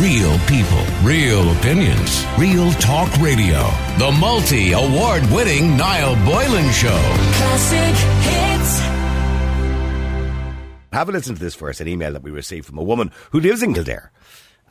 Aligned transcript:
Real 0.00 0.38
people, 0.40 0.84
real 1.02 1.50
opinions, 1.56 2.26
real 2.36 2.70
talk 2.72 3.10
radio. 3.16 3.62
The 3.96 4.14
multi 4.20 4.72
award 4.72 5.22
winning 5.30 5.74
Niall 5.74 6.16
Boylan 6.16 6.70
Show. 6.70 7.00
Classic 7.32 7.96
hits. 8.20 8.78
Have 10.92 11.08
a 11.08 11.12
listen 11.12 11.34
to 11.34 11.40
this 11.40 11.54
first, 11.54 11.80
an 11.80 11.88
email 11.88 12.12
that 12.12 12.22
we 12.22 12.30
received 12.30 12.66
from 12.66 12.76
a 12.76 12.82
woman 12.82 13.10
who 13.30 13.40
lives 13.40 13.62
in 13.62 13.72
Kildare. 13.72 14.12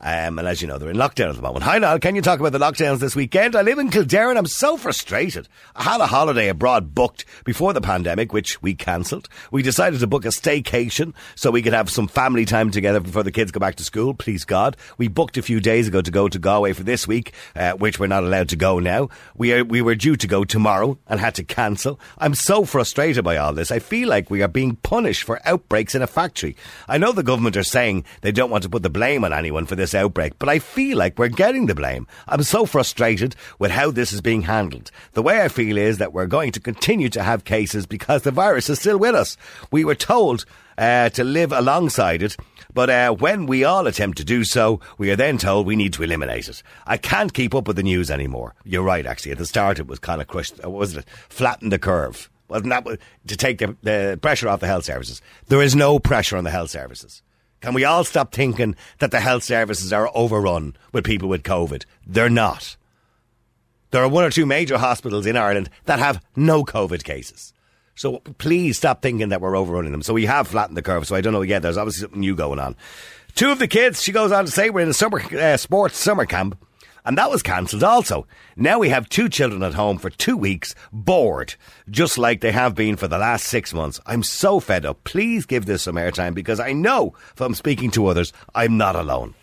Um, 0.01 0.37
and 0.37 0.47
as 0.47 0.61
you 0.61 0.67
know, 0.67 0.77
they're 0.77 0.89
in 0.89 0.97
lockdown 0.97 1.29
at 1.29 1.35
the 1.35 1.41
moment. 1.41 1.63
Hi, 1.63 1.79
Niall. 1.79 1.99
Can 1.99 2.15
you 2.15 2.21
talk 2.21 2.39
about 2.39 2.51
the 2.51 2.59
lockdowns 2.59 2.99
this 2.99 3.15
weekend? 3.15 3.55
I 3.55 3.61
live 3.61 3.79
in 3.79 3.89
Kildare 3.89 4.29
and 4.29 4.37
I'm 4.37 4.45
so 4.45 4.75
frustrated. 4.75 5.47
I 5.73 5.83
had 5.83 6.01
a 6.01 6.05
holiday 6.05 6.49
abroad 6.49 6.93
booked 6.93 7.23
before 7.45 7.71
the 7.71 7.79
pandemic, 7.81 8.33
which 8.33 8.61
we 8.61 8.75
cancelled. 8.75 9.29
We 9.51 9.63
decided 9.63 10.01
to 10.01 10.07
book 10.07 10.25
a 10.25 10.29
staycation 10.29 11.13
so 11.35 11.49
we 11.49 11.61
could 11.61 11.73
have 11.73 11.89
some 11.89 12.07
family 12.09 12.43
time 12.43 12.71
together 12.71 12.99
before 12.99 13.23
the 13.23 13.31
kids 13.31 13.51
go 13.51 13.59
back 13.59 13.75
to 13.75 13.83
school. 13.83 14.13
Please 14.13 14.43
God. 14.43 14.75
We 14.97 15.07
booked 15.07 15.37
a 15.37 15.41
few 15.41 15.61
days 15.61 15.87
ago 15.87 16.01
to 16.01 16.11
go 16.11 16.27
to 16.27 16.39
Galway 16.39 16.73
for 16.73 16.83
this 16.83 17.07
week, 17.07 17.33
uh, 17.55 17.71
which 17.71 17.97
we're 17.97 18.07
not 18.07 18.25
allowed 18.25 18.49
to 18.49 18.57
go 18.57 18.79
now. 18.79 19.09
We 19.33 19.53
are, 19.53 19.63
we 19.63 19.81
were 19.81 19.95
due 19.95 20.17
to 20.17 20.27
go 20.27 20.43
tomorrow 20.43 20.99
and 21.07 21.21
had 21.21 21.35
to 21.35 21.43
cancel. 21.43 21.99
I'm 22.17 22.35
so 22.35 22.65
frustrated 22.65 23.23
by 23.23 23.37
all 23.37 23.53
this. 23.53 23.71
I 23.71 23.79
feel 23.79 24.09
like 24.09 24.29
we 24.29 24.43
are 24.43 24.49
being 24.49 24.75
punished 24.75 25.23
for 25.23 25.39
outbreaks 25.45 25.95
in 25.95 26.01
a 26.01 26.07
factory. 26.07 26.57
I 26.87 26.97
know 26.97 27.13
the 27.13 27.23
government 27.23 27.57
are 27.57 27.63
saying 27.63 28.03
they 28.21 28.33
don't 28.33 28.51
want 28.51 28.63
to 28.63 28.69
put 28.69 28.83
the 28.83 28.89
blame 28.89 29.23
on 29.23 29.33
anyone 29.33 29.65
for 29.65 29.75
this 29.75 29.94
outbreak, 29.95 30.37
but 30.39 30.49
I 30.49 30.59
feel 30.59 30.97
like 30.97 31.17
we're 31.17 31.27
getting 31.29 31.65
the 31.65 31.75
blame. 31.75 32.07
I'm 32.27 32.43
so 32.43 32.65
frustrated 32.65 33.35
with 33.59 33.71
how 33.71 33.91
this 33.91 34.13
is 34.13 34.21
being 34.21 34.43
handled. 34.43 34.91
The 35.13 35.21
way 35.23 35.41
I 35.41 35.47
feel 35.47 35.77
is 35.77 35.97
that 35.97 36.13
we're 36.13 36.27
going 36.27 36.51
to 36.53 36.59
continue 36.59 37.09
to 37.09 37.23
have 37.23 37.45
cases 37.45 37.85
because 37.85 38.21
the 38.23 38.31
virus 38.31 38.69
is 38.69 38.79
still 38.79 38.97
with 38.97 39.15
us. 39.15 39.37
We 39.71 39.83
were 39.85 39.95
told 39.95 40.45
uh, 40.77 41.09
to 41.09 41.23
live 41.23 41.51
alongside 41.51 42.21
it. 42.21 42.35
But 42.73 42.89
uh, 42.89 43.13
when 43.13 43.45
we 43.45 43.63
all 43.63 43.87
attempt 43.87 44.17
to 44.17 44.25
do 44.25 44.43
so, 44.43 44.81
we 44.97 45.09
are 45.09 45.15
then 45.15 45.37
told 45.37 45.65
we 45.65 45.77
need 45.77 45.93
to 45.93 46.03
eliminate 46.03 46.49
it. 46.49 46.61
I 46.85 46.97
can't 46.97 47.33
keep 47.33 47.55
up 47.55 47.67
with 47.69 47.77
the 47.77 47.83
news 47.83 48.11
anymore. 48.11 48.53
You're 48.65 48.83
right, 48.83 49.05
actually. 49.05 49.31
At 49.31 49.37
the 49.37 49.45
start, 49.45 49.79
it 49.79 49.87
was 49.87 49.97
kind 49.99 50.19
of 50.19 50.27
crushed. 50.27 50.59
uh, 50.61 50.69
What 50.69 50.79
was 50.79 50.97
it? 50.97 51.05
Flatten 51.29 51.69
the 51.69 51.79
curve. 51.79 52.29
Wasn't 52.49 52.69
that 52.69 52.85
to 53.27 53.37
take 53.37 53.59
the, 53.59 53.77
the 53.81 54.19
pressure 54.21 54.49
off 54.49 54.59
the 54.59 54.67
health 54.67 54.83
services? 54.83 55.21
There 55.47 55.61
is 55.61 55.73
no 55.73 55.99
pressure 55.99 56.35
on 56.35 56.43
the 56.43 56.51
health 56.51 56.69
services. 56.69 57.21
Can 57.61 57.73
we 57.73 57.83
all 57.83 58.03
stop 58.03 58.33
thinking 58.33 58.75
that 58.99 59.11
the 59.11 59.19
health 59.19 59.43
services 59.43 59.91
are 59.91 60.11
overrun 60.13 60.75
with 60.91 61.03
people 61.03 61.29
with 61.29 61.43
COVID? 61.43 61.85
They're 62.05 62.29
not. 62.29 62.75
There 63.91 64.03
are 64.03 64.09
one 64.09 64.23
or 64.25 64.29
two 64.29 64.45
major 64.45 64.77
hospitals 64.77 65.25
in 65.25 65.37
Ireland 65.37 65.69
that 65.85 65.99
have 65.99 66.21
no 66.35 66.63
COVID 66.63 67.03
cases. 67.03 67.53
So 67.95 68.19
please 68.37 68.77
stop 68.77 69.01
thinking 69.01 69.29
that 69.29 69.41
we're 69.41 69.57
overrunning 69.57 69.93
them. 69.93 70.01
So 70.01 70.13
we 70.13 70.25
have 70.25 70.49
flattened 70.49 70.75
the 70.75 70.81
curve. 70.81 71.07
So 71.07 71.15
I 71.15 71.21
don't 71.21 71.33
know. 71.33 71.41
Yeah, 71.41 71.59
there's 71.59 71.77
obviously 71.77 72.01
something 72.01 72.19
new 72.19 72.35
going 72.35 72.59
on. 72.59 72.75
Two 73.35 73.51
of 73.51 73.59
the 73.59 73.67
kids, 73.67 74.01
she 74.01 74.11
goes 74.11 74.31
on 74.31 74.45
to 74.45 74.51
say, 74.51 74.69
were 74.69 74.81
in 74.81 74.89
a 74.89 74.93
summer 74.93 75.21
uh, 75.21 75.57
sports 75.57 75.97
summer 75.97 76.25
camp, 76.25 76.57
and 77.05 77.17
that 77.17 77.29
was 77.29 77.43
cancelled 77.43 77.83
also. 77.83 78.27
Now 78.55 78.79
we 78.79 78.89
have 78.89 79.07
two 79.07 79.29
children 79.29 79.63
at 79.63 79.73
home 79.75 79.97
for 79.97 80.09
two 80.09 80.35
weeks, 80.35 80.75
bored, 80.91 81.55
just 81.89 82.17
like 82.17 82.41
they 82.41 82.51
have 82.51 82.75
been 82.75 82.97
for 82.97 83.07
the 83.07 83.17
last 83.17 83.45
six 83.45 83.73
months. 83.73 83.99
I'm 84.05 84.23
so 84.23 84.59
fed 84.59 84.85
up. 84.85 85.03
Please 85.03 85.45
give 85.45 85.65
this 85.65 85.83
some 85.83 85.95
airtime 85.95 86.33
because 86.33 86.59
I 86.59 86.73
know 86.73 87.13
from 87.35 87.53
speaking 87.53 87.91
to 87.91 88.07
others, 88.07 88.33
I'm 88.53 88.77
not 88.77 88.95
alone. 88.95 89.35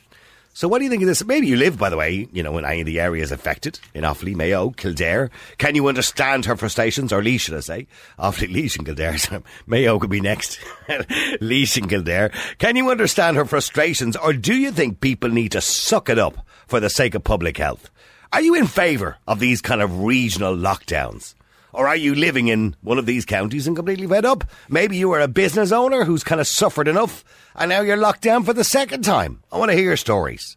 So 0.55 0.69
what 0.69 0.79
do 0.79 0.85
you 0.85 0.91
think 0.91 1.03
of 1.03 1.09
this? 1.09 1.25
Maybe 1.25 1.47
you 1.47 1.57
live, 1.57 1.79
by 1.79 1.89
the 1.89 1.97
way, 1.97 2.29
you 2.31 2.43
know, 2.43 2.59
in 2.59 2.67
any 2.67 2.81
of 2.81 2.87
the 2.87 3.01
areas 3.01 3.33
affected, 3.33 3.81
in 3.95 4.05
Offaly, 4.05 4.35
Mayo, 4.35 4.69
Kildare. 4.71 5.31
Can 5.57 5.75
you 5.75 5.89
understand 5.89 6.45
her 6.45 6.57
frustrations, 6.57 7.11
or 7.11 7.23
Lee, 7.23 7.39
should 7.39 7.55
I 7.55 7.61
say? 7.61 7.87
Offaly, 8.19 8.53
Laois 8.53 8.77
and 8.77 8.87
Kildare. 8.87 9.17
So 9.19 9.43
Mayo 9.67 9.99
could 9.99 10.11
be 10.11 10.21
next. 10.21 10.59
Laois 11.41 11.77
and 11.79 11.89
Kildare. 11.89 12.33
Can 12.59 12.77
you 12.77 12.91
understand 12.91 13.39
her 13.39 13.47
frustrations, 13.47 14.15
or 14.15 14.35
do 14.35 14.55
you 14.55 14.71
think 14.73 15.01
people 15.01 15.31
need 15.31 15.53
to 15.53 15.63
suck 15.63 16.11
it 16.11 16.19
up 16.19 16.47
for 16.67 16.81
the 16.81 16.91
sake 16.91 17.15
of 17.15 17.25
public 17.25 17.57
health? 17.57 17.89
Are 18.31 18.43
you 18.43 18.55
in 18.55 18.67
favour 18.67 19.17
of 19.27 19.41
these 19.41 19.63
kind 19.63 19.81
of 19.81 20.03
regional 20.03 20.55
lockdowns? 20.55 21.35
Or 21.73 21.89
are 21.89 21.97
you 21.97 22.15
living 22.15 22.49
in 22.49 22.77
one 22.83 22.99
of 22.99 23.07
these 23.07 23.25
counties 23.25 23.67
and 23.67 23.75
completely 23.75 24.07
fed 24.07 24.25
up? 24.25 24.45
Maybe 24.69 24.97
you 24.97 25.11
are 25.13 25.21
a 25.21 25.29
business 25.29 25.73
owner 25.73 26.05
who's 26.05 26.25
kind 26.25 26.41
of 26.41 26.47
suffered 26.47 26.89
enough 26.89 27.25
and 27.55 27.69
now 27.69 27.81
you're 27.81 27.97
locked 27.97 28.23
down 28.23 28.45
for 28.45 28.53
the 28.53 28.65
second 28.65 29.03
time. 29.03 29.43
I 29.51 29.59
want 29.59 29.71
to 29.71 29.77
hear 29.77 29.85
your 29.85 29.97
stories. 29.97 30.57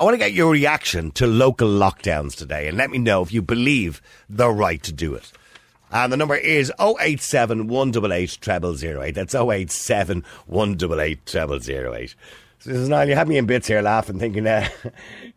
I 0.00 0.04
want 0.04 0.14
to 0.14 0.18
get 0.18 0.32
your 0.32 0.52
reaction 0.52 1.10
to 1.12 1.26
local 1.26 1.68
lockdowns 1.68 2.36
today 2.36 2.68
and 2.68 2.76
let 2.76 2.90
me 2.90 2.98
know 2.98 3.22
if 3.22 3.32
you 3.32 3.42
believe 3.42 4.00
the 4.28 4.48
right 4.48 4.82
to 4.84 4.92
do 4.92 5.14
it. 5.14 5.32
And 5.90 6.12
the 6.12 6.16
number 6.16 6.36
is 6.36 6.72
087 6.78 7.66
188 7.66 8.38
0008. 8.42 9.14
That's 9.14 9.34
087 9.34 10.24
188 10.46 11.20
0008. 11.26 12.14
So 12.60 12.70
this 12.70 12.80
is 12.80 12.88
Niall, 12.88 13.08
you 13.08 13.14
have 13.14 13.28
me 13.28 13.38
in 13.38 13.46
bits 13.46 13.68
here 13.68 13.80
laughing, 13.82 14.18
thinking, 14.18 14.44
that." 14.44 14.72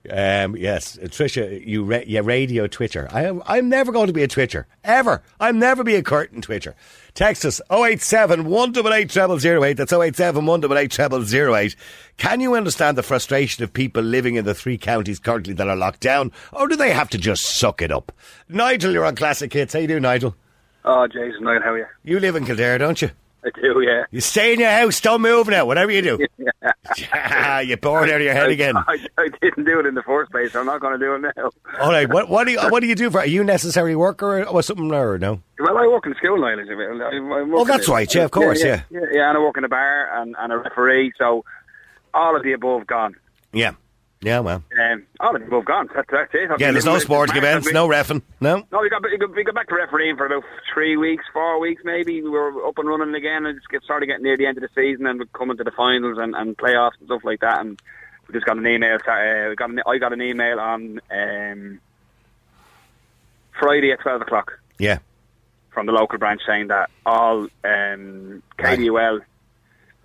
um, 0.09 0.55
yes, 0.55 0.97
Trisha, 0.97 1.65
you, 1.65 1.83
ra- 1.83 1.99
you 2.05 2.21
radio 2.23 2.65
Twitter. 2.65 3.07
I 3.11 3.25
am, 3.25 3.43
I'm 3.45 3.69
never 3.69 3.91
going 3.91 4.07
to 4.07 4.13
be 4.13 4.23
a 4.23 4.27
Twitcher. 4.27 4.65
Ever. 4.83 5.21
I'll 5.39 5.53
never 5.53 5.83
be 5.83 5.95
a 5.95 6.01
curtain 6.01 6.41
Twitcher. 6.41 6.75
Text 7.13 7.45
us 7.45 7.61
087 7.69 8.45
188 8.45 9.11
0008. 9.11 9.77
That's 9.77 9.93
087 9.93 10.45
188 10.45 11.45
0008. 11.47 11.75
Can 12.17 12.39
you 12.39 12.55
understand 12.55 12.97
the 12.97 13.03
frustration 13.03 13.63
of 13.63 13.71
people 13.71 14.01
living 14.01 14.35
in 14.35 14.45
the 14.45 14.55
three 14.55 14.77
counties 14.77 15.19
currently 15.19 15.53
that 15.53 15.67
are 15.67 15.75
locked 15.75 15.99
down? 15.99 16.31
Or 16.51 16.67
do 16.67 16.75
they 16.75 16.91
have 16.91 17.09
to 17.09 17.19
just 17.19 17.43
suck 17.43 17.83
it 17.83 17.91
up? 17.91 18.11
Nigel, 18.49 18.91
you're 18.91 19.05
on 19.05 19.15
Classic 19.15 19.51
Hits. 19.53 19.73
How 19.73 19.79
you 19.79 19.87
doing, 19.87 20.01
Nigel? 20.01 20.35
Oh, 20.83 21.05
Jason, 21.05 21.43
how 21.43 21.71
are 21.71 21.77
you? 21.77 21.85
You 22.03 22.19
live 22.19 22.35
in 22.35 22.45
Kildare, 22.45 22.79
don't 22.79 22.99
you? 22.99 23.11
I 23.43 23.49
do, 23.59 23.81
yeah. 23.81 24.03
You 24.11 24.21
stay 24.21 24.53
in 24.53 24.59
your 24.59 24.69
house, 24.69 25.01
don't 25.01 25.21
move 25.21 25.47
now, 25.47 25.65
whatever 25.65 25.91
you 25.91 26.01
do. 26.01 26.17
you're 27.65 27.77
bored 27.77 28.09
out 28.09 28.15
of 28.15 28.21
your 28.21 28.33
head 28.33 28.49
again. 28.49 28.75
I, 28.77 28.97
I 29.17 29.29
didn't 29.41 29.65
do 29.65 29.79
it 29.79 29.85
in 29.85 29.95
the 29.95 30.03
first 30.03 30.31
place, 30.31 30.51
so 30.51 30.59
I'm 30.59 30.65
not 30.65 30.79
going 30.81 30.99
to 30.99 31.05
do 31.05 31.15
it 31.15 31.33
now. 31.35 31.49
All 31.79 31.91
right, 31.91 32.07
what, 32.07 32.29
what 32.29 32.45
do 32.45 32.51
you 32.51 32.59
what 32.69 32.81
do 32.81 32.87
you 32.87 32.95
do 32.95 33.09
for? 33.09 33.19
Are 33.19 33.25
you 33.25 33.43
necessary 33.43 33.95
worker 33.95 34.43
or 34.45 34.61
something 34.61 34.91
or 34.91 35.17
no? 35.17 35.41
Well, 35.59 35.77
I 35.77 35.87
work 35.87 36.05
in 36.05 36.15
school, 36.15 36.39
Niall. 36.39 36.59
is 36.59 36.69
it? 36.69 36.73
I- 36.73 37.17
I 37.17 37.45
Oh, 37.53 37.65
that's 37.65 37.87
right, 37.87 38.13
yeah, 38.13 38.23
of 38.23 38.31
course, 38.31 38.63
yeah. 38.63 38.83
Yeah, 38.89 38.99
yeah, 39.11 39.29
and 39.29 39.37
I 39.37 39.41
work 39.41 39.57
in 39.57 39.63
a 39.63 39.69
bar 39.69 40.21
and, 40.21 40.35
and 40.37 40.53
a 40.53 40.57
referee, 40.57 41.13
so 41.17 41.43
all 42.13 42.35
of 42.35 42.43
the 42.43 42.53
above 42.53 42.87
gone. 42.87 43.15
Yeah, 43.53 43.71
yeah, 44.21 44.39
well, 44.39 44.63
Um, 44.79 45.03
all 45.19 45.35
of 45.35 45.41
the 45.41 45.47
above 45.47 45.65
gone. 45.65 45.89
That's, 45.93 46.07
that's 46.11 46.33
it. 46.33 46.49
yeah. 46.59 46.71
There's 46.71 46.85
no 46.85 46.99
sporting 46.99 47.35
events, 47.37 47.71
no 47.71 47.87
refing, 47.87 48.21
no. 48.39 48.63
No, 48.71 48.79
we 48.81 48.89
got, 48.89 49.01
we 49.03 49.17
got 49.17 49.35
we 49.35 49.43
got 49.43 49.55
back 49.55 49.67
to 49.69 49.75
refereeing 49.75 50.15
for 50.17 50.25
about 50.27 50.43
three 50.73 50.95
weeks, 50.97 51.23
four 51.33 51.59
weeks 51.59 51.81
maybe. 51.83 52.21
We 52.21 52.29
were 52.29 52.65
up 52.67 52.77
and 52.77 52.87
running 52.87 53.15
again, 53.15 53.45
and 53.45 53.57
just 53.57 53.69
get 53.69 53.83
started 53.83 54.05
getting 54.07 54.23
near 54.23 54.37
the 54.37 54.45
end 54.45 54.57
of 54.57 54.61
the 54.61 54.69
season, 54.75 55.05
and 55.07 55.19
we're 55.19 55.25
coming 55.27 55.57
to 55.57 55.63
the 55.63 55.71
finals 55.71 56.17
and, 56.19 56.35
and 56.35 56.55
playoffs 56.57 56.97
and 56.99 57.07
stuff 57.07 57.23
like 57.23 57.39
that. 57.41 57.61
And 57.61 57.81
we 58.27 58.33
just 58.33 58.45
got 58.45 58.57
an 58.57 58.67
email. 58.67 58.95
Uh, 58.95 59.49
we 59.49 59.55
got 59.55 59.69
an, 59.69 59.81
I 59.87 59.97
got 59.97 60.13
an 60.13 60.21
email 60.21 60.59
on 60.59 60.99
um, 61.11 61.79
Friday 63.59 63.91
at 63.91 63.99
twelve 64.01 64.21
o'clock 64.21 64.59
Yeah, 64.77 64.99
from 65.73 65.85
the 65.87 65.91
local 65.93 66.17
branch 66.19 66.41
saying 66.45 66.67
that 66.67 66.89
all 67.05 67.47
um, 67.63 68.43
KDUL 68.59 69.21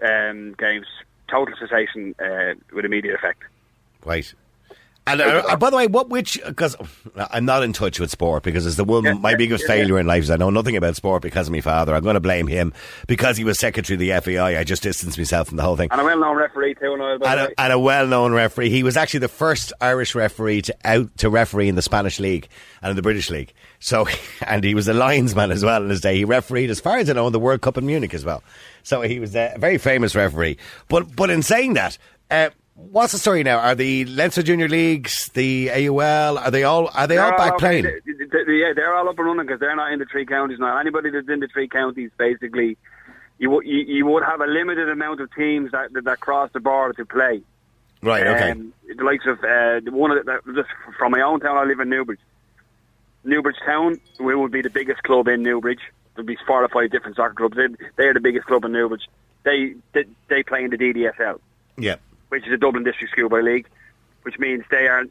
um, 0.03 0.55
games 0.59 0.87
total 1.29 1.55
cessation 1.59 2.15
uh, 2.19 2.55
with 2.73 2.85
immediate 2.85 3.15
effect. 3.15 3.43
Right. 4.07 4.33
And 5.09 5.21
uh, 5.21 5.45
uh, 5.49 5.57
by 5.57 5.71
the 5.71 5.77
way, 5.77 5.87
what 5.87 6.09
which 6.09 6.41
because 6.45 6.75
I'm 7.15 7.45
not 7.45 7.63
in 7.63 7.73
touch 7.73 8.01
with 8.01 8.11
sport 8.11 8.43
because 8.43 8.67
it's 8.67 8.75
the 8.75 8.83
one 8.83 9.05
Yeah, 9.05 9.13
my 9.13 9.31
yeah, 9.31 9.37
biggest 9.37 9.63
yeah, 9.63 9.75
failure 9.75 10.01
in 10.01 10.07
life 10.07 10.25
is 10.25 10.33
I 10.33 10.37
know 10.37 10.51
nothing 10.51 10.77
about 10.77 10.97
sport 10.97 11.23
because 11.23 11.47
of 11.47 11.53
my 11.53 11.61
father. 11.61 11.95
I'm 11.95 12.03
going 12.03 12.15
to 12.15 12.21
blame 12.21 12.49
him 12.49 12.73
because 13.07 13.37
he 13.37 13.45
was 13.45 13.57
secretary 13.57 13.95
of 13.95 14.25
the 14.25 14.35
FAI. 14.35 14.59
I 14.59 14.65
just 14.65 14.83
distanced 14.83 15.17
myself 15.17 15.47
from 15.47 15.59
the 15.59 15.63
whole 15.63 15.77
thing. 15.77 15.91
And 15.93 16.01
a 16.01 16.05
well-known 16.05 16.37
referee 16.37 16.75
too, 16.75 16.97
Niall. 16.97 17.25
and 17.25 17.41
a, 17.41 17.61
and 17.61 17.73
a 17.73 17.79
well-known 17.79 18.33
referee. 18.33 18.71
He 18.71 18.83
was 18.83 18.97
actually 18.97 19.21
the 19.21 19.29
first 19.29 19.73
Irish 19.81 20.17
referee 20.17 20.63
to 20.63 20.77
out 20.85 21.17
to 21.19 21.31
referee 21.31 21.69
in 21.69 21.77
the 21.77 21.83
Spanish 21.83 22.19
league 22.19 22.49
and 22.83 22.91
in 22.91 22.97
the 22.97 23.03
British 23.03 23.31
league. 23.31 23.53
So, 23.79 24.09
and 24.45 24.65
he 24.65 24.75
was 24.75 24.89
a 24.89 24.95
linesman 24.95 25.53
as 25.53 25.65
well 25.65 25.85
in 25.85 25.89
his 25.89 26.01
day. 26.01 26.17
He 26.17 26.25
refereed, 26.25 26.69
as 26.69 26.81
far 26.81 26.99
as 26.99 27.09
I 27.09 27.13
know, 27.13 27.29
in 27.29 27.33
the 27.33 27.39
World 27.39 27.61
Cup 27.61 27.79
in 27.79 27.87
Munich 27.87 28.13
as 28.13 28.25
well. 28.25 28.43
So 28.83 29.03
he 29.03 29.21
was 29.21 29.37
a 29.37 29.55
very 29.57 29.79
famous 29.79 30.17
referee. 30.17 30.57
But 30.89 31.15
but 31.15 31.31
in 31.31 31.45
saying 31.45 31.75
that. 31.75 31.97
Uh, 32.29 32.51
What's 32.77 33.13
the 33.13 33.19
story 33.19 33.43
now? 33.43 33.59
Are 33.59 33.75
the 33.75 34.05
Leinster 34.05 34.43
Junior 34.43 34.69
Leagues, 34.69 35.31
the 35.33 35.71
AUL, 35.71 36.37
are 36.39 36.51
they 36.51 36.63
all 36.65 36.91
are 36.95 37.07
they 37.07 37.17
all 37.17 37.31
They're 37.31 37.39
back 37.39 37.53
all- 37.53 37.59
playing? 37.59 37.85
they- 37.85 38.01
they- 38.13 38.45
they- 38.45 38.53
yeah, 38.53 38.73
they're 38.75 38.95
all 38.95 39.09
up 39.09 39.19
and 39.19 39.27
running 39.27 39.47
because 39.47 39.61
they're 39.61 39.75
not 39.75 39.93
in 39.93 39.99
the 39.99 40.05
three 40.05 40.27
counties 40.27 40.59
now. 40.59 40.77
Anybody 40.79 41.11
that's 41.11 41.29
in 41.29 41.41
the 41.41 41.49
three 41.49 41.69
counties, 41.69 42.11
basically, 42.19 42.77
you 43.39 43.49
would 43.51 43.67
you, 43.67 43.79
you 43.79 44.07
would 44.07 44.23
have 44.25 44.41
a 44.43 44.47
limited 44.47 44.91
amount 44.91 45.21
of 45.23 45.35
teams 45.35 45.73
that 45.73 45.93
that, 45.95 46.05
that 46.05 46.21
cross 46.21 46.51
the 46.53 46.61
border 46.61 46.93
to 46.95 47.07
play. 47.07 47.41
Right, 48.03 48.27
okay. 48.27 48.51
Um, 48.51 48.75
the 48.95 49.03
likes 49.05 49.25
of 49.27 49.43
uh, 49.43 49.81
one 49.91 50.11
of 50.11 50.25
the, 50.27 50.41
just 50.55 50.69
from 50.99 51.13
my 51.13 51.23
own 51.23 51.41
town, 51.41 51.57
I 51.57 51.65
live 51.65 51.81
in 51.81 51.89
Newbridge. 51.89 52.21
Newbridge 53.25 53.57
Town, 53.65 53.99
we 54.21 54.35
would 54.37 54.53
be 54.53 54.63
the 54.63 54.71
biggest 54.71 55.03
club 55.03 55.27
in 55.29 55.43
Newbridge. 55.43 55.81
There'd 56.15 56.27
be 56.27 56.37
four 56.47 56.63
or 56.63 56.69
five 56.69 56.91
different 56.91 57.17
soccer 57.17 57.35
clubs. 57.35 57.57
They, 57.57 57.67
they're 57.97 58.15
the 58.15 58.21
biggest 58.21 58.47
club 58.47 58.65
in 58.65 58.73
Newbridge. 58.73 59.09
They, 59.45 59.75
they 59.93 60.05
they 60.29 60.43
play 60.43 60.63
in 60.65 60.71
the 60.71 60.77
DDSL 60.79 61.41
yeah. 61.79 61.97
Which 62.29 62.45
is 62.45 62.51
the 62.51 62.57
Dublin 62.57 62.85
District 62.85 63.13
Schoolboy 63.13 63.41
League, 63.41 63.67
which 64.23 64.39
means 64.39 64.65
they 64.71 64.89
are 64.89 65.05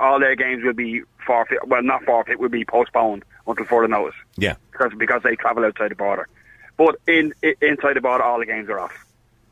all 0.00 0.20
their 0.20 0.36
games 0.36 0.62
will 0.64 0.72
be 0.72 1.02
forfeit. 1.26 1.66
Well, 1.66 1.82
not 1.82 2.04
forfeit, 2.04 2.38
will 2.38 2.48
be 2.48 2.64
postponed 2.64 3.24
until 3.46 3.64
further 3.66 3.88
notice 3.88 4.14
Yeah. 4.36 4.54
because 4.72 4.92
because 4.96 5.22
they 5.22 5.36
travel 5.36 5.64
outside 5.64 5.90
the 5.90 5.96
border. 5.96 6.28
But 6.76 6.96
in, 7.06 7.34
i 7.44 7.54
inside 7.60 7.94
the 7.94 8.00
border, 8.00 8.24
all 8.24 8.38
the 8.38 8.46
games 8.46 8.68
are 8.68 8.78
off. 8.80 9.06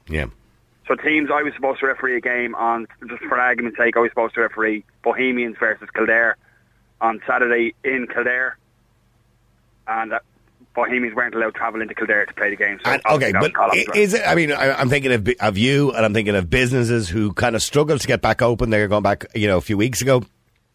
Yeah. 0.08 0.26
So 0.86 0.94
teams, 0.94 1.28
I 1.30 1.42
was 1.42 1.52
supposed 1.54 1.80
to 1.80 1.86
referee 1.86 2.16
a 2.16 2.20
game 2.20 2.54
on, 2.54 2.86
just 3.06 3.22
for 3.24 3.38
argument's 3.38 3.76
sake, 3.76 3.94
I 3.96 4.00
was 4.00 4.10
supposed 4.10 4.34
to 4.36 4.40
referee 4.40 4.84
Bohemians 5.02 5.56
versus 5.58 5.88
Kildare 5.94 6.38
on 7.02 7.20
Saturday 7.26 7.74
in 7.84 8.06
Kildare, 8.06 8.56
and 9.86 10.14
uh, 10.14 10.20
Bohemians 10.74 11.14
weren't 11.14 11.34
allowed 11.34 11.46
to 11.54 11.58
travel 11.58 11.80
into 11.82 11.94
Kildare 11.94 12.26
to 12.26 12.34
play 12.34 12.50
the 12.50 12.56
game. 12.56 12.78
So 12.84 12.90
And, 12.92 13.02
okay, 13.04 13.32
obviously 13.34 13.52
that 13.52 13.68
was 13.74 13.84
but 13.86 13.96
is 13.96 14.14
it? 14.14 14.22
I 14.26 14.34
mean, 14.34 14.52
I, 14.52 14.72
I'm 14.72 14.88
thinking 14.88 15.12
of, 15.12 15.28
of 15.40 15.58
you, 15.58 15.90
and 15.92 16.04
I'm 16.04 16.14
thinking 16.14 16.36
of 16.36 16.48
businesses 16.48 17.08
who 17.08 17.32
kind 17.32 17.56
of 17.56 17.62
struggled 17.62 18.00
to 18.00 18.06
get 18.06 18.20
back 18.22 18.42
open. 18.42 18.70
They're 18.70 18.86
going 18.88 19.02
back, 19.02 19.26
you 19.34 19.48
know, 19.48 19.56
a 19.56 19.60
few 19.60 19.76
weeks 19.76 20.00
ago. 20.02 20.22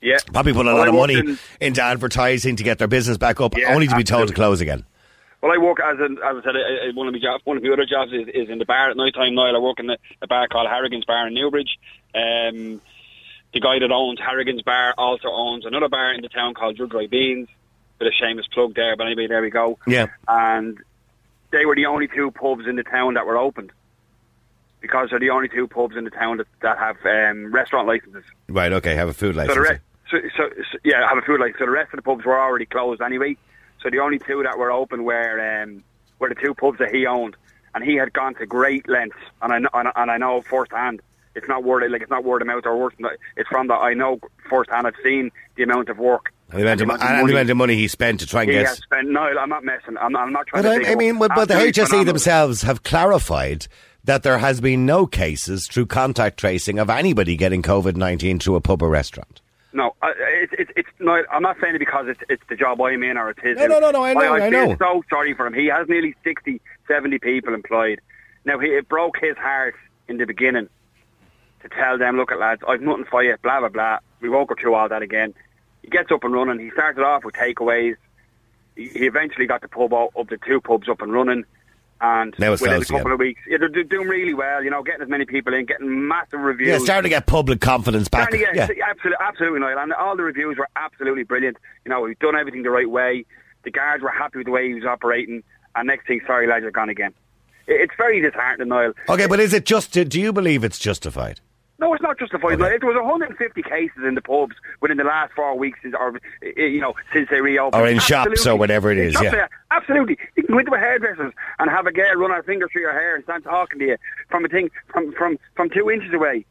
yeah, 0.01 0.17
Probably 0.33 0.51
put 0.53 0.65
a 0.65 0.69
Well, 0.69 0.77
lot 0.77 0.87
of 0.89 0.95
money 0.95 1.15
in- 1.19 1.39
into 1.61 1.81
advertising 1.81 2.57
to 2.57 2.63
get 2.63 2.79
their 2.79 2.87
business 2.89 3.17
back 3.17 3.39
up, 3.39 3.57
Yeah, 3.57 3.73
only 3.73 3.87
to 3.87 3.95
be 3.95 4.03
told 4.03 4.27
to 4.27 4.33
close 4.33 4.59
again. 4.59 4.83
Well, 5.41 5.51
I 5.53 5.57
work 5.57 5.79
as 5.81 5.97
an, 5.99 6.17
as 6.23 6.37
I 6.37 6.41
said, 6.43 6.95
one 6.95 7.07
of 7.07 7.13
my 7.13 7.19
jobs, 7.19 7.45
one 7.45 7.57
of 7.57 7.63
my 7.63 7.69
other 7.71 7.85
jobs 7.85 8.11
is, 8.13 8.27
is 8.33 8.49
in 8.49 8.59
the 8.59 8.65
bar 8.65 8.89
at 8.91 8.97
night 8.97 9.13
time. 9.13 9.35
Niall, 9.35 9.55
I 9.55 9.59
work 9.59 9.79
in 9.79 9.89
a, 9.89 9.97
a 10.21 10.27
bar 10.27 10.47
called 10.47 10.67
Harrigan's 10.69 11.03
Bar 11.05 11.27
in 11.27 11.33
Newbridge. 11.33 11.77
Um, 12.15 12.81
the 13.53 13.59
guy 13.59 13.79
that 13.79 13.91
owns 13.91 14.19
Harrigan's 14.19 14.61
Bar 14.61 14.93
also 14.97 15.27
owns 15.27 15.65
another 15.65 15.89
bar 15.89 16.13
in 16.13 16.21
the 16.21 16.29
town 16.29 16.53
called 16.53 16.77
Your 16.77 16.87
Dry 16.87 17.07
Beans. 17.07 17.47
Bit 17.99 18.07
of 18.07 18.13
shameless 18.13 18.47
plug 18.47 18.75
there, 18.75 18.95
but 18.95 19.05
anyway, 19.07 19.27
there 19.27 19.41
we 19.41 19.49
go. 19.49 19.77
Yeah. 19.87 20.07
And 20.27 20.77
they 21.51 21.65
were 21.65 21.75
the 21.75 21.85
only 21.85 22.07
two 22.07 22.31
pubs 22.31 22.65
in 22.67 22.75
the 22.75 22.83
town 22.83 23.13
that 23.13 23.25
were 23.25 23.37
opened 23.37 23.71
because 24.81 25.09
they're 25.09 25.19
the 25.19 25.29
only 25.29 25.47
two 25.47 25.67
pubs 25.67 25.95
in 25.95 26.03
the 26.03 26.09
town 26.09 26.37
that, 26.37 26.47
that 26.61 26.77
have 26.77 26.97
um, 27.05 27.53
restaurant 27.53 27.87
licenses. 27.87 28.23
Right. 28.49 28.73
Okay. 28.73 28.95
Have 28.95 29.09
a 29.09 29.13
food 29.13 29.35
license. 29.35 29.55
the 29.55 29.61
re- 29.61 29.79
so, 30.09 30.17
so, 30.35 30.49
so 30.71 30.77
yeah, 30.83 31.07
have 31.07 31.17
a 31.17 31.21
food 31.21 31.39
license. 31.39 31.59
So 31.59 31.65
the 31.65 31.71
rest 31.71 31.93
of 31.93 31.97
the 31.97 32.01
pubs 32.03 32.25
were 32.25 32.39
already 32.39 32.65
closed 32.65 33.01
anyway. 33.01 33.37
So 33.81 33.89
the 33.89 33.99
only 33.99 34.19
two 34.19 34.43
that 34.43 34.57
were 34.57 34.71
open 34.71 35.03
were 35.03 35.61
um, 35.63 35.83
were 36.19 36.29
the 36.29 36.35
two 36.35 36.53
pubs 36.53 36.79
that 36.79 36.93
he 36.93 37.05
owned, 37.05 37.35
and 37.75 37.83
he 37.83 37.95
had 37.95 38.11
gone 38.13 38.33
to 38.35 38.45
great 38.45 38.87
lengths. 38.89 39.17
And 39.41 39.53
I 39.53 39.59
know, 39.59 39.69
and, 39.73 39.87
I- 39.89 39.91
and 39.95 40.11
I 40.11 40.17
know 40.17 40.41
firsthand. 40.41 41.01
It's 41.35 41.47
not 41.47 41.63
word 41.63 41.89
like 41.91 42.01
it's 42.03 42.11
not 42.11 42.23
word 42.23 42.41
of 42.43 42.47
mouth 42.47 42.63
or 42.65 42.77
word. 42.77 42.93
It's 43.37 43.49
from 43.49 43.67
that 43.67 43.75
I 43.79 43.93
know 43.95 44.19
firsthand. 44.49 44.85
I've 44.85 44.93
seen 45.03 45.31
the 45.55 45.63
amount 45.63 45.89
of 45.89 45.97
work. 45.97 46.31
And 46.53 46.61
the 46.61 46.65
amount 46.65 46.81
of, 46.81 46.89
of 46.89 47.01
and 47.01 47.01
the 47.01 47.21
money 47.21 47.33
amount 47.33 47.49
of 47.49 47.57
money 47.57 47.75
he 47.75 47.87
spent 47.87 48.19
to 48.19 48.27
try 48.27 48.43
and 48.43 48.51
he 48.51 48.57
get. 48.57 48.75
spent. 48.75 49.09
No, 49.09 49.21
I'm 49.21 49.49
not 49.49 49.63
messing. 49.63 49.97
I'm, 49.97 50.15
I'm 50.15 50.31
not 50.31 50.47
trying. 50.47 50.85
I, 50.85 50.91
I 50.91 50.95
mean, 50.95 51.17
but, 51.17 51.31
but 51.35 51.47
the 51.47 51.55
HSE 51.55 51.73
phenomenal. 51.87 52.05
themselves 52.05 52.61
have 52.61 52.83
clarified 52.83 53.67
that 54.03 54.23
there 54.23 54.37
has 54.37 54.61
been 54.61 54.85
no 54.85 55.07
cases 55.07 55.67
through 55.67 55.87
contact 55.87 56.39
tracing 56.39 56.77
of 56.77 56.89
anybody 56.89 57.35
getting 57.35 57.61
COVID 57.61 57.95
nineteen 57.95 58.39
through 58.39 58.55
a 58.55 58.61
pub 58.61 58.81
or 58.83 58.89
restaurant. 58.89 59.41
No, 59.73 59.95
uh, 60.03 60.09
it's 60.17 60.53
it's 60.57 60.71
it's 60.75 60.89
no. 60.99 61.23
I'm 61.31 61.41
not 61.41 61.57
saying 61.59 61.75
it 61.75 61.79
because 61.79 62.07
it's 62.07 62.19
it's 62.29 62.43
the 62.47 62.55
job 62.55 62.79
I'm 62.79 63.01
in 63.01 63.17
or 63.17 63.31
it's 63.31 63.41
his. 63.41 63.57
No, 63.57 63.65
no, 63.65 63.79
no, 63.79 63.91
no, 63.91 64.03
I 64.03 64.13
know, 64.13 64.33
I, 64.33 64.45
I 64.45 64.49
feel 64.51 64.69
know. 64.69 64.75
so 64.77 65.03
sorry 65.09 65.33
for 65.33 65.47
him. 65.47 65.53
He 65.53 65.65
has 65.67 65.87
nearly 65.87 66.15
60, 66.23 66.61
70 66.87 67.17
people 67.19 67.53
employed. 67.55 67.99
Now 68.45 68.59
he 68.59 68.67
it 68.67 68.87
broke 68.87 69.17
his 69.19 69.35
heart 69.37 69.75
in 70.07 70.17
the 70.17 70.25
beginning 70.25 70.69
to 71.63 71.69
tell 71.69 71.97
them, 71.97 72.17
look 72.17 72.31
at 72.31 72.39
lads, 72.39 72.61
I've 72.67 72.81
nothing 72.81 73.05
for 73.09 73.23
you. 73.23 73.35
Blah 73.41 73.61
blah 73.61 73.69
blah. 73.69 73.97
We 74.21 74.29
won't 74.29 74.47
go 74.47 74.55
through 74.59 74.75
all 74.75 74.89
that 74.89 75.01
again. 75.01 75.33
He 75.83 75.89
gets 75.89 76.11
up 76.11 76.23
and 76.23 76.33
running. 76.33 76.59
He 76.59 76.71
started 76.71 77.03
off 77.03 77.23
with 77.23 77.35
takeaways. 77.35 77.95
He, 78.75 78.85
eventually 79.05 79.45
got 79.45 79.61
the 79.61 79.67
pub 79.67 79.93
up, 79.93 80.09
up 80.17 80.29
to 80.29 80.37
two 80.37 80.59
pubs 80.61 80.89
up 80.89 81.01
and 81.01 81.13
running. 81.13 81.45
And 82.01 82.33
Now 82.37 82.51
it's 82.53 82.61
within 82.61 82.81
a 82.81 82.85
couple 82.85 82.99
again. 83.01 83.11
of 83.13 83.19
weeks, 83.19 83.41
yeah, 83.47 83.57
they're, 83.59 83.69
doing 83.83 84.07
really 84.09 84.33
well. 84.33 84.61
You 84.63 84.69
know, 84.71 84.83
getting 84.83 85.03
as 85.03 85.07
many 85.09 85.25
people 85.25 85.53
in, 85.53 85.65
getting 85.65 86.07
massive 86.07 86.39
reviews. 86.41 86.67
Yeah, 86.69 86.77
starting 86.79 87.03
to 87.03 87.09
get 87.09 87.27
public 87.27 87.61
confidence 87.61 88.09
back. 88.09 88.31
To 88.31 88.37
Yeah. 88.37 88.49
absolutely, 88.49 89.13
absolutely, 89.21 89.59
Niall. 89.61 89.79
And 89.79 89.93
all 89.93 90.17
the 90.17 90.23
reviews 90.23 90.57
were 90.57 90.67
absolutely 90.75 91.23
brilliant. 91.23 91.57
You 91.85 91.89
know, 91.91 92.05
he'd 92.05 92.19
done 92.19 92.35
everything 92.35 92.63
the 92.63 92.71
right 92.71 92.89
way. 92.89 93.25
The 93.63 93.71
guards 93.71 94.03
were 94.03 94.09
happy 94.09 94.39
with 94.39 94.45
the 94.47 94.51
way 94.51 94.67
he 94.67 94.73
was 94.73 94.83
operating. 94.85 95.43
And 95.75 95.87
next 95.87 96.07
thing, 96.07 96.19
sorry, 96.27 96.45
lads, 96.47 96.65
are 96.65 96.71
gone 96.71 96.89
again. 96.89 97.13
It's 97.67 97.93
very 97.97 98.19
disheartening, 98.19 98.67
Niall. 98.67 98.93
Okay, 99.07 99.27
but 99.27 99.39
is 99.39 99.53
it 99.53 99.65
just? 99.65 99.91
Do 99.93 100.19
you 100.19 100.33
believe 100.33 100.65
it's 100.65 100.79
justified? 100.79 101.39
No, 101.83 101.93
it's 101.93 102.01
not 102.01 102.17
justified. 102.17 102.61
Okay. 102.61 102.77
There 102.79 102.87
was 102.87 102.95
150 102.95 103.61
cases 103.61 103.97
in 104.07 104.15
the 104.15 104.21
pubs 104.21 104.55
within 104.79 104.95
the 104.95 105.03
last 105.03 105.33
four 105.33 105.57
weeks, 105.57 105.79
since, 105.83 105.93
or 105.99 106.15
eh, 106.41 106.61
you 106.61 106.79
know, 106.79 106.93
since 107.11 107.27
they 107.29 107.41
reopened. 107.41 107.83
Or 107.83 107.85
in 107.85 107.99
shops 107.99 108.47
or 108.47 108.55
whatever 108.55 108.89
it 108.89 108.97
is, 108.97 109.21
yeah. 109.21 109.47
absolutely. 109.69 110.17
You 110.37 110.43
can 110.43 110.55
go 110.55 110.59
into 110.59 110.73
a 110.73 110.77
hairdresser's 110.77 111.33
and 111.59 111.69
have 111.69 111.85
a 111.85 111.91
girl 111.91 112.15
run 112.15 112.31
her 112.31 112.41
finger 112.43 112.69
through 112.71 112.83
your 112.83 112.93
hair 112.93 113.15
and 113.15 113.25
stand 113.25 113.43
talking 113.43 113.79
to 113.79 113.85
you 113.85 113.97
from 114.29 114.45
a 114.45 114.47
thing 114.47 114.71
from 114.93 115.11
from 115.11 115.37
from 115.57 115.69
two 115.71 115.91
inches 115.91 116.13
away. 116.13 116.45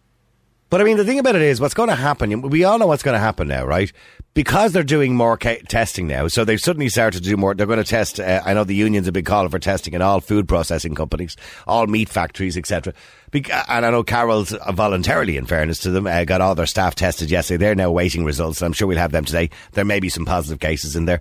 But 0.69 0.83
I 0.83 0.85
mean, 0.85 0.99
the 0.99 1.05
thing 1.05 1.19
about 1.19 1.35
it 1.35 1.43
is, 1.43 1.63
what's 1.63 1.73
going 1.73 1.89
to 1.89 1.95
happen? 1.95 2.43
We 2.43 2.65
all 2.65 2.79
know 2.79 2.87
what's 2.87 3.03
going 3.03 3.15
to 3.15 3.19
happen 3.19 3.49
now, 3.49 3.65
right? 3.65 3.91
Because 4.35 4.73
they're 4.73 4.83
doing 4.83 5.15
more 5.15 5.37
ca- 5.37 5.61
testing 5.69 6.07
now, 6.07 6.27
so 6.27 6.43
they've 6.43 6.59
suddenly 6.59 6.89
started 6.89 7.23
to 7.23 7.29
do 7.29 7.37
more. 7.37 7.55
They're 7.55 7.67
going 7.67 7.79
to 7.79 7.85
test. 7.85 8.19
Uh, 8.19 8.41
I 8.45 8.55
know 8.55 8.65
the 8.65 8.75
unions 8.75 9.07
have 9.07 9.13
been 9.13 9.27
calling 9.27 9.51
for 9.51 9.59
testing 9.59 9.93
in 9.93 10.01
all 10.01 10.21
food 10.21 10.49
processing 10.49 10.95
companies, 10.95 11.37
all 11.67 11.87
meat 11.87 12.09
factories, 12.09 12.57
etc. 12.57 12.95
Bec- 13.31 13.51
and 13.69 13.85
I 13.85 13.91
know 13.91 14.03
Carroll's 14.03 14.55
uh, 14.55 14.73
voluntarily, 14.73 15.37
in 15.37 15.45
fairness 15.45 15.81
to 15.81 15.91
them, 15.91 16.07
uh, 16.07 16.25
got 16.25 16.41
all 16.41 16.55
their 16.55 16.65
staff 16.65 16.95
tested 16.95 17.31
yesterday. 17.31 17.59
They're 17.59 17.75
now 17.75 17.91
waiting 17.91 18.25
results. 18.25 18.63
I'm 18.63 18.73
sure 18.73 18.89
we'll 18.89 18.97
have 18.97 19.13
them 19.13 19.27
today. 19.27 19.51
There 19.73 19.85
may 19.85 20.01
be 20.01 20.09
some 20.09 20.25
positive 20.25 20.61
cases 20.61 20.97
in 20.97 21.05
there. 21.05 21.21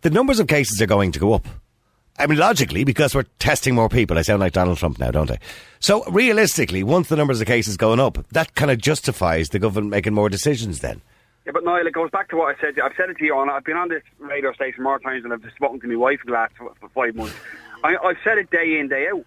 The 0.00 0.08
numbers 0.08 0.40
of 0.40 0.46
cases 0.46 0.80
are 0.80 0.86
going 0.86 1.12
to 1.12 1.18
go 1.18 1.34
up. 1.34 1.46
I 2.18 2.26
mean, 2.26 2.38
logically, 2.38 2.84
because 2.84 3.14
we're 3.14 3.24
testing 3.38 3.74
more 3.74 3.90
people. 3.90 4.18
I 4.18 4.22
sound 4.22 4.40
like 4.40 4.52
Donald 4.54 4.78
Trump 4.78 4.98
now, 4.98 5.10
don't 5.10 5.30
I? 5.30 5.38
So, 5.78 6.04
realistically, 6.04 6.82
once 6.82 7.08
the 7.08 7.16
numbers 7.16 7.40
of 7.40 7.46
cases 7.46 7.76
going 7.76 8.00
up, 8.00 8.18
that 8.32 8.54
kind 8.54 8.70
of 8.70 8.78
justifies 8.78 9.50
the 9.50 9.58
government 9.58 9.90
making 9.90 10.14
more 10.14 10.28
decisions 10.30 10.80
then. 10.80 11.02
Yeah, 11.46 11.52
but 11.52 11.64
Niall, 11.64 11.86
it 11.86 11.92
goes 11.94 12.10
back 12.10 12.28
to 12.30 12.36
what 12.36 12.54
I 12.54 12.60
said. 12.60 12.78
I've 12.80 12.92
said 12.96 13.08
it 13.10 13.16
to 13.18 13.24
you 13.24 13.34
on. 13.34 13.48
I've 13.48 13.64
been 13.64 13.76
on 13.76 13.88
this 13.88 14.02
radio 14.18 14.52
station 14.52 14.82
more 14.82 14.98
times 14.98 15.22
than 15.22 15.32
I've 15.32 15.42
just 15.42 15.56
spoken 15.56 15.80
to 15.80 15.86
my 15.86 15.96
wife 15.96 16.20
in 16.24 16.30
the 16.30 16.34
last 16.34 16.52
f- 16.60 16.68
f- 16.82 16.90
five 16.94 17.14
months. 17.14 17.34
I, 17.82 17.96
I've 17.96 18.18
said 18.22 18.36
it 18.38 18.50
day 18.50 18.78
in, 18.78 18.88
day 18.88 19.08
out. 19.12 19.24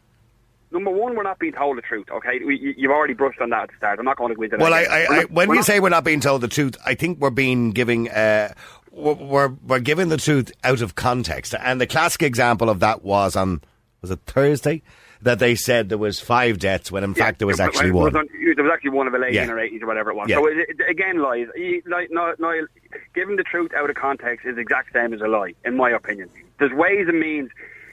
Number 0.71 0.91
one, 0.91 1.15
we're 1.15 1.23
not 1.23 1.39
being 1.39 1.53
told 1.53 1.77
the 1.77 1.81
truth. 1.81 2.07
Okay, 2.11 2.39
we, 2.45 2.57
you- 2.59 2.73
you've 2.77 2.91
already 2.91 3.13
brushed 3.15 3.41
on 3.41 3.49
that 3.49 3.63
at 3.63 3.69
the 3.71 3.77
start. 3.77 3.97
I'm 3.99 4.05
not 4.05 4.17
going 4.17 4.29
to 4.29 4.35
go 4.35 4.43
into 4.43 4.57
that. 4.57 4.63
Well, 4.63 4.73
I. 4.73 4.83
I, 4.83 5.15
not- 5.21 5.31
when 5.31 5.49
we're 5.49 5.55
not- 5.55 5.65
say 5.65 5.79
we're 5.79 5.89
not 5.89 6.03
being 6.03 6.19
told 6.19 6.41
the 6.41 6.47
truth, 6.47 6.75
I 6.85 6.93
think 6.93 7.19
we're 7.19 7.29
being 7.31 7.71
giving, 7.71 8.09
uh, 8.11 8.53
we're, 8.91 9.13
we're, 9.13 9.47
we're 9.65 9.79
giving 9.79 10.09
the 10.09 10.17
truth 10.17 10.51
out 10.63 10.81
of 10.81 10.93
context. 10.95 11.55
And 11.59 11.81
the 11.81 11.87
classic 11.87 12.21
example 12.21 12.69
of 12.69 12.79
that 12.81 13.03
was 13.03 13.35
on, 13.35 13.61
was 14.01 14.11
it 14.11 14.19
Thursday? 14.27 14.83
That 15.23 15.39
they 15.39 15.55
said 15.55 15.89
there 15.89 15.97
was 15.97 16.19
five 16.19 16.59
deaths 16.59 16.91
when 16.91 17.03
in 17.03 17.11
Yeah, 17.11 17.23
fact 17.25 17.39
there 17.39 17.47
was 17.47 17.59
actually 17.59 17.89
it 17.89 17.93
was 17.93 18.13
one. 18.13 18.27
there 18.55 18.63
was 18.63 18.71
actually 18.73 18.89
one 18.91 19.07
of 19.07 19.13
11 19.15 19.33
Yeah. 19.33 19.49
or 19.49 19.55
80s 19.55 19.81
or 19.81 19.87
whatever 19.87 20.11
it 20.11 20.15
was. 20.15 20.27
Yeah. 20.29 20.35
So 20.35 20.47
it, 20.47 20.57
it, 20.69 20.89
again, 20.89 21.21
lies. 21.21 21.47
No, 21.85 22.33
no, 22.39 22.67
giving 23.15 23.37
the 23.37 23.43
truth 23.43 23.71
out 23.73 23.89
of 23.89 23.95
context 23.95 24.45
is 24.45 24.55
the 24.55 24.61
exact 24.61 24.93
same 24.93 25.13
as 25.13 25.21
a 25.21 25.27
lie, 25.27 25.53
in 25.65 25.75
my 25.77 25.89
opinion. 25.91 26.29
There's 26.59 26.73
ways 26.73 27.07
and 27.07 27.19
means. 27.19 27.49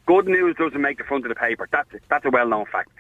Good 0.07 0.27
news 0.27 0.57
doesn't 0.57 0.81
make 0.81 0.99
the 0.99 1.05
front 1.05 1.25
of 1.25 1.29
the 1.29 1.35
paper. 1.37 1.69
That's 1.71 1.93
it. 1.95 2.03
That's 2.09 2.25
a 2.25 2.31
well-known 2.31 2.67
fact. 2.67 2.91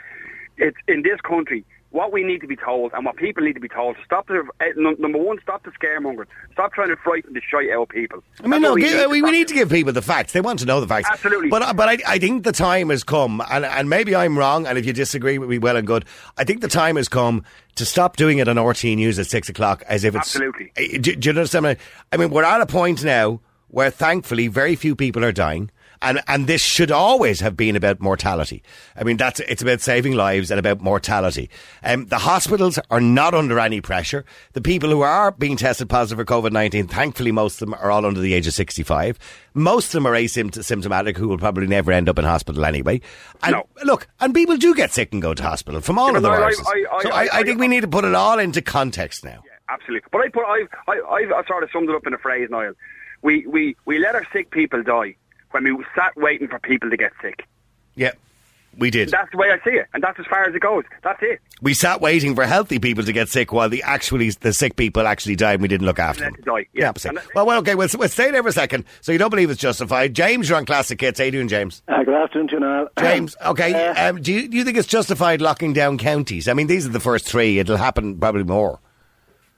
It's 0.58 0.76
in 0.86 1.02
this 1.02 1.20
country. 1.22 1.64
What 1.92 2.12
we 2.12 2.22
need 2.22 2.40
to 2.42 2.46
be 2.46 2.54
told 2.54 2.92
and 2.94 3.04
what 3.04 3.16
people 3.16 3.42
need 3.42 3.54
to 3.54 3.60
be 3.60 3.68
told 3.68 3.96
to 3.96 4.04
stop 4.04 4.28
the 4.28 4.44
eh, 4.60 4.66
number 4.76 5.18
one, 5.18 5.40
stop 5.42 5.64
the 5.64 5.70
scaremongering. 5.72 6.26
Stop 6.52 6.72
trying 6.72 6.90
to 6.90 6.96
frighten 6.96 7.32
the 7.32 7.40
shite 7.40 7.68
out 7.70 7.82
of 7.82 7.88
people. 7.88 8.22
I 8.44 8.46
mean, 8.46 8.62
no, 8.62 8.74
what 8.74 8.80
gi- 8.80 9.06
we, 9.08 9.22
we 9.22 9.30
need 9.32 9.48
to 9.48 9.54
give 9.54 9.70
people 9.70 9.92
the 9.92 10.00
facts. 10.00 10.32
They 10.32 10.40
want 10.40 10.60
to 10.60 10.66
know 10.66 10.80
the 10.80 10.86
facts. 10.86 11.08
Absolutely. 11.10 11.48
But 11.48 11.74
but 11.74 11.88
I, 11.88 11.98
I 12.06 12.18
think 12.18 12.44
the 12.44 12.52
time 12.52 12.90
has 12.90 13.02
come, 13.02 13.42
and, 13.50 13.64
and 13.64 13.90
maybe 13.90 14.14
I'm 14.14 14.38
wrong, 14.38 14.68
and 14.68 14.78
if 14.78 14.86
you 14.86 14.92
disagree 14.92 15.38
with 15.38 15.50
me, 15.50 15.58
well 15.58 15.76
and 15.76 15.84
good. 15.84 16.04
I 16.38 16.44
think 16.44 16.60
the 16.60 16.68
time 16.68 16.94
has 16.94 17.08
come 17.08 17.44
to 17.74 17.84
stop 17.84 18.16
doing 18.16 18.38
it 18.38 18.46
on 18.46 18.54
RTE 18.54 18.94
News 18.94 19.18
at 19.18 19.26
six 19.26 19.48
o'clock 19.48 19.82
as 19.88 20.04
if 20.04 20.14
it's. 20.14 20.36
Absolutely. 20.36 20.72
Eh, 20.76 20.98
Do, 20.98 21.16
do 21.16 21.28
you 21.28 21.30
understand? 21.30 21.76
I 22.12 22.16
mean, 22.16 22.30
we're 22.30 22.44
at 22.44 22.60
a 22.60 22.66
point 22.66 23.02
now 23.02 23.40
where 23.66 23.90
thankfully 23.90 24.46
very 24.46 24.76
few 24.76 24.94
people 24.94 25.24
are 25.24 25.32
dying. 25.32 25.72
And, 26.02 26.20
and 26.28 26.46
this 26.46 26.62
should 26.62 26.90
always 26.90 27.40
have 27.40 27.56
been 27.56 27.76
about 27.76 28.00
mortality. 28.00 28.62
I 28.96 29.04
mean, 29.04 29.18
that's, 29.18 29.38
it's 29.40 29.60
about 29.60 29.82
saving 29.82 30.14
lives 30.14 30.50
and 30.50 30.58
about 30.58 30.80
mortality. 30.80 31.50
Um, 31.84 32.06
the 32.06 32.18
hospitals 32.18 32.78
are 32.90 33.00
not 33.02 33.34
under 33.34 33.58
any 33.60 33.82
pressure. 33.82 34.24
The 34.54 34.62
people 34.62 34.88
who 34.88 35.02
are 35.02 35.30
being 35.30 35.58
tested 35.58 35.90
positive 35.90 36.16
for 36.18 36.24
COVID-19, 36.24 36.88
thankfully 36.88 37.32
most 37.32 37.60
of 37.60 37.68
them 37.68 37.74
are 37.74 37.90
all 37.90 38.06
under 38.06 38.20
the 38.20 38.32
age 38.32 38.46
of 38.46 38.54
65. 38.54 39.18
Most 39.52 39.86
of 39.88 39.92
them 39.92 40.06
are 40.06 40.12
asymptomatic 40.14 41.18
who 41.18 41.28
will 41.28 41.36
probably 41.38 41.66
never 41.66 41.92
end 41.92 42.08
up 42.08 42.18
in 42.18 42.24
hospital 42.24 42.64
anyway. 42.64 43.00
And 43.42 43.52
No. 43.52 43.66
look, 43.84 44.08
and 44.20 44.32
people 44.34 44.56
do 44.56 44.74
get 44.74 44.92
sick 44.92 45.12
and 45.12 45.20
go 45.20 45.34
to 45.34 45.42
hospital 45.42 45.82
from 45.82 45.98
all 45.98 46.16
of 46.16 46.22
the 46.22 46.28
but 46.28 46.32
I- 46.32 46.36
I- 46.36 46.40
viruses. 46.40 46.66
I- 46.66 46.96
I- 46.96 47.02
so 47.02 47.10
I, 47.10 47.22
I, 47.24 47.28
I- 47.40 47.42
think 47.42 47.60
we 47.60 47.68
need 47.68 47.80
to 47.82 47.88
put 47.88 48.04
it 48.06 48.14
all 48.14 48.38
into 48.38 48.62
context 48.62 49.22
now. 49.24 49.42
Yeah, 49.44 49.50
Absolutely. 49.68 50.08
But 50.10 50.22
I 50.22 50.28
put 50.30 50.44
I've 50.46 50.68
I, 50.88 51.00
I've, 51.12 51.32
I've 51.32 51.46
sort 51.46 51.62
of 51.62 51.68
summed 51.72 51.90
it 51.90 51.94
up 51.94 52.06
in 52.06 52.14
a 52.14 52.18
phrase, 52.18 52.48
Niall. 52.50 52.72
We 53.22 53.46
we 53.46 53.76
we 53.84 53.98
let 53.98 54.14
our 54.14 54.26
sick 54.32 54.50
people 54.50 54.82
die 54.82 55.14
when 55.50 55.64
we 55.64 55.84
sat 55.94 56.16
waiting 56.16 56.48
for 56.48 56.58
people 56.58 56.90
to 56.90 56.96
get 56.96 57.12
sick. 57.22 57.44
Yeah, 57.94 58.12
we 58.78 58.90
did. 58.90 59.10
That's 59.10 59.30
the 59.32 59.36
way 59.36 59.50
I 59.50 59.58
see 59.64 59.76
it, 59.76 59.86
and 59.92 60.02
that's 60.02 60.18
as 60.20 60.26
far 60.26 60.44
as 60.44 60.54
it 60.54 60.60
goes. 60.60 60.84
That's 61.02 61.18
it. 61.22 61.40
we 61.60 61.74
sat 61.74 62.00
waiting 62.00 62.34
for 62.34 62.44
healthy 62.46 62.78
people 62.78 63.04
to 63.04 63.12
get 63.12 63.28
sick 63.28 63.52
while 63.52 63.68
the 63.68 63.82
actually 63.82 64.30
the 64.30 64.52
sick 64.52 64.76
people 64.76 65.06
actually 65.06 65.36
died 65.36 65.54
and 65.54 65.62
we 65.62 65.68
didn't 65.68 65.86
look 65.86 65.98
after 65.98 66.24
Let 66.24 66.34
them. 66.34 66.42
die, 66.44 66.66
yeah. 66.72 66.92
so- 66.96 67.08
And- 67.10 67.18
well, 67.34 67.46
well, 67.46 67.58
okay, 67.58 67.74
we'll, 67.74 67.88
we'll 67.98 68.08
stay 68.08 68.30
there 68.30 68.42
for 68.42 68.48
a 68.48 68.52
second. 68.52 68.84
So 69.00 69.10
you 69.12 69.18
don't 69.18 69.30
believe 69.30 69.50
it's 69.50 69.60
justified. 69.60 70.14
James, 70.14 70.48
you're 70.48 70.56
on 70.56 70.64
Classic 70.66 70.98
Hits. 71.00 71.18
How 71.18 71.24
you 71.26 71.32
doing, 71.32 71.48
James? 71.48 71.82
Uh, 71.88 72.02
good 72.04 72.14
afternoon 72.14 72.48
to 72.48 72.54
you, 72.54 72.60
Niall. 72.60 72.88
James, 72.98 73.36
okay. 73.44 73.74
Uh, 73.88 74.10
um, 74.10 74.22
do, 74.22 74.32
you, 74.32 74.48
do 74.48 74.56
you 74.56 74.64
think 74.64 74.78
it's 74.78 74.86
justified 74.88 75.42
locking 75.42 75.72
down 75.72 75.98
counties? 75.98 76.46
I 76.48 76.54
mean, 76.54 76.66
these 76.68 76.86
are 76.86 76.90
the 76.90 77.00
first 77.00 77.26
three. 77.26 77.58
It'll 77.58 77.76
happen 77.76 78.18
probably 78.18 78.44
more. 78.44 78.78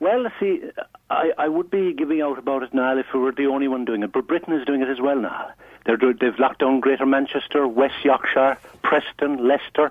Well, 0.02 0.26
see, 0.40 0.60
I, 1.08 1.30
I 1.38 1.48
would 1.48 1.70
be 1.70 1.94
giving 1.94 2.20
out 2.20 2.38
about 2.38 2.62
it, 2.62 2.74
now 2.74 2.96
if 2.98 3.06
we 3.14 3.20
were 3.20 3.32
the 3.32 3.46
only 3.46 3.68
one 3.68 3.84
doing 3.84 4.02
it. 4.02 4.12
But 4.12 4.26
Britain 4.26 4.52
is 4.52 4.66
doing 4.66 4.82
it 4.82 4.88
as 4.88 5.00
well, 5.00 5.16
now. 5.20 5.50
They're, 5.86 5.96
they've 5.96 6.38
locked 6.38 6.60
down 6.60 6.80
Greater 6.80 7.06
Manchester, 7.06 7.66
West 7.66 7.94
Yorkshire, 8.04 8.58
Preston, 8.82 9.46
Leicester. 9.48 9.90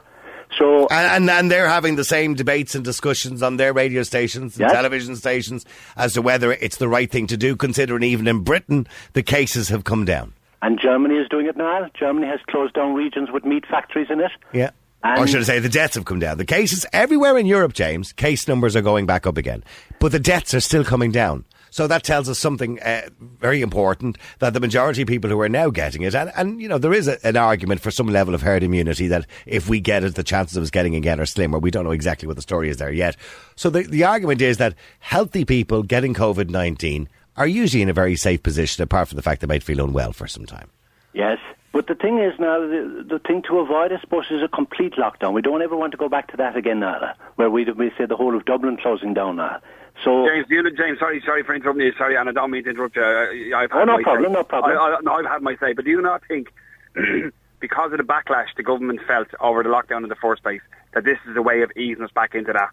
So 0.58 0.88
And, 0.90 1.08
and 1.16 1.30
and 1.30 1.50
they're 1.52 1.70
having 1.70 1.96
the 1.96 2.04
same 2.04 2.34
debates 2.34 2.76
and 2.76 2.84
discussions 2.84 3.42
on 3.42 3.56
their 3.58 3.72
radio 3.74 4.04
stations 4.04 4.56
and 4.56 4.62
Yes. 4.62 4.74
television 4.74 5.16
stations 5.16 5.66
as 5.96 6.12
to 6.14 6.22
whether 6.22 6.52
it's 6.52 6.76
the 6.78 6.90
right 6.90 7.10
thing 7.10 7.26
to 7.28 7.38
do, 7.38 7.56
considering 7.56 8.04
even 8.04 8.28
in 8.28 8.40
Britain 8.44 8.86
the 9.14 9.24
cases 9.24 9.70
have 9.70 9.84
come 9.86 10.04
down. 10.04 10.34
and 10.62 10.78
Germany 10.80 11.16
is 11.16 11.28
doing 11.30 11.48
it 11.48 11.56
now. 11.58 11.90
Germany 11.98 12.28
has 12.28 12.40
closed 12.50 12.74
down 12.74 12.94
regions 12.94 13.30
with 13.32 13.44
meat 13.46 13.66
factories 13.66 14.08
in 14.10 14.20
it. 14.20 14.32
Yeah. 14.54 14.72
And- 15.04 15.20
or 15.20 15.28
should 15.28 15.42
I 15.42 15.44
say 15.44 15.60
the 15.60 15.70
deaths 15.70 15.96
have 15.96 16.06
come 16.06 16.20
down. 16.20 16.38
The 16.38 16.46
cases 16.46 16.86
everywhere 16.94 17.38
in 17.38 17.46
Europe, 17.46 17.74
James, 17.74 18.14
case 18.14 18.48
numbers 18.48 18.76
are 18.76 18.82
going 18.82 19.06
back 19.06 19.26
up 19.26 19.38
again. 19.38 19.64
But 20.00 20.12
the 20.12 20.20
deaths 20.20 20.54
are 20.54 20.60
still 20.60 20.84
coming 20.84 21.12
down. 21.12 21.46
So 21.74 21.88
that 21.88 22.04
tells 22.04 22.28
us 22.28 22.38
something 22.38 22.82
uh, 22.82 23.08
very 23.40 23.62
important 23.62 24.18
that 24.40 24.54
the 24.54 24.60
majority 24.60 25.04
of 25.04 25.08
people 25.08 25.30
who 25.30 25.40
are 25.40 25.48
now 25.48 25.70
getting 25.70 26.02
it, 26.02 26.14
and, 26.14 26.30
and 26.36 26.62
you 26.62 26.68
know, 26.68 26.78
there 26.78 26.94
is 26.94 27.08
a, 27.08 27.26
an 27.26 27.38
argument 27.38 27.80
for 27.80 27.92
some 27.92 28.08
level 28.08 28.36
of 28.36 28.42
herd 28.42 28.62
immunity 28.62 29.08
that 29.08 29.26
if 29.46 29.70
we 29.70 29.80
get 29.80 30.04
it, 30.04 30.16
the 30.16 30.24
chances 30.24 30.58
of 30.58 30.64
us 30.64 30.70
getting 30.70 30.96
it 30.96 30.98
again 30.98 31.20
are 31.22 31.26
slimmer. 31.26 31.60
We 31.60 31.72
don't 31.72 31.86
know 31.86 31.92
exactly 31.92 32.28
what 32.28 32.36
the 32.36 32.42
story 32.42 32.70
is 32.70 32.76
there 32.76 32.92
yet. 32.92 33.16
So 33.56 33.70
the, 33.70 33.84
the 33.84 34.04
argument 34.04 34.42
is 34.42 34.58
that 34.58 34.76
healthy 35.00 35.46
people 35.46 35.82
getting 35.82 36.14
COVID 36.14 36.50
19 36.50 37.08
are 37.38 37.48
usually 37.48 37.82
in 37.82 37.88
a 37.90 37.94
very 37.94 38.18
safe 38.18 38.44
position, 38.44 38.84
apart 38.84 39.08
from 39.08 39.16
the 39.16 39.22
fact 39.22 39.40
they 39.40 39.48
might 39.48 39.64
feel 39.64 39.84
unwell 39.84 40.12
for 40.12 40.28
some 40.28 40.46
time. 40.46 40.70
Yes. 41.14 41.40
But 41.72 41.88
the 41.88 41.96
thing 41.96 42.20
is 42.20 42.38
now, 42.38 42.60
the, 42.60 43.06
the 43.08 43.20
thing 43.20 43.44
to 43.44 43.60
avoid, 43.60 43.94
I 43.94 44.00
suppose, 44.02 44.26
is 44.30 44.44
a 44.44 44.48
complete 44.50 44.94
lockdown. 44.94 45.34
We 45.34 45.42
don't 45.42 45.62
ever 45.62 45.76
want 45.78 45.92
to 45.92 45.98
go 45.98 46.10
back 46.10 46.30
to 46.32 46.38
that 46.38 46.58
again 46.58 46.80
now, 46.82 47.14
where 47.36 47.50
we, 47.50 47.64
we 47.72 47.92
say 47.98 48.06
the 48.06 48.18
whole 48.18 48.36
of 48.36 48.44
Dublin 48.46 48.78
closing 48.78 49.14
down 49.14 49.38
now. 49.38 49.62
So, 50.04 50.28
James, 50.28 50.48
you 50.50 50.64
know, 50.64 50.70
James, 50.70 51.00
sorry, 51.00 51.22
sorry 51.26 51.44
for 51.44 51.54
interrupting 51.56 51.86
you. 51.86 51.94
Sorry, 51.98 52.16
and 52.16 52.28
I 52.28 52.32
don't 52.34 52.52
mean 52.52 52.64
to 52.66 52.72
interrupt 52.72 52.96
you. 52.96 53.04
I, 53.04 53.64
I've 53.64 53.70
Oh, 53.72 53.84
no 53.86 54.02
problem, 54.02 54.32
say. 54.32 54.34
no 54.34 54.44
problem. 54.44 54.78
I, 54.78 54.82
I, 54.82 54.98
no, 55.02 55.14
I've 55.14 55.26
had 55.26 55.42
my 55.42 55.56
say. 55.58 55.74
But 55.74 55.86
do 55.86 55.92
you 55.92 56.02
not 56.02 56.24
think, 56.28 56.52
because 57.60 57.92
of 57.92 57.98
the 57.98 58.04
backlash 58.04 58.48
the 58.58 58.64
government 58.64 59.00
felt 59.08 59.28
over 59.40 59.64
the 59.64 59.70
lockdown 59.70 60.04
in 60.04 60.10
the 60.10 60.16
first 60.16 60.44
place, 60.44 60.62
that 60.94 61.04
this 61.06 61.20
is 61.30 61.38
a 61.38 61.42
way 61.42 61.62
of 61.62 61.72
easing 61.78 62.04
us 62.04 62.12
back 62.12 62.36
into 62.36 62.52
that? 62.54 62.70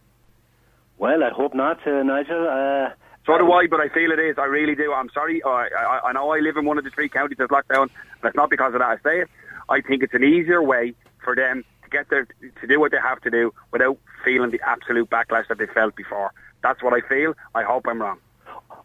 well, 0.99 1.23
I 1.23 1.31
hope 1.31 1.55
not, 1.55 1.87
uh, 1.87 2.02
Nigel. 2.02 2.49
Uh, 2.49 2.90
So 3.29 3.37
do 3.37 3.53
I, 3.53 3.67
but 3.67 3.79
I 3.79 3.91
feel 3.91 4.11
it 4.11 4.19
is. 4.19 4.39
I 4.39 4.47
really 4.47 4.75
do. 4.75 4.95
I'm 4.95 5.11
sorry. 5.11 5.43
I, 5.45 5.69
I, 5.79 6.01
I 6.07 6.13
know 6.13 6.31
I 6.31 6.39
live 6.39 6.57
in 6.57 6.65
one 6.65 6.79
of 6.79 6.85
the 6.85 6.91
three 6.91 7.11
counties 7.11 7.37
that's 7.37 7.51
locked 7.51 7.69
down, 7.69 7.91
but 8.23 8.29
it's 8.29 8.37
not 8.37 8.49
because 8.49 8.73
of 8.73 8.81
that. 8.81 8.89
I 8.89 8.97
say 9.05 9.21
it. 9.21 9.29
I 9.69 9.83
think 9.83 10.03
it's 10.03 10.15
an 10.15 10.25
easier 10.25 10.63
way 10.63 10.95
for 11.23 11.37
them 11.37 11.63
to 11.85 11.91
get 11.91 12.09
their 12.09 12.25
to 12.25 12.67
do 12.67 12.81
what 12.81 12.91
they 12.91 12.97
have 12.97 13.21
to 13.21 13.31
do 13.31 13.53
without 13.71 13.99
feeling 14.25 14.51
the 14.51 14.63
absolute 14.67 15.11
backlash 15.11 15.47
that 15.49 15.59
they 15.59 15.67
felt 15.67 15.95
before. 15.95 16.33
That's 16.63 16.83
what 16.83 16.95
I 16.95 17.07
feel. 17.07 17.35
I 17.55 17.65
hope 17.65 17.85
I'm 17.87 18.01
wrong. 18.01 18.19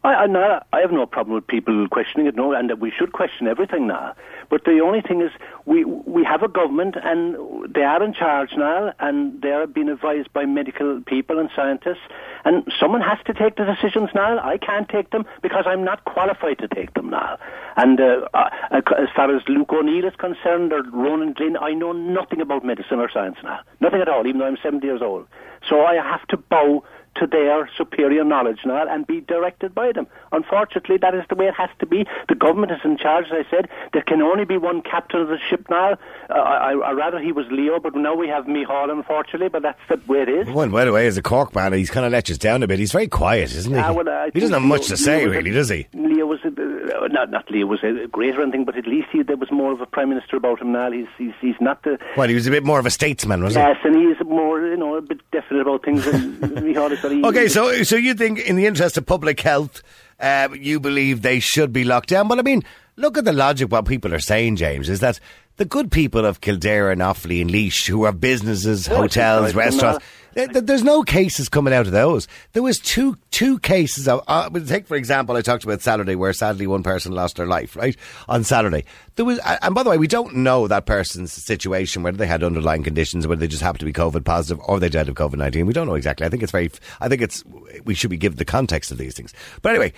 I, 0.04 0.16
I, 0.16 0.28
no, 0.28 0.62
I 0.74 0.82
have 0.82 0.92
no 0.92 1.06
problem 1.06 1.36
with 1.36 1.48
people 1.48 1.88
questioning 1.88 2.28
it, 2.28 2.36
no, 2.36 2.54
and 2.54 2.70
that 2.70 2.80
we 2.80 2.92
should 2.92 3.14
question 3.14 3.48
everything 3.48 3.88
now. 3.88 4.14
But 4.50 4.66
the 4.66 4.82
only 4.82 5.02
thing 5.02 5.22
is, 5.22 5.32
we 5.66 5.86
we 5.86 6.24
have 6.26 6.44
a 6.44 6.48
government, 6.50 6.96
and 7.02 7.74
they 7.74 7.84
are 7.84 8.04
in 8.04 8.14
charge 8.14 8.52
now, 8.58 8.94
and 9.00 9.42
they 9.42 9.52
are 9.52 9.66
being 9.66 9.90
advised 9.90 10.34
by 10.34 10.46
medical 10.46 11.02
people 11.06 11.40
and 11.40 11.50
scientists, 11.56 12.04
and 12.44 12.70
someone 12.80 13.02
has 13.02 13.18
to 13.26 13.34
take 13.34 13.56
the 13.56 13.64
decisions 13.64 14.10
now. 14.14 14.40
I 14.40 14.58
can't 14.58 14.90
take 14.90 15.12
them 15.12 15.26
because 15.42 15.64
I'm 15.66 15.84
not 15.84 16.04
qualified 16.04 16.60
to 16.60 16.68
take 16.68 16.94
them 16.94 17.10
now. 17.10 17.38
And 17.78 18.00
uh, 18.00 18.28
uh, 18.34 18.50
as 18.72 19.08
far 19.16 19.34
as 19.36 19.42
Luke 19.48 19.72
O'Neill 19.72 20.06
is 20.06 20.16
concerned, 20.18 20.74
or 20.74 20.84
Ronan 20.84 21.34
Glynn, 21.34 21.58
I 21.58 21.72
know 21.72 21.94
nothing 21.94 22.42
about 22.42 22.66
medicine 22.66 23.00
or 23.00 23.10
science 23.10 23.38
now, 23.44 23.62
nothing 23.80 24.02
at 24.02 24.10
all, 24.10 24.28
even 24.28 24.40
though 24.40 24.48
I'm 24.48 24.58
70 24.62 24.86
years 24.86 25.02
old. 25.02 25.28
So 25.68 25.86
I 25.86 25.96
have 25.96 26.28
to 26.28 26.38
bow 26.38 26.84
to 27.16 27.28
their 27.28 27.70
superior 27.78 28.24
knowledge 28.24 28.60
now 28.66 28.86
and 28.88 29.06
be 29.08 29.22
directed 29.22 29.74
by 29.76 29.92
them. 29.92 30.08
Unfortunately, 30.32 30.98
that 30.98 31.14
is 31.14 31.24
the 31.30 31.36
way 31.36 31.46
it 31.48 31.54
has 31.56 31.70
to 31.80 31.86
be. 31.86 32.06
The 32.30 32.36
government 32.36 32.72
is 32.72 32.80
in 32.84 32.98
charge, 32.98 33.26
as 33.28 33.46
I 33.46 33.50
said. 33.52 33.70
There 33.94 34.02
can 34.02 34.22
only 34.22 34.46
be 34.46 34.58
one 34.58 34.82
captain 34.82 35.22
of 35.22 35.28
the 35.28 35.38
ship 35.50 35.66
now. 35.70 35.98
Uh, 36.30 36.34
I, 36.34 36.72
I 36.74 36.92
rather 36.92 37.20
he 37.20 37.32
was 37.32 37.46
Leo, 37.52 37.80
but 37.80 37.96
now 37.96 38.16
we 38.16 38.28
have 38.28 38.46
Micheál, 38.46 38.92
unfortunately, 38.92 39.50
but 39.50 39.62
that's 39.62 39.80
the 39.90 40.00
way 40.12 40.22
it 40.22 40.30
is. 40.30 40.48
Well, 40.50 40.70
by 40.70 40.86
the 40.86 40.92
way, 40.92 41.08
as 41.08 41.18
a 41.18 41.22
Cork 41.22 41.54
man, 41.56 41.74
he's 41.74 41.90
kind 41.92 42.06
of 42.06 42.12
let 42.12 42.30
us 42.30 42.38
down 42.38 42.64
a 42.64 42.68
bit. 42.68 42.80
He's 42.80 42.92
very 42.92 43.08
quiet, 43.08 43.54
isn't 43.54 43.74
he? 43.74 43.80
Ah, 43.80 43.92
well, 43.94 44.30
he 44.34 44.40
doesn't 44.40 44.54
have 44.54 44.62
much 44.64 44.82
Leo- 44.82 44.90
to 44.90 44.98
say, 44.98 45.28
was 45.28 45.36
a- 45.36 45.38
really, 45.38 45.52
does 45.52 45.70
he? 45.70 45.88
Leo 45.94 46.26
was, 46.26 46.40
a, 46.44 46.48
uh, 46.48 47.08
not, 47.10 47.30
not 47.30 47.50
Leo 47.52 47.68
was 47.68 47.84
a 47.84 48.08
great 48.08 48.36
or 48.36 48.42
anything, 48.42 48.66
but 48.66 48.78
at 48.78 48.88
least 48.88 49.08
he, 49.12 49.22
there 49.24 49.38
was 49.38 49.52
more 49.52 49.72
of 49.72 49.82
a 49.82 49.86
prime 49.86 50.10
minister 50.10 50.36
about 50.38 50.62
him 50.62 50.72
now. 50.72 50.92
He's, 50.92 51.08
he's, 51.18 51.34
he's 51.42 51.56
not 51.60 51.84
the... 51.84 51.98
Well, 52.18 52.28
he 52.28 52.36
was 52.36 52.48
a 52.48 52.52
bit 52.52 52.64
more 52.64 52.80
of 52.80 52.86
a 52.86 52.90
statesman, 52.92 53.44
was 53.44 53.56
Yes, 53.56 53.78
he? 53.84 53.90
Yes, 53.90 53.96
and 53.96 54.16
he's 54.18 54.28
more, 54.28 54.66
you 54.66 54.78
know, 54.78 54.96
a 54.96 55.02
bit 55.02 55.20
definite 55.32 55.62
about 55.62 55.84
things. 55.86 56.06
And 56.08 56.38
Micheál 56.42 56.92
is 56.92 57.03
Okay, 57.04 57.48
so 57.48 57.84
so 57.84 57.96
you 57.96 58.14
think, 58.14 58.40
in 58.40 58.56
the 58.56 58.66
interest 58.66 58.98
of 58.98 59.06
public 59.06 59.40
health, 59.42 59.84
uh, 60.20 60.50
you 60.58 60.80
believe 60.80 61.22
they 61.22 61.40
should 61.40 61.74
be 61.74 61.84
locked 61.84 62.10
down? 62.10 62.28
But 62.28 62.40
I 62.40 62.42
mean, 62.44 62.64
look 62.96 63.18
at 63.18 63.26
the 63.26 63.34
logic. 63.34 63.72
What 63.72 63.86
people 63.86 64.14
are 64.14 64.20
saying, 64.20 64.56
James, 64.56 64.90
is 64.90 65.00
that 65.02 65.20
the 65.58 65.66
good 65.66 65.92
people 65.92 66.26
of 66.26 66.42
Kildare 66.42 66.92
and 66.92 67.02
Offaly 67.02 67.42
and 67.42 67.52
Laois, 67.52 67.86
who 67.88 68.06
have 68.06 68.20
businesses, 68.22 68.88
hotels, 68.88 69.54
restaurants. 69.54 70.04
Th- 70.36 70.52
th- 70.52 70.66
There's 70.66 70.84
no 70.84 71.04
cases 71.04 71.50
coming 71.50 71.74
out 71.74 71.86
of 71.86 71.92
those. 71.92 72.28
There 72.54 72.64
was 72.64 72.80
two 72.80 73.18
two 73.32 73.60
cases 73.60 74.08
of. 74.08 74.22
Uh, 74.28 74.50
take 74.62 74.88
for 74.88 74.96
example, 74.96 75.36
I 75.36 75.42
talked 75.42 75.64
about 75.64 75.82
Saturday, 75.82 76.16
where 76.16 76.34
sadly 76.34 76.68
one 76.68 76.84
person 76.84 77.12
lost 77.12 77.38
their 77.38 77.46
life. 77.46 77.76
Right 77.76 77.96
on 78.28 78.44
Saturday, 78.44 78.86
there 79.16 79.26
was. 79.26 79.40
And 79.62 79.74
by 79.76 79.84
the 79.84 79.90
way, 79.90 79.98
we 79.98 80.08
don't 80.08 80.36
know 80.38 80.68
that 80.68 80.86
person's 80.86 81.32
situation, 81.32 82.04
whether 82.04 82.18
they 82.18 82.28
had 82.28 82.44
underlying 82.44 82.84
conditions, 82.84 83.28
whether 83.28 83.40
they 83.40 83.48
just 83.48 83.64
happened 83.64 83.80
to 83.80 83.86
be 83.86 83.94
COVID 83.94 84.24
positive, 84.26 84.64
or 84.68 84.80
they 84.80 84.90
died 84.90 85.10
of 85.10 85.16
COVID 85.16 85.36
nineteen. 85.36 85.66
We 85.66 85.74
don't 85.74 85.88
know 85.88 85.96
exactly. 85.96 86.26
I 86.26 86.30
think 86.30 86.44
it's 86.44 86.52
very. 86.52 86.72
I 87.00 87.08
think 87.10 87.22
it's. 87.22 87.44
We 87.86 87.94
should 87.94 88.10
be 88.10 88.18
given 88.18 88.38
the 88.38 88.46
context 88.46 88.92
of 88.92 88.98
these 88.98 89.16
things. 89.16 89.34
But 89.62 89.70
anyway, 89.70 89.94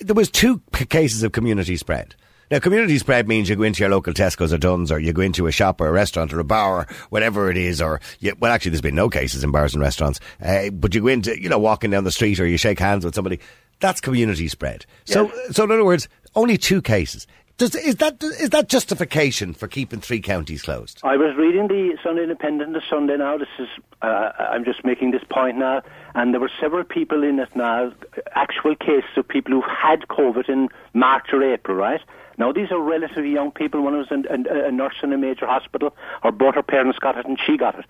there 0.00 0.14
was 0.14 0.30
two 0.30 0.60
cases 0.88 1.22
of 1.22 1.32
community 1.32 1.76
spread. 1.76 2.14
Now, 2.50 2.58
community 2.58 2.98
spread 2.98 3.26
means 3.26 3.48
you 3.48 3.56
go 3.56 3.62
into 3.62 3.80
your 3.80 3.90
local 3.90 4.12
Tesco's 4.12 4.52
or 4.52 4.58
Dunnes, 4.58 4.92
or 4.92 4.98
you 4.98 5.12
go 5.12 5.22
into 5.22 5.46
a 5.46 5.52
shop 5.52 5.80
or 5.80 5.88
a 5.88 5.92
restaurant 5.92 6.32
or 6.32 6.40
a 6.40 6.44
bar 6.44 6.80
or 6.80 6.86
whatever 7.10 7.50
it 7.50 7.56
is, 7.56 7.80
or 7.80 8.00
you, 8.20 8.34
well, 8.38 8.52
actually, 8.52 8.70
there's 8.70 8.82
been 8.82 8.94
no 8.94 9.08
cases 9.08 9.42
in 9.42 9.50
bars 9.50 9.74
and 9.74 9.82
restaurants, 9.82 10.20
uh, 10.42 10.70
but 10.70 10.94
you 10.94 11.00
go 11.00 11.08
into, 11.08 11.40
you 11.40 11.48
know, 11.48 11.58
walking 11.58 11.90
down 11.90 12.04
the 12.04 12.12
street 12.12 12.38
or 12.38 12.46
you 12.46 12.58
shake 12.58 12.78
hands 12.78 13.04
with 13.04 13.14
somebody. 13.14 13.40
That's 13.80 14.00
community 14.00 14.48
spread. 14.48 14.86
So, 15.04 15.32
so 15.50 15.64
in 15.64 15.70
other 15.70 15.84
words, 15.84 16.08
only 16.34 16.56
two 16.56 16.80
cases. 16.80 17.26
Does, 17.56 17.76
is 17.76 17.96
that 17.96 18.20
is 18.20 18.50
that 18.50 18.68
justification 18.68 19.54
for 19.54 19.68
keeping 19.68 20.00
three 20.00 20.20
counties 20.20 20.62
closed? 20.62 21.00
I 21.04 21.16
was 21.16 21.36
reading 21.36 21.68
the 21.68 21.96
Sunday 22.02 22.24
Independent 22.24 22.72
this 22.72 22.82
Sunday 22.90 23.16
now. 23.16 23.38
This 23.38 23.48
is, 23.60 23.68
uh, 24.02 24.32
I'm 24.38 24.64
just 24.64 24.84
making 24.84 25.12
this 25.12 25.22
point 25.30 25.56
now, 25.56 25.82
and 26.16 26.34
there 26.34 26.40
were 26.40 26.50
several 26.60 26.82
people 26.82 27.22
in 27.22 27.38
it 27.38 27.54
now, 27.54 27.92
actual 28.32 28.74
cases 28.74 29.10
of 29.16 29.28
people 29.28 29.52
who've 29.52 29.70
had 29.70 30.00
COVID 30.08 30.48
in 30.48 30.68
March 30.94 31.26
or 31.32 31.44
April, 31.44 31.76
right? 31.76 32.00
Now, 32.38 32.52
these 32.52 32.70
are 32.70 32.80
relatively 32.80 33.30
young 33.30 33.50
people. 33.50 33.82
One 33.82 33.96
was 33.96 34.08
an, 34.10 34.26
an, 34.30 34.46
a 34.48 34.70
nurse 34.70 34.96
in 35.02 35.12
a 35.12 35.18
major 35.18 35.46
hospital, 35.46 35.94
Her 36.22 36.32
both 36.32 36.54
her 36.56 36.62
parents 36.62 36.98
got 36.98 37.16
it 37.16 37.26
and 37.26 37.38
she 37.44 37.56
got 37.56 37.78
it. 37.78 37.84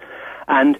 And 0.49 0.79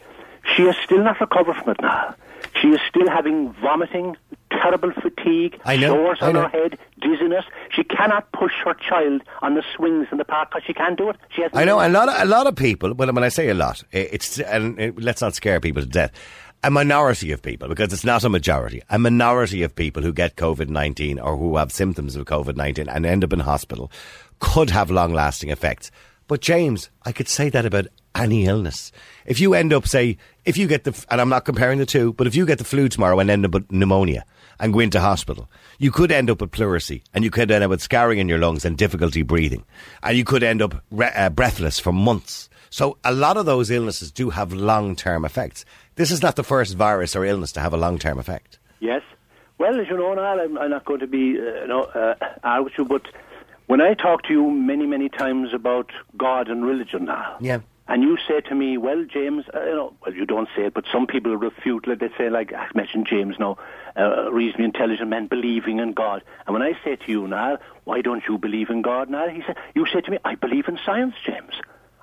she 0.55 0.65
is 0.65 0.77
still 0.85 1.03
not 1.03 1.21
recovered 1.21 1.57
from 1.57 1.71
it 1.71 1.81
now. 1.81 2.15
She 2.61 2.69
is 2.69 2.81
still 2.89 3.09
having 3.09 3.53
vomiting, 3.55 4.17
terrible 4.51 4.93
fatigue, 4.93 5.59
I 5.65 5.77
know, 5.77 5.95
sores 5.95 6.19
I 6.21 6.29
on 6.29 6.35
know. 6.35 6.43
her 6.43 6.49
head, 6.49 6.79
dizziness. 7.01 7.45
She 7.71 7.83
cannot 7.85 8.31
push 8.33 8.53
her 8.65 8.75
child 8.75 9.23
on 9.43 9.55
the 9.55 9.63
swings 9.75 10.09
in 10.13 10.19
the 10.19 10.25
park 10.25 10.51
because 10.51 10.63
she 10.67 10.75
can't 10.75 10.97
do 10.97 11.09
it. 11.11 11.17
She 11.35 11.43
has 11.43 11.51
I 11.55 11.65
know 11.65 11.81
a 11.85 11.89
lot. 11.89 12.09
Of, 12.09 12.21
a 12.21 12.25
lot 12.27 12.47
of 12.47 12.55
people. 12.55 12.93
Well, 12.95 13.13
when 13.13 13.25
I 13.25 13.29
say 13.29 13.49
a 13.49 13.55
lot, 13.55 13.83
it's 13.91 14.39
and 14.39 14.79
it, 14.79 15.01
let's 15.01 15.21
not 15.23 15.35
scare 15.35 15.59
people 15.59 15.83
to 15.83 15.89
death. 15.89 16.13
A 16.65 16.71
minority 16.71 17.31
of 17.31 17.43
people, 17.43 17.69
because 17.69 17.93
it's 17.93 18.07
not 18.07 18.25
a 18.25 18.31
majority. 18.31 18.83
A 18.89 18.99
minority 18.99 19.63
of 19.63 19.77
people 19.77 20.03
who 20.03 20.15
get 20.15 20.37
COVID 20.37 20.71
nineteen 20.71 21.19
or 21.21 21.37
who 21.37 21.59
have 21.59 21.71
symptoms 21.71 22.17
of 22.17 22.25
COVID 22.25 22.57
nineteen 22.57 22.89
and 22.89 23.05
end 23.05 23.23
up 23.23 23.35
in 23.35 23.41
hospital 23.41 23.93
could 24.41 24.71
have 24.71 24.91
long 24.91 25.13
lasting 25.13 25.51
effects. 25.51 25.91
But 26.27 26.41
James, 26.41 26.89
I 27.05 27.13
could 27.13 27.29
say 27.29 27.51
that 27.51 27.67
about 27.67 27.89
any 28.15 28.47
illness. 28.47 28.93
If 29.27 29.41
you 29.41 29.53
end 29.53 29.75
up, 29.75 29.87
say, 29.87 30.17
if 30.47 30.57
you 30.57 30.67
get 30.67 30.85
the, 30.85 31.05
and 31.11 31.21
I'm 31.21 31.29
not 31.29 31.45
comparing 31.45 31.79
the 31.81 31.85
two, 31.85 32.15
but 32.15 32.27
if 32.27 32.35
you 32.35 32.47
get 32.47 32.57
the 32.57 32.65
flu 32.65 32.89
tomorrow 32.89 33.19
and 33.19 33.29
end 33.29 33.45
up 33.45 33.53
with 33.53 33.71
pneumonia 33.71 34.25
and 34.59 34.73
go 34.73 34.79
into 34.79 35.01
hospital, 35.01 35.51
you 35.79 35.91
could 35.91 36.11
end 36.11 36.31
up 36.31 36.41
with 36.41 36.51
pleurisy 36.51 37.03
and 37.13 37.25
you 37.25 37.31
could 37.31 37.51
end 37.51 37.63
up 37.63 37.69
with 37.69 37.83
scarring 37.83 38.21
in 38.21 38.29
your 38.29 38.39
lungs 38.39 38.65
and 38.65 38.79
difficulty 38.79 39.23
breathing. 39.23 39.67
And 40.03 40.17
you 40.17 40.25
could 40.25 40.43
end 40.43 40.63
up 40.63 40.83
re- 40.91 41.13
uh, 41.15 41.29
breathless 41.29 41.79
for 41.79 41.93
months. 41.93 42.49
So 42.75 42.99
a 43.05 43.13
lot 43.13 43.37
of 43.37 43.47
those 43.47 43.71
illnesses 43.71 44.11
do 44.11 44.31
have 44.31 44.53
long 44.53 44.97
term 44.97 45.25
effects. 45.25 45.65
This 45.95 46.11
is 46.11 46.23
not 46.23 46.35
the 46.35 46.43
first 46.43 46.75
virus 46.77 47.15
or 47.15 47.25
illness 47.25 47.53
to 47.53 47.61
have 47.61 47.73
a 47.73 47.77
long 47.77 48.01
term 48.01 48.19
effect. 48.19 48.59
Yes. 48.81 49.03
Well, 49.59 49.79
as 49.81 49.87
you 49.89 49.97
know, 49.97 50.13
Niall, 50.13 50.41
I'm, 50.41 50.59
I'm 50.59 50.71
not 50.71 50.85
going 50.85 50.99
to 50.99 51.07
be, 51.07 51.39
uh, 51.39 51.61
you 51.63 51.69
know, 51.69 51.83
uh, 51.85 52.15
argue 52.43 52.65
with 52.65 52.73
you, 52.77 52.85
but 52.85 53.03
when 53.67 53.81
I 53.81 53.95
talk 53.95 54.25
to 54.25 54.33
you 54.33 54.51
many, 54.51 54.87
many 54.87 55.09
times 55.09 55.55
about 55.55 55.93
God 56.17 56.49
and 56.49 56.65
religion 56.67 57.05
now, 57.05 57.37
Yeah. 57.41 57.61
and 57.87 58.03
you 58.03 58.19
say 58.27 58.41
to 58.41 58.55
me, 58.57 58.77
well, 58.77 59.05
James, 59.05 59.45
uh, 59.55 59.63
you 59.67 59.75
know, 59.77 59.95
well, 60.05 60.13
you 60.13 60.27
don't 60.27 60.49
say 60.57 60.65
it, 60.65 60.75
but 60.75 60.85
some 60.93 61.07
people 61.07 61.37
refute, 61.37 61.87
like 61.87 62.01
they 62.01 62.11
say, 62.19 62.29
like 62.29 62.53
I 62.53 62.67
mentioned 62.75 63.07
James 63.09 63.37
now, 63.39 63.57
uh, 63.97 64.33
reasonably 64.33 64.65
intelligent 64.65 65.09
men 65.11 65.29
believing 65.29 65.79
in 65.79 65.93
God. 65.93 66.25
And 66.49 66.55
when 66.55 66.63
I 66.63 66.73
say 66.83 66.97
to 66.97 67.09
you, 67.13 67.29
Niall, 67.29 67.59
why 67.85 68.01
don't 68.01 68.25
you 68.29 68.37
believe 68.37 68.69
in 68.69 68.83
God, 68.83 69.09
Niall? 69.09 69.29
He 69.31 69.43
said, 69.47 69.57
you 69.77 69.87
say 69.87 70.01
to 70.01 70.11
me, 70.11 70.19
I 70.25 70.35
believe 70.35 70.67
in 70.67 70.77
science, 70.85 71.15
James. 71.25 71.55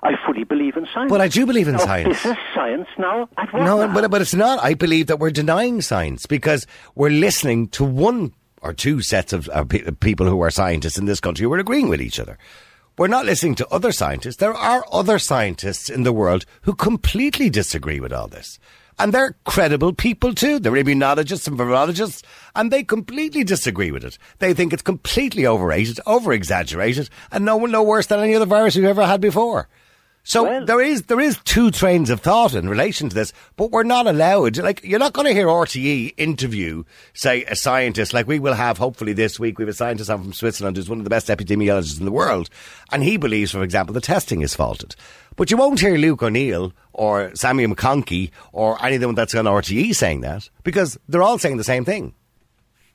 I 0.02 0.12
fully 0.26 0.44
believe 0.44 0.76
in 0.76 0.86
science. 0.92 1.10
But 1.10 1.20
I 1.20 1.28
do 1.28 1.46
believe 1.46 1.68
in 1.68 1.74
Now, 1.74 1.84
science. 1.86 2.22
This 2.22 2.32
is 2.32 2.36
science 2.54 2.88
now 2.98 3.28
No, 3.54 3.86
now. 3.86 3.94
but, 3.94 4.10
but 4.10 4.20
it's 4.20 4.34
not. 4.34 4.58
I 4.62 4.74
believe 4.74 5.06
that 5.06 5.18
we're 5.20 5.30
denying 5.30 5.80
science 5.80 6.26
because 6.26 6.66
we're 6.96 7.10
listening 7.10 7.68
to 7.68 7.84
one 7.84 8.32
or 8.62 8.72
two 8.72 9.00
sets 9.00 9.32
of 9.32 9.48
uh, 9.50 9.64
pe- 9.64 9.90
people 10.00 10.26
who 10.26 10.40
are 10.40 10.50
scientists 10.50 10.98
in 10.98 11.04
this 11.06 11.20
country 11.20 11.44
who 11.44 11.52
are 11.52 11.58
agreeing 11.58 11.88
with 11.88 12.00
each 12.00 12.18
other. 12.18 12.36
we're 12.98 13.06
not 13.08 13.24
listening 13.26 13.54
to 13.56 13.68
other 13.68 13.90
scientists. 13.92 14.36
There 14.36 14.54
are 14.54 14.84
other 14.92 15.18
scientists 15.18 15.88
in 15.88 16.02
the 16.02 16.12
world 16.12 16.44
who 16.62 16.74
completely 16.74 17.48
disagree 17.48 18.00
with 18.00 18.12
all 18.12 18.28
this. 18.28 18.58
And 18.98 19.12
they're 19.14 19.36
credible 19.46 19.92
people 19.94 20.34
too. 20.34 20.58
They're 20.58 20.72
immunologists 20.72 21.46
and 21.48 21.58
virologists, 21.58 22.22
and 22.54 22.70
they 22.70 22.84
completely 22.84 23.42
disagree 23.44 23.90
with 23.90 24.04
it. 24.04 24.18
They 24.38 24.52
think 24.52 24.72
it's 24.72 24.82
completely 24.82 25.46
overrated, 25.46 25.98
over 26.06 26.32
exaggerated, 26.32 27.08
and 27.30 27.44
no 27.44 27.56
one 27.56 27.70
no 27.70 27.82
worse 27.82 28.06
than 28.08 28.20
any 28.20 28.34
other 28.34 28.46
virus 28.46 28.76
we've 28.76 28.84
ever 28.84 29.06
had 29.06 29.20
before. 29.20 29.68
So 30.24 30.44
Well- 30.44 30.64
there 30.66 30.80
is 30.80 31.02
there 31.02 31.18
is 31.20 31.38
two 31.44 31.70
trains 31.72 32.08
of 32.08 32.20
thought 32.20 32.54
in 32.54 32.68
relation 32.68 33.08
to 33.08 33.14
this, 33.14 33.32
but 33.56 33.72
we're 33.72 33.82
not 33.82 34.06
allowed. 34.06 34.56
Like 34.56 34.80
you're 34.84 35.00
not 35.00 35.12
going 35.12 35.26
to 35.26 35.32
hear 35.34 35.48
RTE 35.48 36.14
interview, 36.16 36.84
say, 37.12 37.42
a 37.44 37.56
scientist 37.56 38.14
like 38.14 38.28
we 38.28 38.38
will 38.38 38.54
have 38.54 38.78
hopefully 38.78 39.12
this 39.14 39.40
week. 39.40 39.58
We 39.58 39.62
have 39.62 39.68
a 39.70 39.74
scientist 39.74 40.10
on 40.10 40.22
from 40.22 40.32
Switzerland 40.32 40.76
who's 40.76 40.88
one 40.88 40.98
of 40.98 41.04
the 41.04 41.10
best 41.10 41.26
epidemiologists 41.28 41.98
in 41.98 42.04
the 42.04 42.12
world, 42.12 42.48
and 42.92 43.02
he 43.02 43.16
believes, 43.16 43.50
for 43.50 43.64
example, 43.64 43.92
the 43.94 44.00
testing 44.00 44.42
is 44.42 44.54
faulted. 44.54 44.94
But 45.34 45.50
you 45.50 45.56
won't 45.56 45.80
hear 45.80 45.96
Luke 45.96 46.22
O'Neill 46.22 46.72
or 46.92 47.34
Sammy 47.34 47.66
McConkey 47.66 48.30
or 48.52 48.82
anyone 48.84 49.16
that's 49.16 49.34
on 49.34 49.46
RTE 49.46 49.92
saying 49.94 50.20
that 50.20 50.48
because 50.62 50.98
they're 51.08 51.22
all 51.22 51.38
saying 51.38 51.56
the 51.56 51.64
same 51.64 51.84
thing. 51.84 52.14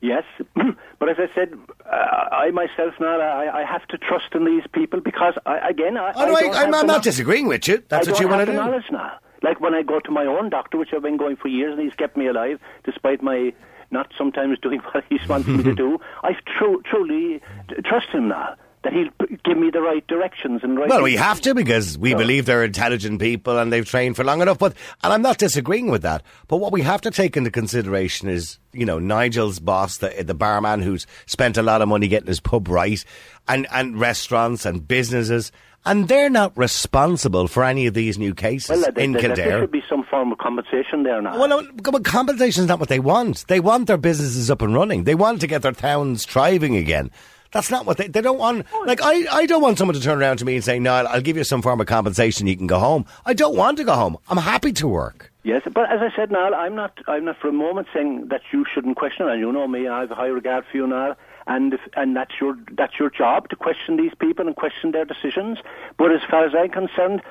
Yes, 0.00 0.24
but 1.08 1.18
as 1.18 1.28
I 1.30 1.34
said, 1.34 1.54
uh, 1.86 2.34
I 2.34 2.50
myself 2.50 2.94
now 3.00 3.20
I, 3.20 3.60
I 3.62 3.64
have 3.64 3.86
to 3.88 3.98
trust 3.98 4.34
in 4.34 4.44
these 4.44 4.64
people 4.72 5.00
because 5.00 5.34
I, 5.46 5.68
again 5.68 5.96
I, 5.96 6.12
Oh, 6.14 6.26
no, 6.26 6.34
I, 6.34 6.40
don't 6.42 6.54
I'm, 6.54 6.64
have 6.72 6.74
I'm 6.74 6.86
not 6.86 7.02
disagreeing 7.02 7.46
with 7.46 7.66
you. 7.68 7.82
That's 7.88 8.08
what 8.08 8.20
you 8.20 8.28
want 8.28 8.40
to 8.40 8.46
do. 8.46 8.52
knowledge 8.52 8.84
now. 8.90 9.18
Like 9.42 9.60
when 9.60 9.74
I 9.74 9.82
go 9.82 10.00
to 10.00 10.10
my 10.10 10.24
own 10.26 10.50
doctor, 10.50 10.76
which 10.78 10.90
I've 10.94 11.02
been 11.02 11.16
going 11.16 11.36
for 11.36 11.48
years, 11.48 11.74
and 11.74 11.82
he's 11.82 11.94
kept 11.94 12.16
me 12.16 12.26
alive 12.26 12.58
despite 12.84 13.22
my 13.22 13.52
not 13.90 14.12
sometimes 14.18 14.58
doing 14.58 14.80
what 14.92 15.04
he's 15.08 15.26
wanted 15.28 15.48
me 15.48 15.62
to 15.62 15.74
do. 15.84 15.98
I 16.22 16.32
tru- 16.58 16.82
truly 16.90 17.40
trust 17.84 18.08
him 18.08 18.28
now 18.28 18.54
that 18.82 18.92
he'll 18.92 19.10
give 19.44 19.58
me 19.58 19.70
the 19.70 19.80
right 19.80 20.06
directions 20.06 20.60
and 20.62 20.78
right. 20.78 20.88
Well, 20.88 21.02
we 21.02 21.16
have 21.16 21.40
to 21.42 21.54
because 21.54 21.98
we 21.98 22.14
believe 22.14 22.46
they're 22.46 22.64
intelligent 22.64 23.20
people 23.20 23.58
and 23.58 23.72
they've 23.72 23.86
trained 23.86 24.16
for 24.16 24.24
long 24.24 24.40
enough. 24.40 24.58
But 24.58 24.74
and 25.02 25.12
I'm 25.12 25.22
not 25.22 25.38
disagreeing 25.38 25.90
with 25.90 26.02
that. 26.02 26.22
But 26.46 26.58
what 26.58 26.72
we 26.72 26.82
have 26.82 27.00
to 27.02 27.10
take 27.10 27.36
into 27.36 27.50
consideration 27.50 28.28
is, 28.28 28.58
you 28.72 28.86
know, 28.86 28.98
Nigel's 28.98 29.58
boss, 29.60 29.98
the 29.98 30.22
the 30.22 30.34
barman 30.34 30.82
who's 30.82 31.06
spent 31.26 31.56
a 31.56 31.62
lot 31.62 31.82
of 31.82 31.88
money 31.88 32.08
getting 32.08 32.28
his 32.28 32.40
pub 32.40 32.68
right, 32.68 33.04
and 33.46 33.66
and 33.72 33.98
restaurants 33.98 34.64
and 34.64 34.86
businesses, 34.86 35.52
and 35.84 36.08
they're 36.08 36.30
not 36.30 36.56
responsible 36.56 37.48
for 37.48 37.64
any 37.64 37.86
of 37.86 37.94
these 37.94 38.18
new 38.18 38.34
cases 38.34 38.70
Well, 38.70 38.92
there, 38.92 39.04
in 39.04 39.12
there, 39.12 39.34
there 39.34 39.60
should 39.60 39.70
be 39.70 39.82
some 39.88 40.04
form 40.04 40.32
of 40.32 40.38
compensation 40.38 41.02
there 41.02 41.22
now. 41.22 41.38
Well, 41.38 41.48
no, 41.48 42.00
compensation 42.00 42.62
is 42.62 42.68
not 42.68 42.78
what 42.80 42.88
they 42.88 43.00
want. 43.00 43.46
They 43.48 43.60
want 43.60 43.86
their 43.86 43.96
businesses 43.96 44.50
up 44.50 44.62
and 44.62 44.74
running. 44.74 45.04
They 45.04 45.14
want 45.14 45.40
to 45.40 45.46
get 45.46 45.62
their 45.62 45.72
towns 45.72 46.26
thriving 46.26 46.76
again. 46.76 47.10
That's 47.50 47.70
not 47.70 47.86
what 47.86 47.96
they. 47.96 48.08
They 48.08 48.20
don't 48.20 48.38
want. 48.38 48.66
Like 48.86 49.00
I, 49.02 49.24
I 49.30 49.46
don't 49.46 49.62
want 49.62 49.78
someone 49.78 49.94
to 49.94 50.00
turn 50.00 50.18
around 50.18 50.38
to 50.38 50.44
me 50.44 50.56
and 50.56 50.64
say, 50.64 50.78
"No, 50.78 50.92
I'll, 50.92 51.20
give 51.22 51.36
you 51.36 51.44
some 51.44 51.62
form 51.62 51.80
of 51.80 51.86
compensation. 51.86 52.46
You 52.46 52.56
can 52.56 52.66
go 52.66 52.78
home." 52.78 53.06
I 53.24 53.32
don't 53.32 53.56
want 53.56 53.78
to 53.78 53.84
go 53.84 53.94
home. 53.94 54.18
I'm 54.28 54.36
happy 54.36 54.72
to 54.72 54.88
work. 54.88 55.32
Yes, 55.44 55.62
but 55.64 55.90
as 55.90 56.00
I 56.02 56.14
said, 56.14 56.30
Niall, 56.30 56.54
I'm 56.54 56.74
not. 56.74 56.98
I'm 57.06 57.24
not 57.24 57.38
for 57.40 57.48
a 57.48 57.52
moment 57.52 57.88
saying 57.94 58.28
that 58.28 58.42
you 58.52 58.66
shouldn't 58.72 58.96
question. 58.96 59.28
And 59.28 59.40
you 59.40 59.50
know 59.50 59.66
me, 59.66 59.88
I 59.88 60.00
have 60.00 60.10
a 60.10 60.14
high 60.14 60.26
regard 60.26 60.66
for 60.70 60.76
you, 60.76 60.86
Niall, 60.86 61.14
and 61.46 61.72
if, 61.72 61.80
and 61.96 62.14
that's 62.14 62.34
your 62.38 62.54
that's 62.76 62.98
your 62.98 63.08
job 63.08 63.48
to 63.48 63.56
question 63.56 63.96
these 63.96 64.12
people 64.18 64.46
and 64.46 64.54
question 64.54 64.92
their 64.92 65.06
decisions. 65.06 65.58
But 65.96 66.12
as 66.12 66.20
far 66.30 66.44
as 66.44 66.52
I'm 66.54 66.68
concerned, 66.68 67.22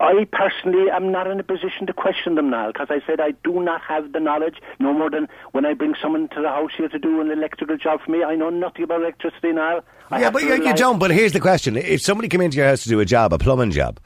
I 0.00 0.26
personally 0.32 0.90
am 0.90 1.12
not 1.12 1.26
in 1.28 1.38
a 1.38 1.44
position 1.44 1.86
to 1.86 1.92
question 1.92 2.34
them 2.34 2.50
now 2.50 2.68
because 2.72 2.88
I 2.90 3.00
said 3.06 3.20
I 3.20 3.30
do 3.44 3.60
not 3.60 3.80
have 3.82 4.12
the 4.12 4.20
knowledge, 4.20 4.56
no 4.80 4.92
more 4.92 5.08
than 5.08 5.28
when 5.52 5.64
I 5.64 5.72
bring 5.74 5.94
someone 6.02 6.28
to 6.30 6.42
the 6.42 6.48
house 6.48 6.72
here 6.76 6.88
to 6.88 6.98
do 6.98 7.20
an 7.20 7.30
electrical 7.30 7.76
job 7.76 8.00
for 8.04 8.10
me. 8.10 8.24
I 8.24 8.34
know 8.34 8.50
nothing 8.50 8.82
about 8.84 9.00
electricity 9.02 9.52
now. 9.52 9.82
I 10.10 10.20
yeah, 10.20 10.30
but 10.30 10.42
you, 10.42 10.54
you 10.62 10.74
don't. 10.74 10.98
But 10.98 11.12
here's 11.12 11.32
the 11.32 11.40
question: 11.40 11.76
If 11.76 12.02
somebody 12.02 12.28
came 12.28 12.40
into 12.40 12.56
your 12.56 12.66
house 12.66 12.82
to 12.82 12.88
do 12.88 13.00
a 13.00 13.04
job, 13.04 13.32
a 13.32 13.38
plumbing 13.38 13.70
job, 13.70 14.00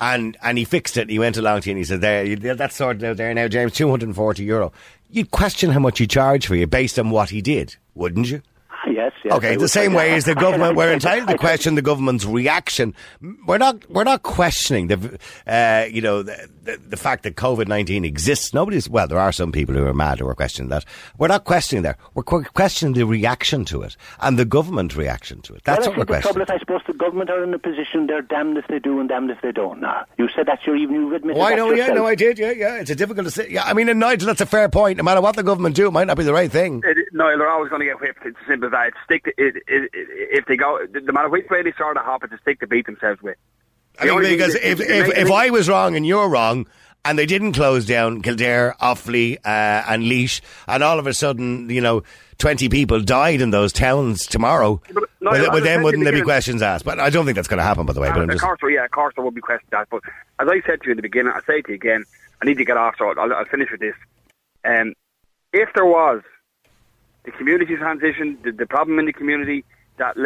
and 0.00 0.36
and 0.42 0.56
he 0.58 0.64
fixed 0.64 0.96
it, 0.96 1.02
and 1.02 1.10
he 1.10 1.18
went 1.18 1.36
along 1.36 1.60
to 1.60 1.68
you 1.68 1.72
and 1.72 1.78
he 1.78 1.84
said, 1.84 2.00
"There, 2.00 2.24
you- 2.24 2.36
that's 2.36 2.76
sorted 2.76 3.04
out 3.04 3.18
there 3.18 3.32
now, 3.34 3.48
James. 3.48 3.74
Two 3.74 3.90
hundred 3.90 4.06
and 4.06 4.16
forty 4.16 4.44
euro." 4.44 4.72
You'd 5.10 5.30
question 5.30 5.70
how 5.70 5.80
much 5.80 5.98
he 5.98 6.06
charged 6.06 6.46
for 6.46 6.56
you 6.56 6.66
based 6.66 6.98
on 6.98 7.10
what 7.10 7.30
he 7.30 7.40
did, 7.42 7.76
wouldn't 7.94 8.30
you? 8.30 8.42
Yes, 8.98 9.12
yes. 9.24 9.34
Okay, 9.34 9.52
I 9.52 9.56
the 9.56 9.68
same 9.68 9.92
way 9.92 10.14
as 10.14 10.24
the 10.24 10.34
government, 10.46 10.74
we're 10.74 10.92
entitled 10.92 11.28
to 11.28 11.38
question 11.38 11.76
the 11.76 11.82
government's 11.82 12.24
reaction. 12.24 12.96
We're 13.46 13.58
not, 13.58 13.88
we're 13.88 14.02
not 14.02 14.24
questioning 14.24 14.88
the, 14.88 15.20
uh, 15.46 15.86
you 15.88 16.00
know, 16.00 16.24
the, 16.24 16.48
the, 16.68 16.80
the 16.88 16.96
fact 16.96 17.22
that 17.22 17.36
COVID 17.36 17.66
nineteen 17.66 18.04
exists. 18.04 18.52
Nobody's. 18.52 18.88
Well, 18.88 19.08
there 19.08 19.18
are 19.18 19.32
some 19.32 19.52
people 19.52 19.74
who 19.74 19.86
are 19.86 19.94
mad 19.94 20.18
who 20.18 20.28
are 20.28 20.34
questioning 20.34 20.68
that. 20.68 20.84
We're 21.16 21.28
not 21.28 21.44
questioning 21.44 21.82
that. 21.82 21.98
We're 22.14 22.22
questioning 22.22 22.94
the 22.94 23.04
reaction 23.04 23.64
to 23.66 23.82
it 23.82 23.96
and 24.20 24.38
the 24.38 24.44
government 24.44 24.94
reaction 24.96 25.40
to 25.42 25.54
it. 25.54 25.62
That's 25.64 25.86
well, 25.86 25.94
I 25.94 25.98
what 25.98 26.08
we're 26.08 26.14
think 26.20 26.22
the 26.24 26.28
trouble 26.28 26.42
is, 26.42 26.50
I 26.50 26.58
suppose 26.58 26.80
the 26.86 26.92
government 26.92 27.30
are 27.30 27.42
in 27.42 27.54
a 27.54 27.58
position 27.58 28.06
they're 28.06 28.22
damned 28.22 28.58
if 28.58 28.66
they 28.68 28.78
do 28.78 29.00
and 29.00 29.08
damned 29.08 29.30
if 29.30 29.40
they 29.40 29.52
don't. 29.52 29.80
Now, 29.80 30.04
you 30.18 30.28
said 30.34 30.46
that 30.46 30.60
you're 30.66 30.76
even 30.76 30.94
you've 30.96 31.12
admitted 31.14 31.40
Oh, 31.40 31.42
I 31.44 31.50
that 31.50 31.56
know. 31.56 31.70
Yeah, 31.70 31.76
yourself. 31.76 31.96
no, 31.96 32.06
I 32.06 32.14
did. 32.14 32.38
Yeah, 32.38 32.50
yeah. 32.52 32.74
It's 32.80 32.90
a 32.90 32.94
difficult 32.94 33.26
to 33.26 33.30
say. 33.30 33.48
Yeah, 33.50 33.64
I 33.64 33.72
mean, 33.72 33.88
and 33.88 33.98
Nigel, 34.00 34.26
that's 34.26 34.40
a 34.40 34.46
fair 34.46 34.68
point. 34.68 34.98
No 34.98 35.02
matter 35.04 35.20
what 35.20 35.36
the 35.36 35.42
government 35.42 35.74
do, 35.74 35.86
it 35.86 35.92
might 35.92 36.06
not 36.06 36.16
be 36.18 36.24
the 36.24 36.32
right 36.34 36.50
thing. 36.50 36.82
It, 36.84 36.98
no, 37.12 37.28
they're 37.36 37.48
always 37.48 37.70
going 37.70 37.80
to 37.80 37.86
get 37.86 38.00
whipped. 38.00 38.24
It's 38.26 38.36
as 38.42 38.46
simple 38.48 38.66
as 38.66 38.72
that. 38.72 38.88
It's 38.88 38.96
stick 39.04 39.24
to, 39.24 39.30
it, 39.38 39.56
it, 39.56 39.64
it, 39.66 39.90
if 39.94 40.46
they 40.46 40.56
go, 40.56 40.78
no 40.92 41.12
matter 41.12 41.28
which 41.30 41.48
way 41.50 41.62
they 41.62 41.72
start 41.72 41.96
a 41.96 42.00
hop, 42.00 42.24
it's 42.24 42.32
a 42.34 42.38
stick 42.38 42.60
to 42.60 42.66
beat 42.66 42.86
themselves 42.86 43.22
with. 43.22 43.36
I 44.00 44.06
mean, 44.06 44.22
because 44.22 44.54
if, 44.54 44.80
if, 44.80 45.16
if 45.16 45.30
I 45.30 45.50
was 45.50 45.68
wrong 45.68 45.96
and 45.96 46.06
you're 46.06 46.28
wrong, 46.28 46.66
and 47.04 47.18
they 47.18 47.26
didn't 47.26 47.52
close 47.52 47.86
down 47.86 48.22
Kildare, 48.22 48.74
Offaly, 48.80 49.36
uh, 49.38 49.84
and 49.88 50.04
Laois, 50.04 50.40
and 50.66 50.82
all 50.82 50.98
of 50.98 51.06
a 51.06 51.14
sudden, 51.14 51.70
you 51.70 51.80
know, 51.80 52.02
20 52.38 52.68
people 52.68 53.00
died 53.00 53.40
in 53.40 53.50
those 53.50 53.72
towns 53.72 54.26
tomorrow, 54.26 54.80
But, 54.92 55.04
no, 55.20 55.30
well, 55.32 55.52
well, 55.52 55.62
then 55.62 55.82
wouldn't 55.82 56.04
there 56.04 56.12
be 56.12 56.22
questions 56.22 56.62
asked? 56.62 56.84
But 56.84 57.00
I 57.00 57.10
don't 57.10 57.24
think 57.24 57.36
that's 57.36 57.48
going 57.48 57.58
to 57.58 57.64
happen, 57.64 57.86
by 57.86 57.92
the 57.92 58.00
way. 58.00 58.08
But 58.08 58.18
I'm 58.18 58.22
of 58.24 58.30
just, 58.30 58.44
course, 58.44 58.60
yeah, 58.68 58.84
of 58.84 58.90
course, 58.90 59.14
there 59.16 59.24
will 59.24 59.32
be 59.32 59.40
questions 59.40 59.70
asked. 59.72 59.90
But 59.90 60.02
as 60.38 60.48
I 60.48 60.60
said 60.66 60.80
to 60.82 60.86
you 60.86 60.92
in 60.92 60.96
the 60.96 61.02
beginning, 61.02 61.32
I 61.34 61.40
say 61.46 61.62
to 61.62 61.68
you 61.70 61.74
again, 61.74 62.04
I 62.40 62.46
need 62.46 62.58
to 62.58 62.64
get 62.64 62.76
off, 62.76 62.94
so 62.98 63.08
I'll, 63.08 63.32
I'll 63.32 63.44
finish 63.44 63.70
with 63.70 63.80
this. 63.80 63.94
Um, 64.64 64.94
if 65.52 65.68
there 65.74 65.86
was 65.86 66.22
the 67.24 67.32
community 67.32 67.76
transition, 67.76 68.38
the, 68.42 68.52
the 68.52 68.66
problem 68.66 68.98
in 68.98 69.06
the 69.06 69.12
community 69.12 69.64
that 69.96 70.16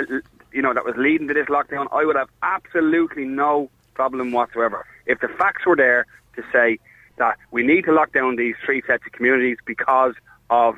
you 0.52 0.62
know 0.62 0.74
that 0.74 0.84
was 0.84 0.94
leading 0.96 1.28
to 1.28 1.34
this 1.34 1.46
lockdown, 1.46 1.86
I 1.92 2.04
would 2.04 2.16
have 2.16 2.28
absolutely 2.42 3.24
no 3.24 3.70
problem 3.94 4.32
whatsoever. 4.32 4.86
If 5.06 5.20
the 5.20 5.28
facts 5.28 5.66
were 5.66 5.76
there 5.76 6.06
to 6.36 6.42
say 6.52 6.78
that 7.16 7.36
we 7.50 7.62
need 7.62 7.84
to 7.84 7.92
lock 7.92 8.12
down 8.12 8.36
these 8.36 8.54
three 8.64 8.82
sets 8.86 9.04
of 9.06 9.12
communities 9.12 9.58
because 9.64 10.14
of 10.50 10.76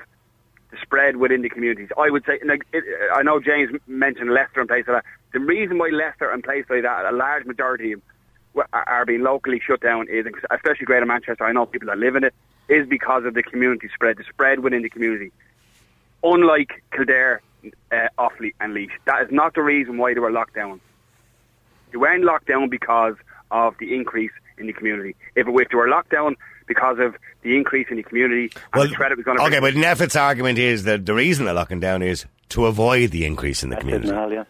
the 0.70 0.76
spread 0.82 1.16
within 1.16 1.42
the 1.42 1.48
communities. 1.48 1.88
I 1.96 2.10
would 2.10 2.24
say, 2.24 2.40
I 3.12 3.22
know 3.22 3.40
James 3.40 3.70
mentioned 3.87 4.30
Leicester 4.30 4.60
and 4.60 4.68
places 4.68 4.88
like 4.88 5.04
that. 5.04 5.10
The 5.32 5.40
reason 5.40 5.78
why 5.78 5.90
Leicester 5.90 6.30
and 6.30 6.42
places 6.42 6.70
like 6.70 6.82
that, 6.82 7.06
a 7.06 7.12
large 7.12 7.44
majority 7.44 7.94
are 8.72 9.04
being 9.04 9.22
locally 9.22 9.60
shut 9.64 9.80
down, 9.80 10.08
is 10.08 10.26
especially 10.50 10.87
Greater 10.87 11.06
Manchester. 11.06 11.44
I 11.44 11.52
know 11.52 11.66
people 11.66 11.87
that 11.87 11.98
live 11.98 12.16
in 12.16 12.24
it, 12.24 12.34
is 12.68 12.88
because 12.88 13.24
of 13.24 13.34
the 13.34 13.42
community 13.42 13.88
spread, 13.92 14.16
the 14.16 14.24
spread 14.24 14.60
within 14.60 14.82
the 14.82 14.88
community. 14.88 15.32
Unlike 16.22 16.82
Kildare, 16.92 17.42
uh, 17.92 18.09
Offaly, 18.18 18.53
and 18.61 18.74
Laois, 18.74 18.88
that 19.07 19.22
is 19.27 19.31
not 19.33 19.55
the 19.55 19.62
reason 19.62 19.98
why 19.98 20.14
they 20.14 20.20
were 20.20 20.31
locked 20.31 20.55
down. 20.55 20.81
They 21.92 21.98
were 21.98 22.12
in 22.14 22.22
lockdown 22.22 22.70
because 22.70 23.14
of 23.50 23.77
the 23.79 23.94
increase 23.94 24.33
in 24.59 24.66
the 24.66 24.72
community. 24.72 25.14
If, 25.37 25.46
if 25.48 25.68
they 25.68 25.77
were 25.77 25.88
locked 25.88 26.11
down 26.11 26.37
because 26.66 26.98
of 26.98 27.14
the 27.42 27.57
increase 27.57 27.88
in 27.90 27.96
the 27.98 28.03
community 28.03 28.50
and 28.72 28.81
well, 28.81 28.88
the 28.88 28.94
threat 28.94 29.12
it 29.12 29.16
was 29.18 29.24
going 29.24 29.37
to 29.38 29.44
okay, 29.44 29.61
but 29.61 29.74
NPHET's 29.74 30.16
argument 30.16 30.59
is 30.59 30.85
that 30.85 31.05
the 31.07 31.14
reason 31.14 31.44
they're 31.44 31.55
locking 31.55 31.79
down 31.81 32.03
is 32.03 32.24
to 32.50 32.66
avoid 32.66 33.11
the 33.11 33.24
increase 33.27 33.62
in 33.62 33.68
the 33.70 33.74
That's 33.77 33.83
community. 33.85 34.11
Niall, 34.11 34.33
yeah. 34.33 34.44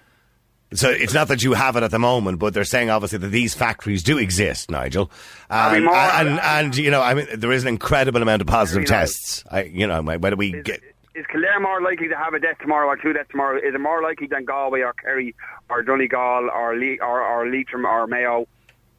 So 0.73 0.91
it's 0.91 1.15
not 1.15 1.29
that 1.29 1.43
you 1.43 1.53
have 1.53 1.77
it 1.77 1.83
at 1.85 1.91
the 1.93 1.99
moment, 2.01 2.39
but 2.41 2.53
they're 2.55 2.65
saying 2.65 2.91
obviously 2.91 3.19
that 3.19 3.29
these 3.29 3.55
factories 3.55 4.03
do 4.03 4.19
exist, 4.19 4.71
Nigel. 4.71 5.11
I 5.51 5.67
And, 5.67 5.75
mean, 5.77 5.85
more- 5.85 5.95
and, 5.97 6.41
and, 6.41 6.77
you 6.77 6.91
know, 6.91 7.01
I 7.03 7.15
mean, 7.15 7.27
there 7.37 7.53
is 7.53 7.63
an 7.63 7.69
incredible 7.69 8.23
amount 8.23 8.43
of 8.43 8.49
positive 8.49 8.83
You 8.83 8.89
know, 8.89 8.99
tests. 8.99 9.45
I, 9.51 9.63
you 9.65 9.87
know, 9.87 10.03
whether 10.03 10.35
we 10.37 10.55
is, 10.55 10.63
get. 10.65 10.81
Is 11.15 11.25
Kildare 11.27 11.61
more 11.61 11.81
likely 11.81 12.09
to 12.09 12.17
have 12.17 12.35
a 12.35 12.41
death 12.41 12.59
tomorrow 12.61 12.89
or 12.89 12.97
two 12.97 13.13
deaths 13.13 13.29
tomorrow? 13.31 13.59
Is 13.59 13.75
it 13.75 13.81
more 13.81 14.03
likely 14.03 14.27
than 14.27 14.45
Galway 14.45 14.81
or 14.81 14.93
Kerry 14.95 15.35
or 15.71 15.83
Donegal 15.83 16.51
or 16.51 16.77
Le- 16.77 16.97
or, 17.01 17.23
or 17.23 17.47
Leitrim 17.49 17.87
or 17.87 18.07
Mayo? 18.09 18.49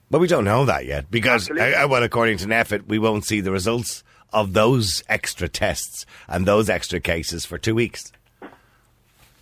But 0.09 0.19
we 0.19 0.27
don't 0.27 0.45
know 0.45 0.65
that 0.65 0.85
yet 0.85 1.11
because, 1.11 1.49
Absolutely. 1.49 1.73
uh, 1.75 1.87
well, 1.87 2.03
according 2.03 2.37
to 2.37 2.45
NPHET, 2.45 2.87
we 2.87 2.99
won't 2.99 3.25
see 3.25 3.41
the 3.41 3.51
results 3.51 4.03
of 4.31 4.53
those 4.53 5.03
extra 5.09 5.49
tests 5.49 6.05
and 6.27 6.45
those 6.45 6.69
extra 6.69 6.99
cases 7.01 7.45
for 7.45 7.57
two 7.57 7.75
weeks. 7.75 8.11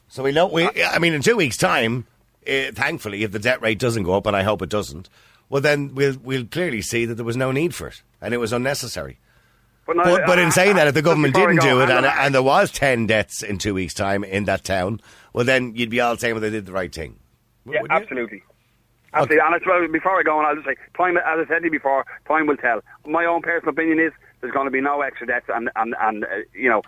So 0.08 0.24
we 0.24 0.32
know. 0.32 0.48
We, 0.48 0.68
I 0.84 1.00
mean, 1.00 1.14
in 1.14 1.22
two 1.22 1.36
weeks' 1.36 1.58
time, 1.58 2.08
uh, 2.48 2.72
thankfully, 2.74 3.24
if 3.24 3.32
the 3.32 3.40
debt 3.40 3.62
rate 3.62 3.80
doesn't 3.80 4.04
go 4.04 4.14
up, 4.14 4.26
and 4.26 4.36
I 4.36 4.44
hope 4.44 4.62
it 4.62 4.70
doesn't, 4.70 5.10
well, 5.50 5.62
then 5.62 5.94
we'll 5.94 6.18
we'll 6.24 6.46
clearly 6.46 6.82
see 6.82 7.06
that 7.06 7.16
there 7.16 7.26
was 7.26 7.38
no 7.38 7.52
need 7.52 7.76
for 7.76 7.88
it 7.88 8.02
and 8.22 8.34
it 8.34 8.38
was 8.38 8.54
unnecessary. 8.54 9.20
But, 9.86 9.98
no, 9.98 10.04
But, 10.04 10.26
but 10.26 10.40
in 10.40 10.48
uh, 10.48 10.52
saying 10.52 10.76
that, 10.78 10.88
if 10.88 10.94
the 10.94 11.02
government 11.02 11.36
didn't 11.36 11.62
do 11.62 11.82
it 11.82 11.90
and, 11.90 12.06
and 12.06 12.34
there 12.34 12.44
was 12.44 12.72
10 12.72 13.06
deaths 13.08 13.44
in 13.44 13.58
two 13.58 13.74
weeks' 13.74 13.94
time 13.94 14.24
in 14.24 14.46
that 14.46 14.64
town, 14.64 15.02
well, 15.34 15.46
then 15.46 15.76
you'd 15.76 15.90
be 15.90 16.00
all 16.00 16.16
saying 16.18 16.34
well, 16.36 16.42
they 16.42 16.50
did 16.50 16.66
the 16.66 16.72
right 16.72 16.94
thing. 16.94 17.20
yeah, 17.66 17.82
Wouldn't 17.82 17.92
absolutely. 18.02 18.44
Absolutely. 19.14 19.38
And 19.46 19.56
it's, 19.56 19.66
well, 19.68 19.88
before 19.92 20.20
I 20.20 20.24
go 20.24 20.40
on, 20.40 20.46
I'll 20.46 20.56
just 20.56 20.66
say, 20.66 20.76
time, 20.98 21.18
as 21.18 21.24
I 21.26 21.46
said 21.48 21.60
to 21.60 21.66
you 21.66 21.72
before, 21.72 22.06
time 22.28 22.48
will 22.48 22.58
tell. 22.58 22.82
My 23.06 23.26
own 23.26 23.42
personal 23.42 23.70
opinion 23.72 24.00
is 24.00 24.12
there's 24.42 24.54
going 24.54 24.66
to 24.66 24.72
be 24.72 24.82
no 24.82 25.02
extra 25.02 25.28
deaths, 25.28 25.46
and 25.54 25.70
and 25.76 25.96
and 26.02 26.24
uh, 26.26 26.28
you 26.54 26.68
know 26.70 26.82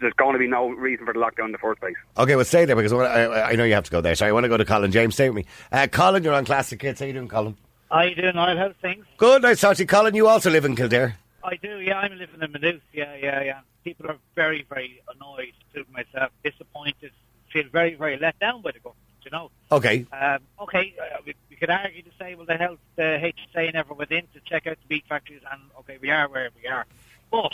there's 0.00 0.12
going 0.14 0.32
to 0.32 0.38
be 0.38 0.48
no 0.48 0.68
reason 0.70 1.06
for 1.06 1.14
the 1.14 1.20
lockdown 1.20 1.46
in 1.46 1.52
the 1.52 1.58
first 1.58 1.80
place. 1.80 1.94
Okay, 2.18 2.34
well, 2.36 2.44
stay 2.44 2.64
there 2.64 2.74
because 2.76 2.92
I, 2.92 2.96
wanna- 2.96 3.08
I, 3.08 3.50
I 3.50 3.54
know 3.54 3.64
you 3.64 3.74
have 3.74 3.84
to 3.84 3.90
go 3.90 4.00
there. 4.00 4.14
Sorry, 4.16 4.30
I 4.30 4.32
want 4.32 4.44
to 4.44 4.48
go 4.48 4.56
to 4.56 4.64
Colin. 4.64 4.90
James, 4.90 5.14
stay 5.14 5.28
with 5.30 5.36
me. 5.36 5.46
Uh, 5.70 5.86
Colin, 5.86 6.24
you're 6.24 6.34
on 6.34 6.44
Classic 6.44 6.80
Hits. 6.82 6.98
How 7.00 7.04
are 7.04 7.06
you 7.06 7.12
doing, 7.14 7.28
Colin? 7.28 7.56
I 7.90 8.10
do 8.14 8.32
know 8.32 8.56
how 8.56 8.72
things. 8.82 9.04
Good, 9.16 9.42
nice 9.42 9.58
to 9.58 9.60
talk 9.62 9.76
to 9.76 9.82
you. 9.82 9.86
Colin, 9.86 10.14
you 10.14 10.26
also 10.26 10.50
live 10.50 10.64
in 10.64 10.74
Kildare. 10.76 11.16
I 11.42 11.56
do, 11.56 11.80
yeah. 11.80 11.98
I'm 11.98 12.16
living 12.18 12.42
in 12.42 12.52
Maynooth. 12.52 12.82
Yeah, 12.92 13.14
yeah, 13.16 13.42
yeah. 13.42 13.60
People 13.84 14.10
are 14.10 14.18
very, 14.34 14.66
very 14.68 15.02
annoyed, 15.14 15.52
including 15.66 15.92
myself, 15.92 16.32
disappointed, 16.44 17.12
feel 17.52 17.64
very, 17.72 17.94
very 17.94 18.18
let 18.18 18.38
down 18.38 18.62
by 18.62 18.72
the 18.72 18.78
government. 18.78 19.06
You 19.24 19.30
know. 19.30 19.50
Okay. 19.70 20.06
Um, 20.12 20.38
okay, 20.62 20.94
uh, 20.98 21.18
we, 21.26 21.34
we 21.50 21.56
could 21.56 21.68
argue 21.68 22.02
to 22.02 22.10
say, 22.18 22.34
well, 22.34 22.46
the 22.46 22.56
health, 22.56 22.78
the 22.96 23.32
HSA 23.54 23.74
never 23.74 23.92
went 23.92 24.10
in 24.10 24.22
to 24.32 24.40
check 24.46 24.66
out 24.66 24.78
the 24.80 24.86
beef 24.88 25.04
factories, 25.08 25.42
and 25.50 25.60
okay, 25.80 25.98
we 26.00 26.10
are 26.10 26.26
where 26.28 26.48
we 26.60 26.66
are. 26.66 26.86
But 27.30 27.52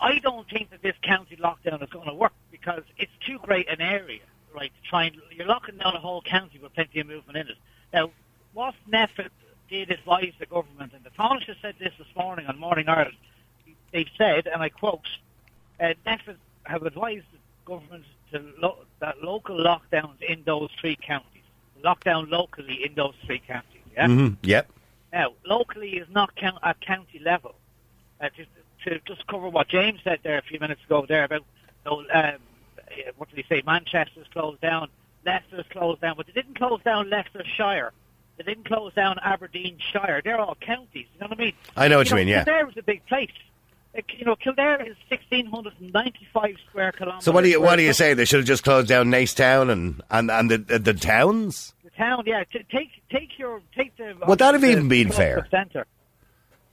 I 0.00 0.18
don't 0.18 0.48
think 0.48 0.70
that 0.70 0.82
this 0.82 0.96
county 1.02 1.36
lockdown 1.36 1.82
is 1.82 1.90
going 1.90 2.08
to 2.08 2.14
work 2.14 2.32
because 2.50 2.82
it's 2.96 3.12
too 3.26 3.38
great 3.38 3.68
an 3.68 3.82
area, 3.82 4.22
right? 4.54 4.72
To 4.82 4.88
try 4.88 5.04
and 5.04 5.16
you're 5.30 5.46
locking 5.46 5.76
down 5.76 5.94
a 5.94 6.00
whole 6.00 6.22
county 6.22 6.58
with 6.58 6.72
plenty 6.74 7.00
of 7.00 7.06
movement 7.06 7.36
in 7.36 7.48
it. 7.48 7.58
Now, 7.92 8.10
what 8.54 8.74
NPHET 8.90 9.28
did 9.68 9.90
advise 9.90 10.32
the 10.38 10.46
government, 10.46 10.92
the 11.16 11.22
Taoiseach 11.22 11.56
said 11.62 11.74
this 11.78 11.92
this 11.98 12.06
morning 12.16 12.46
on 12.46 12.58
Morning 12.58 12.88
Ireland. 12.88 13.16
They've 13.92 14.08
said, 14.16 14.46
and 14.46 14.62
I 14.62 14.68
quote, 14.68 15.06
uh, 15.80 15.94
NPHET 16.06 16.36
have 16.64 16.84
advised 16.84 17.24
the 17.32 17.38
government 17.64 18.04
to 18.32 18.42
lo- 18.60 18.84
that 19.00 19.22
local 19.22 19.56
lockdowns 19.56 20.20
in 20.26 20.42
those 20.44 20.70
three 20.80 20.96
counties, 20.96 21.42
lockdown 21.84 22.30
locally 22.30 22.84
in 22.84 22.94
those 22.94 23.14
three 23.24 23.40
counties. 23.46 23.80
Yeah. 23.94 24.06
Mm-hmm. 24.06 24.34
Yep. 24.42 24.70
Now, 25.12 25.32
locally 25.46 25.96
is 25.96 26.08
not 26.10 26.34
count- 26.36 26.58
at 26.62 26.80
county 26.80 27.20
level. 27.20 27.54
Uh, 28.20 28.28
to, 28.30 28.90
to 28.90 29.00
just 29.06 29.26
cover 29.26 29.48
what 29.48 29.68
James 29.68 30.00
said 30.02 30.20
there 30.22 30.38
a 30.38 30.42
few 30.42 30.58
minutes 30.58 30.82
ago 30.84 31.06
there 31.08 31.24
about, 31.24 31.44
um, 31.86 32.04
what 33.16 33.28
did 33.28 33.36
he 33.36 33.44
say? 33.48 33.62
Manchester's 33.64 34.26
closed 34.32 34.60
down, 34.60 34.88
Leicester's 35.24 35.66
closed 35.70 36.00
down, 36.00 36.16
but 36.16 36.26
they 36.26 36.32
didn't 36.32 36.56
close 36.56 36.80
down 36.82 37.10
Leicestershire. 37.10 37.92
They 38.36 38.44
didn't 38.44 38.64
close 38.66 38.92
down 38.94 39.18
Aberdeenshire. 39.22 40.20
They're 40.24 40.38
all 40.40 40.56
counties. 40.60 41.06
You 41.14 41.20
know 41.20 41.28
what 41.28 41.38
I 41.38 41.42
mean? 41.42 41.52
I 41.76 41.88
know 41.88 41.98
what 41.98 42.06
you 42.08 42.12
know, 42.12 42.16
mean, 42.18 42.28
yeah. 42.28 42.44
Kildare 42.44 42.66
was 42.66 42.76
a 42.76 42.82
big 42.82 43.04
place. 43.06 43.30
Uh, 43.96 44.02
You 44.18 44.24
know, 44.26 44.36
Kildare 44.36 44.82
is 44.82 44.96
1,695 45.08 46.56
square 46.68 46.92
kilometres. 46.92 47.24
So 47.24 47.32
what 47.32 47.44
do 47.44 47.48
you 47.50 47.60
what 47.60 47.76
do 47.76 47.82
you 47.82 47.92
say? 47.92 48.14
They 48.14 48.24
should 48.24 48.40
have 48.40 48.46
just 48.46 48.62
closed 48.64 48.88
down 48.88 49.06
Naas 49.10 49.34
town 49.34 49.70
and 49.70 50.02
and 50.10 50.30
and 50.30 50.50
the 50.50 50.58
the, 50.58 50.78
the 50.78 50.94
towns. 50.94 51.72
The 51.84 51.90
town, 51.90 52.24
yeah. 52.26 52.44
T- 52.44 52.64
take 52.70 52.90
take 53.10 53.38
your 53.38 53.62
take 53.74 53.96
the. 53.96 54.14
Would 54.26 54.38
that 54.40 54.52
have 54.54 54.60
the 54.62 54.70
even 54.70 54.88
been 54.88 55.10
fair? 55.10 55.46
Centre. 55.50 55.86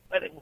But, 0.10 0.24
it- 0.24 0.34
uh, 0.36 0.40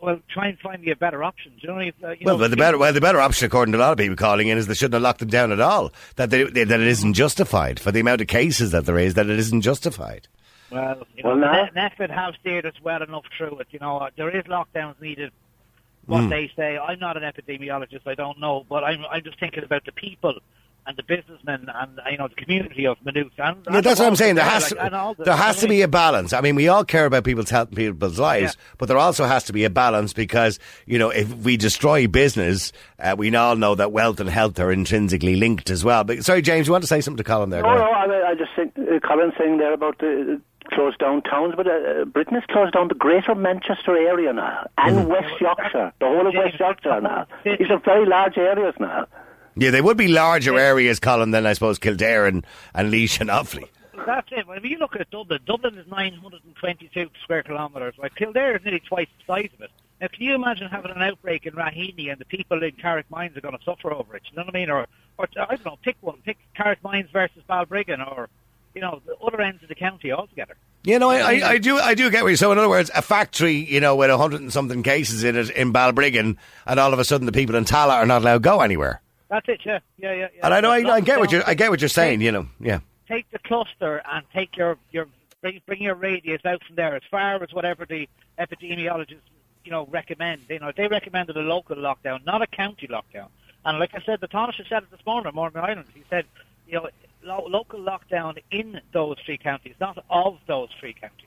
well, 0.00 0.20
try 0.32 0.48
and 0.48 0.58
find 0.58 0.82
me 0.82 0.90
a 0.90 0.96
better 0.96 1.22
option. 1.24 1.52
Do 1.60 1.66
you 1.68 1.72
know? 1.74 1.78
If, 1.80 1.94
uh, 2.02 2.10
you 2.10 2.18
Well, 2.24 2.36
know, 2.36 2.44
but 2.44 2.50
the 2.50 2.56
better 2.56 2.78
well 2.78 2.92
the 2.92 3.00
better 3.00 3.20
option, 3.20 3.46
according 3.46 3.72
to 3.72 3.78
a 3.78 3.80
lot 3.80 3.92
of 3.92 3.98
people 3.98 4.16
calling 4.16 4.48
in, 4.48 4.58
is 4.58 4.66
they 4.66 4.74
shouldn't 4.74 4.94
have 4.94 5.02
locked 5.02 5.20
them 5.20 5.28
down 5.28 5.52
at 5.52 5.60
all. 5.60 5.92
That 6.16 6.30
they, 6.30 6.44
they 6.44 6.64
that 6.64 6.80
it 6.80 6.86
isn't 6.86 7.14
justified 7.14 7.80
for 7.80 7.90
the 7.92 8.00
amount 8.00 8.20
of 8.20 8.26
cases 8.28 8.70
that 8.72 8.86
there 8.86 8.98
is. 8.98 9.14
That 9.14 9.28
it 9.28 9.38
isn't 9.38 9.62
justified. 9.62 10.28
Well, 10.70 11.06
you 11.16 11.22
know, 11.22 11.30
Well, 11.30 11.38
now- 11.38 11.64
Ne- 11.74 11.80
NPHET 11.88 12.10
have 12.10 12.34
steered 12.40 12.66
us 12.66 12.74
well 12.82 13.02
enough 13.02 13.24
through 13.36 13.58
it. 13.60 13.68
You 13.70 13.78
know, 13.78 13.98
uh, 13.98 14.10
there 14.16 14.28
is 14.36 14.44
lockdowns 14.44 15.00
needed. 15.00 15.32
What 16.06 16.24
Hmm. 16.24 16.28
they 16.30 16.50
say, 16.56 16.78
I'm 16.78 16.98
not 16.98 17.16
an 17.16 17.22
epidemiologist, 17.22 18.06
I 18.06 18.14
don't 18.14 18.38
know, 18.40 18.64
but 18.68 18.84
I'm 18.84 19.04
I'm 19.10 19.22
just 19.24 19.38
thinking 19.40 19.64
about 19.64 19.84
the 19.84 19.92
people 19.92 20.38
and 20.88 20.96
the 20.96 21.02
businessmen 21.04 21.66
and 21.72 21.98
uh, 22.00 22.02
you 22.10 22.16
know 22.18 22.26
the 22.28 22.34
community 22.34 22.86
of 22.86 22.96
Maynooth. 23.04 23.30
And, 23.38 23.58
Yeah, 23.68 23.76
and 23.76 23.84
that's 23.86 24.00
what 24.00 24.08
I'm 24.08 24.16
saying. 24.16 24.34
There 24.36 24.44
has 24.44 24.72
like, 24.72 24.86
and 24.86 24.94
all 24.94 25.14
to, 25.14 25.18
the- 25.18 25.24
there 25.26 25.36
has 25.36 25.60
to 25.60 25.68
be 25.68 25.82
a 25.82 25.88
balance. 25.88 26.32
I 26.32 26.40
mean, 26.40 26.56
we 26.56 26.66
all 26.68 26.84
care 26.84 27.04
about 27.06 27.22
people's 27.24 27.50
health, 27.50 27.68
and 27.68 27.76
people's 27.76 28.18
lives, 28.18 28.56
Yeah. 28.56 28.74
but 28.78 28.86
there 28.88 28.98
also 28.98 29.26
has 29.26 29.44
to 29.44 29.52
be 29.52 29.64
a 29.64 29.70
balance 29.70 30.12
because 30.12 30.58
you 30.86 30.98
know 30.98 31.10
if 31.10 31.32
we 31.44 31.56
destroy 31.56 32.06
business, 32.08 32.72
uh, 32.98 33.14
we 33.16 33.34
all 33.36 33.54
know 33.54 33.74
that 33.76 33.92
wealth 33.92 34.18
and 34.18 34.30
health 34.30 34.58
are 34.58 34.72
intrinsically 34.72 35.36
linked 35.36 35.70
as 35.70 35.84
well. 35.84 36.02
But 36.04 36.24
sorry, 36.24 36.42
James, 36.42 36.66
you 36.66 36.72
want 36.72 36.82
to 36.84 36.88
say 36.88 37.00
something 37.02 37.18
to 37.18 37.24
Colin 37.24 37.50
there? 37.50 37.62
No, 37.62 37.74
no. 37.74 37.82
I, 37.84 38.30
I 38.30 38.34
just 38.34 38.50
think 38.56 38.72
uh, 38.78 38.98
Colin's 39.06 39.34
saying 39.38 39.58
there 39.58 39.74
about 39.74 39.98
the 39.98 40.40
uh, 40.40 40.74
closed 40.74 40.98
down 40.98 41.22
towns, 41.22 41.54
but 41.56 41.66
uh, 41.66 42.04
Britain 42.06 42.34
has 42.34 42.44
closed 42.50 42.72
down 42.74 42.88
the 42.88 42.94
Greater 42.94 43.34
Manchester 43.34 43.96
area 43.96 44.32
now 44.32 44.66
and 44.78 44.96
Mm-hmm. 44.96 45.08
West 45.10 45.40
Yorkshire, 45.40 45.92
the 46.00 46.06
whole 46.06 46.26
of 46.26 46.34
West 46.34 46.58
Yorkshire 46.58 47.00
now. 47.00 47.26
whole 47.30 47.42
city. 47.44 47.64
These 47.64 47.70
are 47.72 47.78
very 47.80 48.06
large 48.06 48.36
areas 48.38 48.74
now. 48.80 49.06
Yeah, 49.58 49.70
they 49.70 49.80
would 49.80 49.96
be 49.96 50.08
larger 50.08 50.58
areas, 50.58 51.00
Colin, 51.00 51.30
than 51.32 51.46
I 51.46 51.52
suppose 51.52 51.78
Kildare 51.78 52.26
and, 52.26 52.46
and 52.74 52.90
Laois 52.90 53.20
and 53.20 53.28
Offaly. 53.30 53.68
That's 54.06 54.28
it. 54.30 54.46
When 54.46 54.64
you 54.64 54.78
look 54.78 54.94
at 54.96 55.10
Dublin, 55.10 55.40
Dublin 55.44 55.76
is 55.76 55.86
922 55.88 57.10
square 57.22 57.42
kilometres. 57.42 57.94
Like 57.98 58.14
Kildare 58.14 58.56
is 58.56 58.64
nearly 58.64 58.80
twice 58.80 59.08
the 59.18 59.24
size 59.32 59.50
of 59.54 59.62
it. 59.62 59.70
Now, 60.00 60.06
can 60.08 60.22
you 60.22 60.34
imagine 60.34 60.68
having 60.68 60.92
an 60.92 61.02
outbreak 61.02 61.44
in 61.44 61.54
Raheny 61.54 62.10
and 62.10 62.20
the 62.20 62.24
people 62.24 62.62
in 62.62 62.70
Carrickmines 62.72 63.36
are 63.36 63.40
going 63.40 63.58
to 63.58 63.64
suffer 63.64 63.92
over 63.92 64.14
it? 64.14 64.22
You 64.30 64.36
know 64.36 64.44
what 64.44 64.54
I 64.54 64.58
mean? 64.58 64.70
Or, 64.70 64.86
or 65.18 65.28
I 65.36 65.56
don't 65.56 65.64
know, 65.66 65.78
pick 65.82 65.96
one. 66.00 66.18
Pick 66.24 66.38
Carrickmines 66.56 67.10
versus 67.12 67.42
Balbriggan, 67.48 68.00
or 68.00 68.28
you 68.74 68.80
know, 68.80 69.02
the 69.04 69.16
other 69.16 69.40
ends 69.40 69.62
of 69.62 69.68
the 69.68 69.74
county 69.74 70.12
altogether. 70.12 70.54
You 70.84 71.00
know, 71.00 71.10
I, 71.10 71.18
I, 71.18 71.48
I 71.50 71.58
do 71.58 71.78
I 71.78 71.94
do 71.94 72.10
get 72.10 72.22
what 72.22 72.28
you're 72.28 72.36
So 72.36 72.52
in 72.52 72.58
other 72.58 72.68
words, 72.68 72.90
a 72.94 73.02
factory, 73.02 73.54
you 73.56 73.80
know, 73.80 73.96
with 73.96 74.10
a 74.10 74.16
hundred 74.16 74.40
and 74.40 74.52
something 74.52 74.84
cases 74.84 75.24
in 75.24 75.36
it 75.36 75.50
in 75.50 75.72
Balbriggan, 75.72 76.36
and 76.66 76.80
all 76.80 76.92
of 76.92 77.00
a 77.00 77.04
sudden 77.04 77.26
the 77.26 77.32
people 77.32 77.56
in 77.56 77.64
Tallaght 77.64 77.96
are 77.96 78.06
not 78.06 78.22
allowed 78.22 78.34
to 78.34 78.40
go 78.40 78.60
anywhere. 78.60 79.02
That's 79.28 79.48
it. 79.48 79.60
Yeah, 79.64 79.80
yeah, 79.96 80.12
yeah. 80.12 80.28
yeah. 80.34 80.40
And 80.44 80.54
I 80.54 80.60
know 80.60 80.70
I, 80.70 80.94
I 80.94 81.00
get 81.00 81.18
what 81.18 81.30
you're 81.32 81.42
I 81.46 81.54
get 81.54 81.70
what 81.70 81.80
you're 81.80 81.88
saying. 81.88 82.20
You 82.20 82.32
know, 82.32 82.48
yeah. 82.60 82.80
take 83.08 83.30
the 83.30 83.38
cluster 83.38 84.02
and 84.10 84.24
take 84.32 84.56
your 84.56 84.78
your 84.90 85.06
bring, 85.42 85.60
bring 85.66 85.82
your 85.82 85.94
radius 85.94 86.44
out 86.44 86.62
from 86.66 86.76
there 86.76 86.94
as 86.94 87.02
far 87.10 87.42
as 87.42 87.52
whatever 87.52 87.84
the 87.86 88.08
epidemiologists 88.38 89.20
you 89.64 89.70
know 89.70 89.86
recommend. 89.90 90.42
You 90.48 90.60
know 90.60 90.72
they 90.76 90.88
recommended 90.88 91.36
a 91.36 91.40
local 91.40 91.76
lockdown, 91.76 92.24
not 92.24 92.42
a 92.42 92.46
county 92.46 92.88
lockdown. 92.88 93.28
And 93.64 93.78
like 93.78 93.90
I 93.94 94.00
said, 94.06 94.20
the 94.20 94.28
Taoiseach 94.28 94.68
said 94.68 94.84
it 94.84 94.90
this 94.90 95.04
morning 95.04 95.26
on 95.26 95.34
Morning 95.34 95.58
Ireland. 95.58 95.88
He 95.92 96.04
said, 96.08 96.24
you 96.66 96.74
know, 96.74 96.88
lo- 97.22 97.46
local 97.48 97.80
lockdown 97.80 98.38
in 98.50 98.80
those 98.92 99.16
three 99.26 99.36
counties, 99.36 99.74
not 99.80 100.02
of 100.08 100.38
those 100.46 100.70
three 100.80 100.94
counties. 100.94 101.26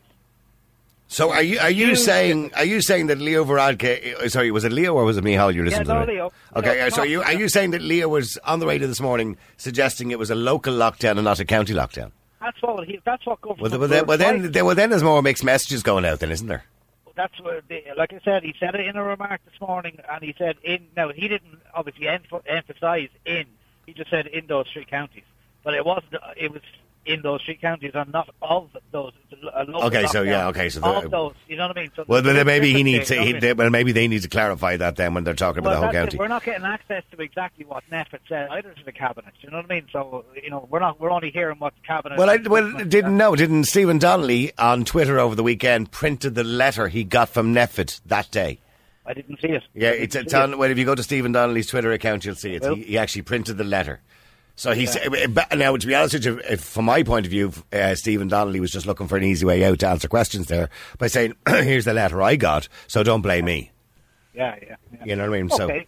So 1.12 1.30
are 1.34 1.42
you 1.44 1.60
are 1.60 1.70
you 1.70 1.98
saying 1.98 2.54
are 2.56 2.64
you 2.64 2.80
saying 2.80 3.08
that 3.08 3.18
Leo 3.20 3.44
Varadkar? 3.44 4.16
uh, 4.16 4.30
Sorry, 4.30 4.50
was 4.50 4.64
it 4.64 4.72
Leo 4.72 4.94
or 4.94 5.04
was 5.04 5.18
it 5.18 5.24
Micheál? 5.26 5.54
You 5.54 5.66
listened 5.66 5.86
Yeah, 5.88 5.94
to 5.96 6.00
no, 6.00 6.06
me? 6.06 6.14
Leo. 6.14 6.32
Okay, 6.56 6.76
Leo, 6.76 6.88
uh, 6.88 6.90
so 6.90 7.02
are 7.02 7.06
you 7.06 7.22
are 7.22 7.34
you 7.34 7.50
saying 7.50 7.72
that 7.72 7.82
Leo 7.82 8.08
was 8.08 8.38
on 8.46 8.60
the 8.62 8.66
radio 8.66 8.88
this 8.88 9.02
morning 9.02 9.36
suggesting 9.58 10.12
it 10.12 10.18
was 10.20 10.30
a 10.32 10.36
local 10.36 10.74
lockdown 10.74 11.12
and 11.18 11.26
not 11.26 11.42
a 11.42 11.44
county 11.46 11.74
lockdown? 11.74 12.12
That's 12.40 12.62
what 12.62 12.88
he, 12.88 13.02
that's 13.04 13.26
what 13.26 13.44
Well, 13.44 13.56
government. 13.56 13.72
th- 13.74 13.80
well, 13.80 13.90
then, 13.90 14.06
well, 14.08 14.18
then, 14.18 14.52
there- 14.54 14.64
well, 14.66 14.74
then 14.76 14.90
there's 14.90 15.04
more 15.04 15.22
mixed 15.22 15.44
messages 15.44 15.84
going 15.84 16.06
out, 16.06 16.22
then, 16.22 16.32
isn't 16.32 16.48
there? 16.48 16.64
that's 17.14 17.38
what, 17.42 17.62
they, 17.68 17.84
like 17.98 18.14
I 18.14 18.22
said, 18.24 18.42
he 18.42 18.56
said 18.58 18.74
it 18.74 18.88
in 18.88 18.96
a 18.96 19.04
remark 19.04 19.42
this 19.44 19.60
morning, 19.60 20.00
and 20.10 20.24
he 20.24 20.34
said 20.38 20.56
in. 20.64 20.88
Now 20.96 21.10
he 21.10 21.28
didn't 21.28 21.60
obviously 21.76 22.06
emph- 22.06 22.42
emphasize 22.48 23.10
in. 23.26 23.46
He 23.86 23.92
just 23.94 24.10
said 24.10 24.28
in 24.28 24.48
those 24.48 24.68
three 24.72 24.86
counties, 24.86 25.24
but 25.62 25.74
it 25.74 25.86
wasn't. 25.86 26.16
It 26.38 26.54
was 26.54 26.62
in 27.06 27.22
those 27.24 27.42
three 27.44 27.56
counties 27.56 27.92
and 27.94 28.12
not 28.12 28.30
of 28.42 28.70
those. 28.92 29.12
Uh, 29.32 29.64
local 29.68 29.84
Okay, 29.88 30.06
so, 30.08 30.22
yeah, 30.22 30.48
okay, 30.50 30.70
so 30.70 30.80
the- 30.82 30.88
of 30.88 31.10
those. 31.12 31.34
You 31.48 31.58
know 31.58 31.68
what 31.68 31.78
I 31.78 31.82
mean? 31.82 31.92
So 31.96 32.06
Well, 32.08 32.22
maybe 32.44 32.74
he 32.74 32.84
needs 32.84 33.08
to. 33.08 33.16
He, 33.16 33.20
know 33.20 33.26
what 33.26 33.36
I 33.36 33.40
they, 33.40 33.54
well, 33.54 33.70
maybe 33.72 33.92
they 33.92 34.08
need 34.08 34.22
to 34.22 34.28
clarify 34.28 34.78
that 34.78 34.98
then 34.98 35.14
when 35.14 35.24
they're 35.24 35.34
talking 35.34 35.60
about 35.60 35.72
the 35.72 35.76
whole 35.78 35.86
that's 35.86 35.96
it. 35.96 36.00
county. 36.00 36.18
We're 36.18 36.28
not 36.28 36.44
getting 36.44 36.66
access 36.66 37.04
to 37.12 37.22
exactly 37.22 37.66
what 37.66 37.84
NPHET 37.92 38.20
said 38.30 38.50
either 38.52 38.74
to 38.74 38.84
the 38.86 38.92
cabinet. 38.92 39.34
You 39.42 39.50
know 39.50 39.58
what 39.58 39.66
I 39.66 39.76
mean? 39.76 39.88
So 39.92 40.26
you 40.42 40.50
know, 40.52 40.68
we're 40.70 40.80
not. 40.80 41.00
We're 41.00 41.12
only 41.12 41.32
hearing 41.32 41.58
what 41.60 41.74
the 41.76 41.88
cabinet. 41.88 42.20
Well, 42.20 42.30
I 42.30 42.38
well 42.38 42.72
didn't 42.86 43.18
know. 43.18 43.36
Didn't 43.36 43.64
Stephen 43.64 43.98
Donnelly 43.98 44.52
on 44.58 44.86
Twitter 44.86 45.20
over 45.20 45.34
the 45.36 45.44
weekend 45.44 45.92
printed 45.92 46.36
the 46.36 46.44
letter 46.44 46.88
he 46.88 47.04
got 47.04 47.30
from 47.30 47.54
NPHET 47.54 48.02
that 48.06 48.30
day? 48.32 48.60
I 49.06 49.14
didn't 49.14 49.42
see 49.42 49.48
it. 49.48 49.64
Yeah, 49.74 49.90
it's, 49.90 50.16
it's 50.16 50.32
see 50.32 50.38
it. 50.38 50.58
Well, 50.58 50.70
if 50.70 50.78
you 50.78 50.86
go 50.86 50.94
to 50.94 51.02
Stephen 51.04 51.32
Donnelly's 51.32 51.68
Twitter 51.68 51.92
account, 51.92 52.24
you'll 52.24 52.36
see 52.36 52.54
it. 52.54 52.62
Well- 52.62 52.76
He, 52.76 52.84
he 52.84 52.98
actually 53.00 53.24
printed 53.24 53.58
the 53.58 53.64
letter. 53.64 54.02
So 54.56 54.74
he's 54.74 54.96
now. 55.56 55.78
To 55.78 55.88
be 55.88 55.96
honest 55.96 56.14
with 56.14 56.26
you, 56.26 56.40
if, 56.50 56.62
from 56.62 56.86
my 56.86 57.04
point 57.04 57.26
of 57.26 57.32
view, 57.32 57.52
uh, 57.74 57.96
Stephen 57.96 58.28
Donnelly 58.28 58.60
was 58.60 58.72
just 58.72 58.86
looking 58.86 59.08
for 59.08 59.18
an 59.18 59.24
easy 59.24 59.46
way 59.46 59.64
out 59.64 59.80
to 59.80 59.88
answer 59.88 60.08
questions 60.08 60.48
there 60.48 60.70
by 60.98 61.08
saying, 61.08 61.34
"Here's 61.48 61.86
the 61.86 61.94
letter 61.94 62.22
I 62.22 62.36
got, 62.36 62.68
so 62.88 63.02
don't 63.02 63.22
blame 63.22 63.46
me." 63.46 63.72
Yeah, 64.34 64.56
yeah. 64.62 64.76
yeah. 64.94 65.06
You 65.06 65.16
know 65.16 65.30
what 65.30 65.36
I 65.36 65.42
mean? 65.42 65.50
So. 65.50 65.64
Okay. 65.66 65.88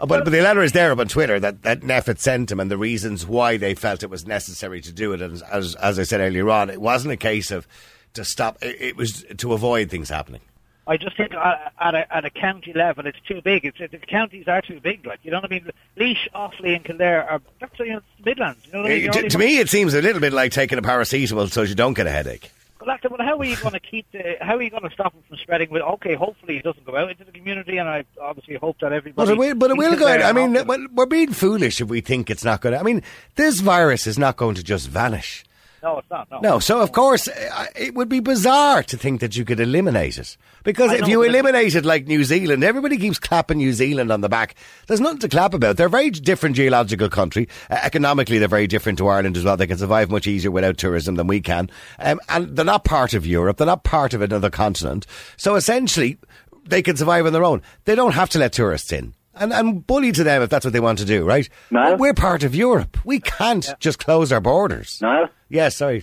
Uh, 0.00 0.06
But, 0.06 0.24
but 0.24 0.30
the 0.30 0.42
letter 0.42 0.62
is 0.62 0.72
there 0.72 0.90
up 0.90 0.98
on 0.98 1.06
Twitter 1.06 1.38
that, 1.38 1.62
that 1.62 1.80
NPHET 1.80 2.18
sent 2.18 2.50
him 2.50 2.58
and 2.58 2.68
the 2.68 2.76
reasons 2.76 3.24
why 3.24 3.56
they 3.56 3.74
felt 3.74 4.02
it 4.02 4.10
was 4.10 4.26
necessary 4.26 4.80
to 4.80 4.92
do 4.92 5.12
it. 5.12 5.22
And 5.22 5.40
as, 5.52 5.76
as 5.76 5.98
I 6.00 6.02
said 6.02 6.20
earlier 6.20 6.50
on, 6.50 6.68
it 6.68 6.80
wasn't 6.80 7.12
a 7.12 7.16
case 7.16 7.52
of 7.52 7.68
to 8.14 8.24
stop, 8.24 8.58
it, 8.60 8.76
it 8.80 8.96
was 8.96 9.24
to 9.36 9.52
avoid 9.52 9.90
things 9.90 10.08
happening. 10.08 10.40
I 10.86 10.96
just 10.96 11.16
think 11.16 11.32
at, 11.32 11.72
at, 11.80 11.94
a, 11.94 12.16
at 12.16 12.24
a 12.24 12.30
county 12.30 12.72
level, 12.74 13.06
it's 13.06 13.20
too 13.26 13.40
big. 13.40 13.64
It's, 13.64 13.78
the 13.78 13.98
counties 13.98 14.46
are 14.48 14.60
too 14.60 14.80
big. 14.80 15.06
Like 15.06 15.20
you 15.22 15.30
know 15.30 15.38
what 15.38 15.46
I 15.50 15.54
mean? 15.54 15.70
Laois, 15.96 16.28
Offaly, 16.34 16.76
and 16.76 16.84
Kildare 16.84 17.28
are 17.28 17.40
that's 17.60 17.78
you 17.78 17.94
know 17.94 18.00
Midlands. 18.24 18.60
You 18.66 18.72
know 18.72 18.82
what 18.82 18.90
I 18.90 18.94
mean? 18.94 19.08
Uh, 19.08 19.12
to, 19.12 19.28
to 19.30 19.38
me, 19.38 19.58
it 19.58 19.70
seems 19.70 19.94
a 19.94 20.02
little 20.02 20.20
bit 20.20 20.32
like 20.32 20.52
taking 20.52 20.78
a 20.78 20.82
paracetamol 20.82 21.50
so 21.50 21.62
you 21.62 21.74
don't 21.74 21.94
get 21.94 22.06
a 22.06 22.10
headache. 22.10 22.50
Well, 22.80 22.90
after, 22.90 23.08
well, 23.08 23.22
how 23.22 23.38
are 23.38 23.44
you 23.44 23.56
going 23.56 23.72
to 23.72 23.80
keep 23.80 24.10
the? 24.12 24.36
How 24.42 24.56
are 24.56 24.62
you 24.62 24.68
going 24.68 24.82
to 24.82 24.90
stop 24.90 25.14
it 25.14 25.24
from 25.26 25.38
spreading? 25.38 25.70
With 25.70 25.80
okay, 25.82 26.14
hopefully 26.14 26.58
it 26.58 26.64
doesn't 26.64 26.84
go 26.84 26.96
out 26.96 27.10
into 27.10 27.24
the 27.24 27.32
community, 27.32 27.78
and 27.78 27.88
I 27.88 28.04
obviously 28.20 28.56
hope 28.56 28.78
that 28.80 28.92
everybody. 28.92 29.26
But 29.26 29.32
it 29.32 29.38
will, 29.38 29.54
but 29.54 29.70
it 29.70 29.78
will 29.78 29.96
go. 29.96 30.06
Out. 30.06 30.20
I 30.20 30.32
mean, 30.32 30.66
we're 30.94 31.06
being 31.06 31.32
foolish 31.32 31.80
if 31.80 31.88
we 31.88 32.02
think 32.02 32.28
it's 32.28 32.44
not 32.44 32.60
going 32.60 32.74
to. 32.74 32.80
I 32.80 32.82
mean, 32.82 33.02
this 33.36 33.60
virus 33.60 34.06
is 34.06 34.18
not 34.18 34.36
going 34.36 34.54
to 34.56 34.62
just 34.62 34.88
vanish. 34.88 35.44
No, 35.84 35.98
it's 35.98 36.08
not. 36.10 36.30
No. 36.30 36.40
No, 36.40 36.58
so 36.60 36.80
of 36.80 36.92
course 36.92 37.28
uh, 37.28 37.66
it 37.76 37.94
would 37.94 38.08
be 38.08 38.20
bizarre 38.20 38.82
to 38.84 38.96
think 38.96 39.20
that 39.20 39.36
you 39.36 39.44
could 39.44 39.60
eliminate 39.60 40.16
it. 40.16 40.38
Because 40.62 40.90
I 40.90 40.94
if 40.94 41.08
you 41.08 41.22
eliminate 41.22 41.74
it 41.74 41.84
like 41.84 42.06
New 42.06 42.24
Zealand, 42.24 42.64
everybody 42.64 42.96
keeps 42.96 43.18
clapping 43.18 43.58
New 43.58 43.74
Zealand 43.74 44.10
on 44.10 44.22
the 44.22 44.30
back. 44.30 44.54
There's 44.86 45.02
nothing 45.02 45.18
to 45.18 45.28
clap 45.28 45.52
about. 45.52 45.76
They're 45.76 45.88
a 45.88 45.90
very 45.90 46.08
different 46.08 46.56
geological 46.56 47.10
country. 47.10 47.50
Uh, 47.68 47.80
economically, 47.82 48.38
they're 48.38 48.48
very 48.48 48.66
different 48.66 48.96
to 48.96 49.08
Ireland 49.08 49.36
as 49.36 49.44
well. 49.44 49.58
They 49.58 49.66
can 49.66 49.76
survive 49.76 50.10
much 50.10 50.26
easier 50.26 50.50
without 50.50 50.78
tourism 50.78 51.16
than 51.16 51.26
we 51.26 51.42
can. 51.42 51.68
Um, 51.98 52.18
and 52.30 52.56
they're 52.56 52.64
not 52.64 52.84
part 52.84 53.12
of 53.12 53.26
Europe. 53.26 53.58
They're 53.58 53.66
not 53.66 53.84
part 53.84 54.14
of 54.14 54.22
another 54.22 54.48
continent. 54.48 55.06
So 55.36 55.54
essentially, 55.54 56.16
they 56.64 56.80
can 56.80 56.96
survive 56.96 57.26
on 57.26 57.34
their 57.34 57.44
own. 57.44 57.60
They 57.84 57.94
don't 57.94 58.14
have 58.14 58.30
to 58.30 58.38
let 58.38 58.54
tourists 58.54 58.90
in. 58.90 59.12
And, 59.36 59.52
and 59.52 59.86
bully 59.86 60.12
to 60.12 60.24
them 60.24 60.42
if 60.42 60.50
that's 60.50 60.64
what 60.64 60.72
they 60.72 60.80
want 60.80 60.98
to 61.00 61.04
do, 61.04 61.24
right? 61.24 61.48
No. 61.70 61.96
We're 61.96 62.14
part 62.14 62.42
of 62.44 62.54
Europe. 62.54 62.96
We 63.04 63.20
can't 63.20 63.68
just 63.80 63.98
close 63.98 64.32
our 64.32 64.40
borders. 64.40 65.00
Now, 65.02 65.28
Yes, 65.48 65.76
sorry. 65.76 66.00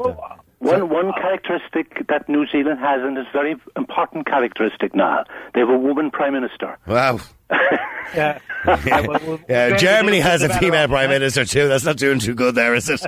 one, 0.59 0.89
one 0.89 1.11
characteristic 1.13 2.07
that 2.07 2.29
New 2.29 2.45
Zealand 2.47 2.79
has, 2.79 3.01
and 3.01 3.17
it's 3.17 3.27
a 3.29 3.33
very 3.33 3.55
important 3.75 4.27
characteristic 4.27 4.93
now, 4.95 5.23
they 5.53 5.59
have 5.61 5.69
a 5.69 5.77
woman 5.77 6.11
prime 6.11 6.33
minister. 6.33 6.77
Wow. 6.87 7.19
Yeah. 8.13 8.39
yeah, 8.65 9.07
well, 9.07 9.19
well, 9.25 9.39
Yeah, 9.47 9.77
Germany 9.77 10.19
has 10.19 10.41
a 10.41 10.49
female 10.59 10.89
prime 10.89 11.09
minister 11.09 11.45
too. 11.45 11.69
That's 11.69 11.85
not 11.85 11.95
doing 11.95 12.19
too 12.19 12.35
good 12.35 12.55
there, 12.55 12.75
is 12.75 12.89
it? 12.89 12.99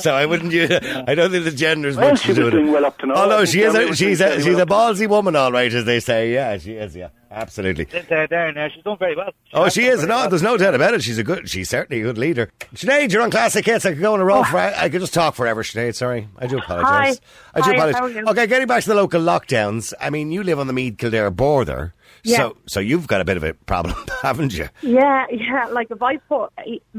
so 0.00 0.12
I 0.16 0.26
wouldn't 0.26 0.52
use. 0.52 0.68
I 0.72 1.14
don't 1.14 1.30
think 1.30 1.44
the 1.44 1.52
gender's 1.52 1.96
Well, 1.96 2.10
much 2.10 2.22
to 2.22 2.34
do 2.34 2.44
with 2.46 2.52
doing 2.54 2.66
it. 2.66 2.72
well 2.72 2.84
up 2.86 2.98
to 2.98 3.06
now. 3.06 3.14
Oh 3.14 3.24
I 3.26 3.28
no, 3.28 3.44
she 3.44 3.62
is. 3.62 3.72
A, 3.76 3.94
she's 3.94 4.20
a 4.20 4.34
she's 4.42 4.46
well 4.46 4.58
a 4.58 4.62
up 4.62 4.68
ballsy 4.68 5.08
woman, 5.08 5.36
all 5.36 5.52
right, 5.52 5.72
as 5.72 5.84
they 5.84 6.00
say. 6.00 6.32
Yeah, 6.34 6.58
she 6.58 6.72
is. 6.72 6.96
Yeah, 6.96 7.10
absolutely. 7.30 7.84
There, 7.84 8.26
there 8.26 8.52
now. 8.52 8.66
She's 8.74 8.82
done 8.82 8.98
very 8.98 9.14
well. 9.16 9.30
Oh, 9.54 9.68
she 9.68 9.84
is. 9.84 10.00
very 10.00 10.08
No, 10.08 10.16
well. 10.16 10.28
there's 10.28 10.42
no 10.42 10.56
doubt 10.56 10.74
about 10.74 10.94
it. 10.94 11.02
She's 11.04 11.18
a 11.18 11.24
good. 11.24 11.48
She's 11.48 11.70
certainly 11.70 12.00
a 12.02 12.04
good 12.04 12.18
leader. 12.18 12.50
Sinead, 12.74 13.12
you're 13.12 13.22
on 13.22 13.30
classic 13.30 13.64
hits. 13.64 13.86
I 13.86 13.92
could 13.92 14.00
go 14.02 14.14
on 14.14 14.20
a 14.20 14.24
roll 14.24 14.40
oh. 14.40 14.44
for. 14.44 14.58
I, 14.58 14.74
I 14.86 14.88
could 14.88 15.02
just 15.02 15.14
talk 15.14 15.36
forever, 15.36 15.62
Sinead. 15.62 15.94
Sorry, 15.94 16.26
I 16.36 16.48
do 16.48 16.58
apologise. 16.58 17.20
Hi. 17.54 17.60
I 17.60 17.60
do 17.60 17.70
Hi, 17.70 17.74
apologise. 17.76 17.98
how 17.98 18.04
are 18.06 18.10
you? 18.10 18.24
Okay, 18.26 18.46
getting 18.48 18.66
back 18.66 18.82
to 18.82 18.88
the 18.88 18.96
local 18.96 19.20
lockdowns. 19.22 19.94
I 20.00 20.10
mean, 20.10 20.32
you 20.32 20.42
live 20.42 20.58
on 20.58 20.66
the 20.66 20.72
Meath 20.72 20.98
Kildare 20.98 21.30
border, 21.30 21.94
Yeah. 22.24 22.36
so 22.36 22.56
so 22.66 22.80
you've 22.80 23.06
got 23.08 23.20
a 23.20 23.24
bit 23.24 23.36
of 23.36 23.42
a 23.42 23.54
problem, 23.54 23.96
haven't 24.22 24.56
you? 24.56 24.68
Yeah, 24.80 25.26
yeah. 25.30 25.66
Like 25.66 25.90
if 25.90 26.02
I 26.02 26.18
put 26.18 26.52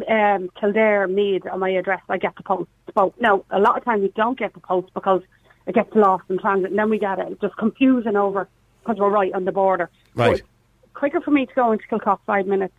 um, 0.09 0.49
Kildare 0.59 1.07
Meath 1.07 1.45
on 1.49 1.59
my 1.59 1.69
address, 1.69 2.01
I 2.09 2.17
get 2.17 2.35
the 2.35 2.43
post. 2.43 2.69
But 2.93 3.19
no, 3.21 3.45
a 3.49 3.59
lot 3.59 3.77
of 3.77 3.85
times 3.85 4.01
we 4.01 4.09
don't 4.09 4.37
get 4.37 4.53
the 4.53 4.59
post 4.59 4.93
because 4.93 5.21
it 5.65 5.75
gets 5.75 5.95
lost 5.95 6.25
in 6.29 6.39
transit, 6.39 6.71
and 6.71 6.79
then 6.79 6.89
we 6.89 6.99
get 6.99 7.19
it. 7.19 7.27
It's 7.31 7.41
just 7.41 7.55
confusing 7.57 8.17
over 8.17 8.49
because 8.81 8.99
we're 8.99 9.09
right 9.09 9.33
on 9.33 9.45
the 9.45 9.53
border. 9.53 9.89
Right. 10.13 10.41
But 10.41 10.93
quicker 10.93 11.21
for 11.21 11.31
me 11.31 11.45
to 11.45 11.53
go 11.53 11.71
into 11.71 11.85
Kilcock 11.87 12.19
five 12.25 12.45
minutes 12.45 12.73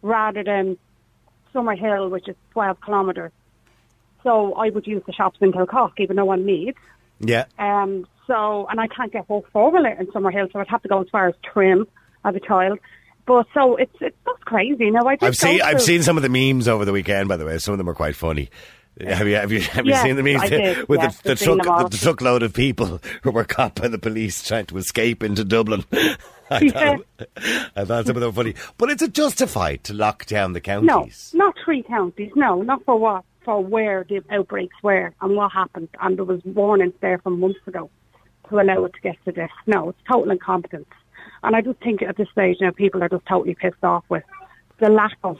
rather 0.00 0.42
than 0.42 0.78
Summerhill, 1.54 2.10
which 2.10 2.28
is 2.28 2.36
twelve 2.52 2.78
kilometres. 2.80 3.32
So 4.22 4.54
I 4.54 4.70
would 4.70 4.86
use 4.86 5.02
the 5.06 5.12
shops 5.12 5.38
in 5.40 5.52
Kilcock, 5.52 5.92
even 5.98 6.16
though 6.16 6.30
I'm 6.30 6.44
Meath. 6.44 6.76
Yeah. 7.20 7.44
Um, 7.58 8.06
so, 8.30 8.66
and 8.70 8.80
I 8.80 8.86
can't 8.86 9.12
get 9.12 9.26
Hope 9.26 9.46
Four 9.52 9.76
in 9.76 10.06
Summerhill, 10.06 10.52
so 10.52 10.60
I'd 10.60 10.68
have 10.68 10.82
to 10.82 10.88
go 10.88 11.00
as 11.00 11.08
far 11.10 11.28
as 11.28 11.34
Trim 11.42 11.86
as 12.24 12.34
a 12.36 12.40
child. 12.40 12.78
But 13.26 13.46
so 13.52 13.76
it's 13.76 13.94
it's 14.00 14.16
just 14.24 14.44
crazy. 14.44 14.90
Now 14.90 15.02
I 15.06 15.16
I've 15.20 15.36
seen 15.36 15.60
I've 15.62 15.82
seen 15.82 16.02
some 16.02 16.16
of 16.16 16.22
the 16.22 16.28
memes 16.28 16.68
over 16.68 16.84
the 16.84 16.92
weekend. 16.92 17.28
By 17.28 17.36
the 17.36 17.44
way, 17.44 17.58
some 17.58 17.72
of 17.72 17.78
them 17.78 17.88
are 17.88 17.94
quite 17.94 18.16
funny. 18.16 18.50
Have 19.00 19.26
you 19.26 19.34
have 19.36 19.52
you 19.52 19.60
have 19.60 19.86
you 19.86 19.94
seen 19.96 20.16
the 20.16 20.22
memes 20.22 20.48
did, 20.48 20.88
with 20.88 21.00
yes, 21.00 21.20
the, 21.20 21.30
the 21.34 21.44
truck 21.44 21.90
the, 21.90 21.98
truckload 21.98 22.42
of 22.42 22.52
people 22.52 23.00
who 23.22 23.30
were 23.30 23.44
caught 23.44 23.74
by 23.76 23.88
the 23.88 23.98
police 23.98 24.46
trying 24.46 24.66
to 24.66 24.78
escape 24.78 25.22
into 25.22 25.44
Dublin? 25.44 25.84
I, 26.50 26.60
Yeah. 26.60 26.96
thought, 26.96 27.28
I 27.76 27.84
thought 27.84 28.06
some 28.06 28.16
of 28.16 28.20
them 28.20 28.30
were 28.30 28.32
funny, 28.32 28.54
but 28.76 28.90
is 28.90 29.02
it 29.02 29.14
justified 29.14 29.84
to 29.84 29.94
lock 29.94 30.26
down 30.26 30.52
the 30.52 30.60
counties. 30.60 31.32
No, 31.32 31.46
not 31.46 31.54
three 31.64 31.82
counties. 31.84 32.32
No, 32.34 32.62
not 32.62 32.84
for 32.84 32.96
what? 32.98 33.24
For 33.44 33.62
where 33.62 34.04
the 34.08 34.22
outbreaks 34.30 34.74
were 34.82 35.14
and 35.20 35.36
what 35.36 35.52
happened. 35.52 35.88
And 36.00 36.18
there 36.18 36.24
was 36.24 36.40
warnings 36.44 36.94
there 37.00 37.18
from 37.18 37.38
months 37.38 37.60
ago 37.66 37.88
to 38.50 38.60
allow 38.60 38.84
it 38.84 38.92
to 38.94 39.00
get 39.00 39.16
to 39.24 39.32
this. 39.32 39.50
No, 39.66 39.88
it's 39.88 39.98
total 40.08 40.30
incompetence. 40.30 40.88
And 41.42 41.56
I 41.56 41.62
just 41.62 41.80
think 41.80 42.02
at 42.02 42.16
this 42.16 42.28
stage 42.30 42.58
now 42.60 42.70
people 42.70 43.02
are 43.02 43.08
just 43.08 43.24
totally 43.26 43.54
pissed 43.54 43.82
off 43.82 44.04
with 44.08 44.24
the 44.78 44.90
lack 44.90 45.16
of 45.24 45.38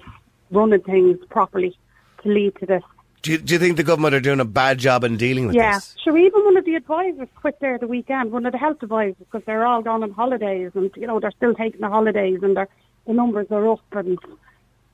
running 0.50 0.80
things 0.80 1.18
properly 1.28 1.76
to 2.22 2.28
lead 2.28 2.56
to 2.56 2.66
this. 2.66 2.82
Do 3.22 3.32
you, 3.32 3.38
do 3.38 3.52
you 3.52 3.58
think 3.58 3.76
the 3.76 3.82
government 3.82 4.14
are 4.14 4.20
doing 4.20 4.40
a 4.40 4.46
bad 4.46 4.78
job 4.78 5.04
in 5.04 5.18
dealing 5.18 5.46
with 5.46 5.54
Yeah, 5.54 5.74
this? 5.74 5.94
Yeah, 5.98 6.04
sure. 6.04 6.18
Even 6.18 6.42
one 6.42 6.56
of 6.56 6.64
the 6.64 6.74
advisors 6.74 7.28
quit 7.36 7.58
there 7.60 7.76
the 7.78 7.86
weekend. 7.86 8.32
One 8.32 8.46
of 8.46 8.52
the 8.52 8.58
health 8.58 8.82
advisors 8.82 9.16
because 9.18 9.42
they're 9.44 9.66
all 9.66 9.82
gone 9.82 10.02
on 10.02 10.10
holidays, 10.10 10.70
and 10.74 10.90
you 10.96 11.06
know 11.06 11.20
they're 11.20 11.32
still 11.32 11.54
taking 11.54 11.82
the 11.82 11.90
holidays, 11.90 12.38
and 12.42 12.56
their 12.56 12.68
the 13.06 13.12
numbers 13.12 13.48
are 13.50 13.72
up, 13.72 13.80
and 13.92 14.18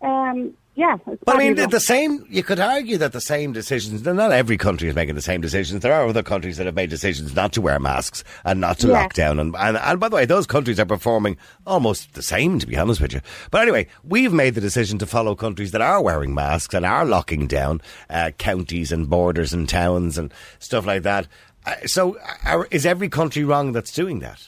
um, 0.01 0.55
yeah. 0.77 0.97
But 1.25 1.35
I 1.35 1.39
mean, 1.39 1.57
the, 1.57 1.81
same. 1.81 2.25
You 2.29 2.43
could 2.43 2.61
argue 2.61 2.99
that 2.99 3.13
the 3.13 3.21
same 3.21 3.53
decisions. 3.53 4.05
Not 4.05 4.31
every 4.31 4.57
country 4.57 4.89
is 4.89 4.95
making 4.95 5.15
the 5.17 5.23
same 5.23 5.41
decisions. 5.41 5.81
There 5.83 5.93
are 5.93 6.07
other 6.07 6.23
countries 6.23 6.59
that 6.59 6.67
have 6.67 6.75
made 6.77 6.91
decisions 6.91 7.35
not 7.35 7.53
to 7.55 7.61
wear 7.61 7.81
masks 7.81 8.23
and 8.45 8.61
not 8.61 8.79
to 8.81 8.89
Yeah. 8.89 8.93
lock 8.93 9.15
down. 9.15 9.41
And, 9.41 9.57
and 9.57 9.77
and 9.77 9.99
by 9.99 10.09
the 10.09 10.17
way, 10.17 10.27
those 10.27 10.47
countries 10.47 10.79
are 10.79 10.85
performing 10.87 11.37
almost 11.67 12.13
the 12.15 12.23
same. 12.23 12.59
To 12.61 12.67
be 12.67 12.77
honest 12.77 13.01
with 13.01 13.13
you, 13.15 13.21
but 13.51 13.63
anyway, 13.63 13.89
we've 14.05 14.33
made 14.33 14.55
the 14.55 14.61
decision 14.61 14.99
to 14.99 15.07
follow 15.07 15.35
countries 15.35 15.73
that 15.73 15.81
are 15.81 16.03
wearing 16.03 16.35
masks 16.35 16.75
and 16.75 16.87
are 16.87 17.05
locking 17.05 17.47
down 17.47 17.81
uh, 18.11 18.31
counties 18.39 18.93
and 18.93 19.09
borders 19.11 19.53
and 19.53 19.69
towns 19.69 20.17
and 20.19 20.33
stuff 20.59 20.87
like 20.87 21.03
that. 21.03 21.27
Uh, 21.65 21.75
so, 21.87 22.17
are, 22.45 22.69
is 22.71 22.87
every 22.87 23.09
country 23.09 23.43
wrong 23.45 23.73
that's 23.73 23.91
doing 23.93 24.21
that, 24.21 24.47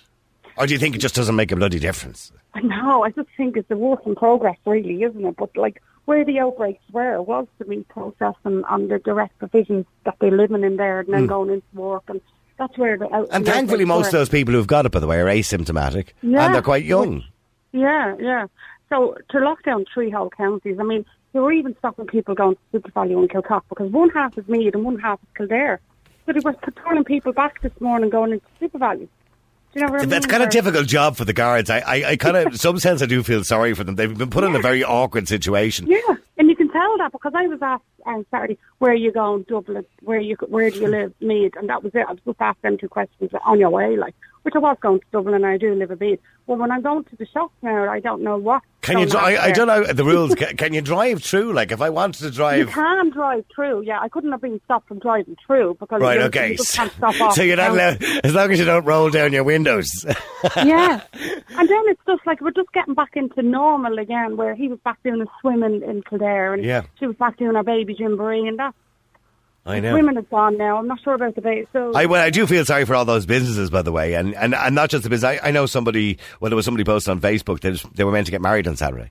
or 0.57 0.67
do 0.67 0.73
you 0.73 0.79
think 0.79 0.95
it 0.95 0.99
just 0.99 1.15
doesn't 1.17 1.35
make 1.37 1.51
a 1.51 1.57
bloody 1.57 1.79
difference? 1.81 2.31
No, 2.63 3.03
I 3.03 3.11
just 3.11 3.29
think 3.37 3.57
it's 3.57 3.71
a 3.71 3.77
work 3.77 4.01
in 4.07 4.15
progress, 4.15 4.57
really, 4.67 5.03
isn't 5.03 5.25
it? 5.25 5.37
But 5.37 5.57
like 5.57 5.83
where 6.09 6.25
the 6.25 6.39
outbreaks 6.39 6.83
were 6.91 7.21
was 7.21 7.47
the 7.59 7.67
meat 7.67 7.87
process 7.89 8.33
and, 8.45 8.65
the 8.91 8.99
direct 8.99 9.39
provisions 9.39 9.85
that 10.05 10.17
they're 10.21 10.31
living 10.31 10.65
in 10.65 10.77
there 10.77 11.01
and 11.01 11.13
then 11.13 11.21
hmm. 11.21 11.27
going 11.27 11.51
into 11.51 11.67
work, 11.75 12.05
and 12.09 12.23
that's 12.59 12.79
where 12.79 12.97
the 12.97 13.15
out-. 13.15 13.29
And 13.31 13.45
the 13.45 13.51
thankfully, 13.51 13.85
most 13.85 14.07
of 14.07 14.13
those 14.13 14.31
people 14.31 14.55
who've 14.55 14.67
got 14.67 14.87
it, 14.87 14.93
by 14.93 15.01
the 15.01 15.07
way, 15.07 15.21
are 15.21 15.27
asymptomatic 15.27 16.15
Yeah. 16.23 16.47
and 16.47 16.55
they're 16.55 16.63
quite 16.63 16.87
young. 16.87 17.25
Yeah, 17.73 18.17
yeah. 18.19 18.47
So 18.89 19.19
to 19.33 19.41
lock 19.41 19.63
down 19.65 19.85
three 19.93 20.09
whole 20.09 20.31
counties, 20.31 20.79
I 20.81 20.83
mean, 20.83 21.05
they 21.35 21.41
were 21.41 21.53
even 21.53 21.77
stopping 21.77 22.07
people 22.07 22.35
going 22.35 22.57
to 22.73 22.81
SuperValu 22.81 23.19
and 23.19 23.29
Kilcock 23.29 23.65
because 23.69 23.93
one 23.93 24.09
half 24.09 24.39
is 24.39 24.49
Meath 24.49 24.75
and 24.75 24.85
one 24.85 24.99
half 24.99 25.21
is 25.23 25.29
Kildare. 25.37 25.79
So 26.25 26.33
they 26.33 26.41
were 26.43 26.55
patrolling 26.55 27.05
people 27.05 27.35
back 27.35 27.61
this 27.61 27.79
morning 27.83 28.09
going 28.09 28.33
into 28.33 28.47
SuperValu. 28.63 29.09
You 29.75 29.83
know 29.87 30.05
That's 30.05 30.27
kind 30.27 30.43
of 30.43 30.51
difficult 30.51 30.87
job 30.87 31.17
for 31.17 31.25
the 31.25 31.33
guards. 31.33 31.71
I, 31.71 31.79
I, 31.81 32.05
I 32.11 32.17
kind 32.17 32.37
of, 32.37 32.57
some 32.61 32.79
sense, 32.79 33.03
I 33.03 33.07
do 33.07 33.23
feel 33.23 33.45
sorry 33.45 33.75
for 33.75 33.85
them. 33.85 33.97
They've 33.97 34.17
been 34.17 34.31
put 34.31 34.45
in 34.45 34.57
a 34.57 34.61
very 34.61 34.83
awkward 34.83 35.29
situation. 35.29 35.87
Yeah, 35.87 36.01
and 36.39 36.49
you 36.49 36.57
can 36.57 36.71
tell 36.71 36.99
that 36.99 37.13
because 37.13 37.33
I 37.35 37.47
was 37.47 37.61
asked 37.63 37.85
on 38.09 38.27
Saturday 38.31 38.59
where 38.79 38.93
are 38.93 38.95
you 38.95 39.13
going, 39.13 39.43
Dublin, 39.49 39.85
where 40.03 40.21
you 40.21 40.37
where 40.49 40.71
do 40.71 40.79
you 40.81 40.89
live, 40.89 41.13
Meath, 41.21 41.55
and 41.57 41.69
that 41.69 41.83
was 41.83 41.93
it. 41.95 42.07
I 42.09 42.13
was 42.13 42.21
just 42.25 42.41
asked 42.41 42.63
them 42.63 42.79
two 42.79 42.89
questions 42.89 43.31
on 43.45 43.59
your 43.59 43.71
way, 43.71 43.97
like 43.97 44.15
which 44.43 44.55
I 44.55 44.59
was 44.61 44.77
going 44.81 45.01
to 45.01 45.07
Dublin 45.13 45.35
and 45.35 45.45
I 45.47 45.59
do 45.59 45.75
live 45.75 45.91
in 45.91 45.99
Meath. 45.99 46.21
Well, 46.47 46.57
when 46.59 46.71
I'm 46.71 46.81
going 46.81 47.05
to 47.05 47.17
the 47.17 47.27
shop 47.27 47.53
now, 47.61 47.91
I 47.91 48.01
don't 48.01 48.23
know 48.23 48.39
what. 48.39 48.63
Can 48.81 48.99
you? 49.01 49.07
Dri- 49.07 49.19
I, 49.37 49.47
I 49.47 49.51
don't 49.53 49.67
know 49.67 49.85
the 49.85 50.05
rules. 50.05 50.35
Can, 50.39 50.57
can 50.57 50.73
you 50.73 50.81
drive 50.81 51.23
through? 51.23 51.53
Like, 51.53 51.73
if 51.73 51.83
I 51.83 51.91
wanted 51.91 52.21
to 52.23 52.31
drive, 52.31 52.59
You 52.61 52.67
can 52.67 53.11
drive 53.11 53.45
through, 53.55 53.83
yeah. 53.83 53.99
I 54.01 54.09
couldn't 54.09 54.31
have 54.33 54.41
been 54.41 54.59
stopped 54.65 54.89
from 54.89 55.01
driving 55.01 55.37
through 55.47 55.77
because 55.79 56.01
right? 56.01 56.21
you, 56.21 56.25
Okay. 56.27 56.51
you 56.53 56.57
just 56.57 56.75
can't 56.75 56.93
stop 56.93 57.21
off. 57.21 57.35
so 57.35 57.43
you're 57.43 57.57
not 57.57 57.73
allowed, 57.73 58.03
as 58.25 58.33
long 58.35 58.51
as 58.51 58.59
you 58.59 58.65
don't 58.65 58.85
roll 58.87 59.11
down 59.11 59.33
your 59.35 59.45
windows. 59.45 59.91
yeah. 60.57 61.01
And 61.59 61.69
then 61.69 61.83
it's 61.87 62.01
just 62.07 62.25
like 62.25 62.41
we're 62.41 62.53
just 62.53 62.71
getting 62.73 62.95
back 62.95 63.17
into 63.17 63.43
normal 63.43 63.99
again, 63.99 64.37
where 64.37 64.55
he 64.55 64.69
was 64.69 64.79
back 64.85 65.03
doing 65.03 65.19
his 65.19 65.29
swimming 65.41 65.83
in 65.83 66.03
Kildare, 66.03 66.55
and 66.55 66.63
Yeah. 66.65 66.83
she 67.01 67.07
was 67.09 67.17
back 67.17 67.37
doing 67.37 67.57
her 67.57 67.65
baby 67.65 67.95
jamboree, 67.99 68.47
and 68.47 68.59
that 68.59 68.75
I 69.67 69.81
know. 69.81 69.95
Women 69.95 70.17
is 70.17 70.25
gone 70.31 70.57
now. 70.57 70.79
I'm 70.79 70.87
not 70.87 71.01
sure 71.03 71.15
about 71.15 71.35
the 71.35 71.43
baby. 71.43 71.67
So 71.73 71.93
I 71.95 72.07
well, 72.07 72.23
I 72.23 72.31
do 72.31 72.47
feel 72.47 72.65
sorry 72.65 72.87
for 72.87 72.95
all 72.95 73.05
those 73.05 73.27
businesses, 73.27 73.69
by 73.71 73.83
the 73.83 73.93
way, 73.93 74.15
and 74.15 74.35
and, 74.35 74.55
and 74.55 74.75
not 74.75 74.91
just 74.91 75.05
the 75.05 75.11
business. 75.11 75.39
I, 75.43 75.49
I 75.49 75.51
know 75.51 75.67
somebody. 75.67 76.19
Well, 76.41 76.49
there 76.49 76.57
was 76.57 76.65
somebody 76.65 76.85
posted 76.85 77.11
on 77.11 77.21
Facebook. 77.21 77.61
that 77.61 77.85
they 77.95 78.05
were 78.05 78.13
meant 78.13 78.27
to 78.27 78.31
get 78.31 78.41
married 78.41 78.67
on 78.67 78.77
Saturday. 78.77 79.11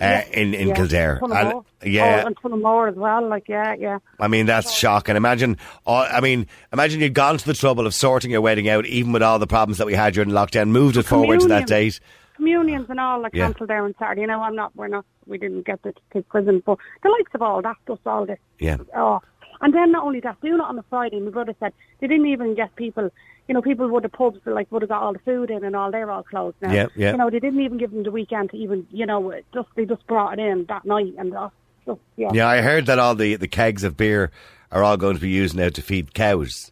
Uh, 0.00 0.22
in 0.32 0.52
in 0.54 0.68
yeah. 0.68 0.74
Kildare, 0.74 1.20
And- 1.22 1.62
yeah, 1.84 2.22
oh, 2.24 2.26
and 2.26 2.36
Tullamore 2.36 2.88
as 2.90 2.96
well. 2.96 3.28
Like, 3.28 3.44
yeah, 3.48 3.74
yeah. 3.78 3.98
I 4.18 4.26
mean, 4.26 4.46
that's 4.46 4.72
shocking. 4.72 5.14
Imagine, 5.14 5.58
all, 5.86 6.02
I 6.02 6.20
mean, 6.20 6.48
imagine 6.72 7.00
you'd 7.00 7.14
gone 7.14 7.38
to 7.38 7.44
the 7.44 7.54
trouble 7.54 7.86
of 7.86 7.94
sorting 7.94 8.32
your 8.32 8.40
wedding 8.40 8.68
out, 8.68 8.84
even 8.86 9.12
with 9.12 9.22
all 9.22 9.38
the 9.38 9.46
problems 9.46 9.78
that 9.78 9.86
we 9.86 9.94
had 9.94 10.14
during 10.14 10.30
lockdown, 10.30 10.70
moved 10.70 10.96
it 10.96 11.04
forward 11.04 11.40
to 11.40 11.48
that 11.48 11.68
date. 11.68 12.00
Communions 12.36 12.86
and 12.88 12.98
all 12.98 13.20
like 13.20 13.34
Yeah. 13.34 13.46
cancelled 13.46 13.68
there 13.68 13.84
on 13.84 13.94
Saturday. 13.98 14.22
You 14.22 14.26
know, 14.26 14.40
I'm 14.40 14.56
not. 14.56 14.74
We're 14.74 14.88
not. 14.88 15.04
We 15.26 15.38
didn't 15.38 15.66
get 15.66 15.82
the 15.82 15.94
kids 16.12 16.26
prison, 16.28 16.62
but 16.64 16.78
the 17.02 17.10
likes 17.10 17.30
of 17.34 17.42
all 17.42 17.62
that, 17.62 17.76
just 17.86 18.00
all 18.06 18.26
this. 18.26 18.38
Yeah. 18.58 18.78
Oh, 18.96 19.20
and 19.60 19.72
then 19.72 19.92
not 19.92 20.04
only 20.04 20.20
that, 20.20 20.40
doing 20.40 20.54
it 20.54 20.60
on 20.60 20.78
a 20.78 20.82
Friday. 20.90 21.20
My 21.20 21.30
brother 21.30 21.54
said 21.60 21.72
they 22.00 22.08
didn't 22.08 22.26
even 22.26 22.54
get 22.54 22.74
people. 22.76 23.10
You 23.48 23.54
know, 23.54 23.62
people 23.62 23.88
would 23.88 24.02
have 24.04 24.12
pubs 24.12 24.40
like 24.46 24.70
would 24.72 24.82
have 24.82 24.88
got 24.88 25.02
all 25.02 25.12
the 25.12 25.18
food 25.20 25.50
in 25.50 25.64
and 25.64 25.76
all. 25.76 25.90
They're 25.90 26.10
all 26.10 26.22
closed 26.22 26.56
now. 26.60 26.72
Yeah, 26.72 26.86
yeah. 26.96 27.12
You 27.12 27.18
know, 27.18 27.30
they 27.30 27.38
didn't 27.38 27.60
even 27.60 27.78
give 27.78 27.90
them 27.90 28.02
the 28.02 28.10
weekend 28.10 28.50
to 28.50 28.56
even. 28.56 28.86
You 28.90 29.06
know, 29.06 29.32
just 29.54 29.68
they 29.76 29.84
just 29.84 30.06
brought 30.06 30.38
it 30.38 30.42
in 30.42 30.64
that 30.68 30.84
night 30.84 31.14
and 31.18 31.34
uh, 31.34 31.50
just 31.86 32.00
yeah. 32.16 32.30
Yeah, 32.32 32.48
I 32.48 32.60
heard 32.62 32.86
that 32.86 32.98
all 32.98 33.14
the, 33.14 33.36
the 33.36 33.48
kegs 33.48 33.84
of 33.84 33.96
beer 33.96 34.30
are 34.70 34.82
all 34.82 34.96
going 34.96 35.14
to 35.14 35.20
be 35.20 35.28
used 35.28 35.54
now 35.54 35.68
to 35.68 35.82
feed 35.82 36.14
cows. 36.14 36.71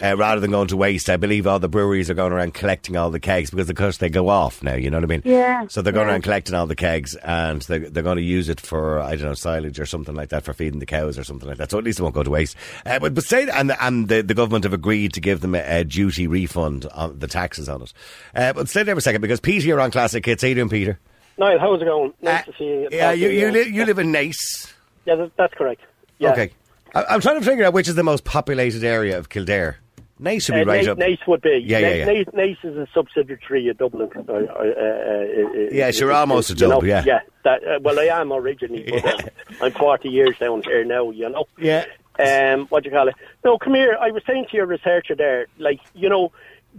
Uh, 0.00 0.16
rather 0.16 0.40
than 0.40 0.52
going 0.52 0.68
to 0.68 0.76
waste. 0.76 1.10
I 1.10 1.16
believe 1.16 1.44
all 1.46 1.58
the 1.58 1.68
breweries 1.68 2.08
are 2.08 2.14
going 2.14 2.32
around 2.32 2.54
collecting 2.54 2.96
all 2.96 3.10
the 3.10 3.18
kegs 3.18 3.50
because, 3.50 3.68
of 3.68 3.74
course, 3.74 3.96
they 3.96 4.08
go 4.08 4.28
off 4.28 4.62
now. 4.62 4.74
You 4.74 4.90
know 4.90 4.98
what 4.98 5.04
I 5.04 5.06
mean? 5.08 5.22
Yeah, 5.24 5.66
So 5.66 5.82
they're 5.82 5.92
going 5.92 6.06
yeah. 6.06 6.12
around 6.12 6.22
collecting 6.22 6.54
all 6.54 6.66
the 6.68 6.76
kegs, 6.76 7.16
and 7.16 7.62
they're, 7.62 7.90
they're 7.90 8.04
going 8.04 8.16
to 8.18 8.22
use 8.22 8.48
it 8.48 8.60
for 8.60 9.00
I 9.00 9.16
don't 9.16 9.24
know 9.26 9.34
silage 9.34 9.80
or 9.80 9.86
something 9.86 10.14
like 10.14 10.28
that 10.28 10.44
for 10.44 10.52
feeding 10.52 10.78
the 10.78 10.86
cows 10.86 11.18
or 11.18 11.24
something 11.24 11.48
like 11.48 11.58
that. 11.58 11.72
So 11.72 11.78
at 11.78 11.84
least 11.84 11.98
it 11.98 12.02
won't 12.04 12.14
go 12.14 12.22
to 12.22 12.30
waste. 12.30 12.56
Uh, 12.86 13.00
but 13.00 13.14
but 13.14 13.24
say 13.24 13.48
and 13.48 13.72
and 13.80 14.08
the, 14.08 14.22
the 14.22 14.34
government 14.34 14.62
have 14.64 14.72
agreed 14.72 15.14
to 15.14 15.20
give 15.20 15.40
them 15.40 15.56
a, 15.56 15.80
a 15.80 15.82
duty 15.84 16.28
refund 16.28 16.86
on 16.94 17.18
the 17.18 17.26
taxes 17.26 17.68
on 17.68 17.82
it. 17.82 17.92
Uh, 18.36 18.52
but 18.52 18.68
stay 18.68 18.84
there 18.84 18.94
for 18.94 19.00
a 19.00 19.02
second 19.02 19.20
because 19.20 19.40
Peter, 19.40 19.66
you're 19.66 19.80
on 19.80 19.90
Classic 19.90 20.24
Hits. 20.24 20.42
How 20.42 20.48
you 20.48 20.54
doing, 20.54 20.68
Peter? 20.68 20.98
Niall, 21.38 21.58
how's 21.58 21.82
it 21.82 21.86
going? 21.86 22.12
Nice 22.22 22.42
Uh, 22.42 22.52
to 22.52 22.58
see 22.58 22.64
you. 22.64 22.88
Yeah, 22.92 23.10
you 23.10 23.30
you, 23.30 23.50
li- 23.50 23.68
you 23.68 23.84
live 23.84 23.98
in 23.98 24.12
Naas. 24.12 24.72
Yeah, 25.06 25.26
that's 25.36 25.54
correct. 25.54 25.80
Yeah. 26.18 26.32
Okay. 26.32 26.50
I, 26.94 27.04
I'm 27.10 27.20
trying 27.20 27.40
to 27.40 27.44
figure 27.44 27.64
out 27.64 27.72
which 27.72 27.88
is 27.88 27.96
the 27.96 28.04
most 28.04 28.24
populated 28.24 28.84
area 28.84 29.18
of 29.18 29.28
Kildare. 29.28 29.78
Naas 30.20 30.42
should 30.46 30.54
be 30.54 30.60
Uh, 30.62 30.64
right 30.64 30.84
Naas, 30.84 30.88
up. 30.88 30.98
Naas 30.98 31.26
would 31.26 31.40
be. 31.42 31.62
Yeah, 31.64 31.78
yeah, 31.78 31.94
yeah. 31.94 32.06
Naas, 32.06 32.34
Naas 32.34 32.64
is 32.64 32.76
a 32.76 32.86
subsidiary 32.92 33.68
of 33.68 33.78
Dublin. 33.78 34.10
Uh, 34.16 34.32
uh, 34.32 34.34
uh, 34.34 34.38
uh, 34.40 35.68
Yeah, 35.72 35.90
sure, 35.90 36.12
uh, 36.12 36.18
almost 36.18 36.50
a 36.50 36.54
you 36.54 36.68
know, 36.68 36.82
yeah. 36.82 37.04
Yeah, 37.06 37.20
that, 37.44 37.62
uh, 37.66 37.78
well, 37.82 37.98
I 38.00 38.04
am 38.20 38.32
originally, 38.32 38.84
but 38.90 39.24
um, 39.24 39.30
I'm 39.62 39.72
40 39.72 40.08
years 40.08 40.36
down 40.38 40.62
here 40.62 40.84
now, 40.84 41.10
you 41.10 41.28
know. 41.28 41.46
Yeah. 41.58 41.84
Um, 42.18 42.66
what 42.66 42.82
do 42.82 42.90
you 42.90 42.96
call 42.96 43.06
it? 43.08 43.14
No, 43.44 43.58
come 43.58 43.74
here. 43.74 43.96
I 44.00 44.10
was 44.10 44.22
saying 44.26 44.46
to 44.50 44.56
your 44.56 44.66
researcher 44.66 45.14
there, 45.14 45.46
like, 45.58 45.78
you 45.94 46.08
know, 46.08 46.32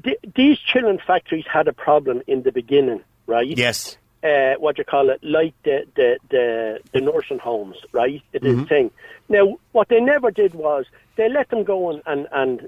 th- 0.04 0.20
these 0.36 0.60
children 0.60 1.00
factories 1.08 1.46
had 1.52 1.70
a 1.70 1.74
problem 1.74 2.22
in 2.28 2.44
the 2.44 2.52
beginning, 2.52 3.02
right? 3.26 3.48
Yes. 3.48 3.98
Uh, 4.24 4.56
what 4.60 4.78
you 4.78 4.84
call 4.84 5.10
it, 5.10 5.20
like 5.24 5.54
the 5.64 5.86
the 5.96 6.18
the, 6.30 6.80
the 6.94 7.02
nursing 7.02 7.40
homes, 7.40 7.78
right? 7.92 8.22
It 8.34 8.44
Mm-hmm. 8.44 8.64
is 8.64 8.68
thing. 8.70 8.92
Now, 9.30 9.58
what 9.74 9.90
they 9.90 10.00
never 10.00 10.32
did 10.32 10.54
was 10.56 10.86
they 11.16 11.30
let 11.30 11.50
them 11.50 11.64
go 11.64 11.90
and, 11.92 12.02
and, 12.08 12.28
and 12.32 12.68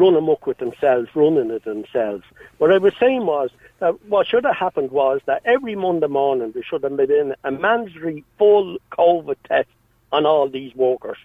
run 0.00 0.14
amok 0.16 0.46
with 0.46 0.58
themselves, 0.58 1.08
running 1.14 1.50
it 1.50 1.64
themselves. 1.64 2.24
What 2.58 2.72
I 2.72 2.78
was 2.78 2.94
saying 2.98 3.26
was 3.26 3.50
that 3.80 4.02
what 4.06 4.26
should 4.26 4.44
have 4.44 4.56
happened 4.56 4.90
was 4.90 5.20
that 5.26 5.42
every 5.44 5.74
Monday 5.74 6.06
morning 6.06 6.52
there 6.52 6.62
should 6.62 6.82
have 6.82 6.96
been 6.96 7.34
a 7.44 7.50
mandatory 7.50 8.24
full 8.38 8.78
COVID 8.92 9.36
test 9.46 9.68
on 10.12 10.24
all 10.24 10.48
these 10.48 10.74
workers. 10.74 11.18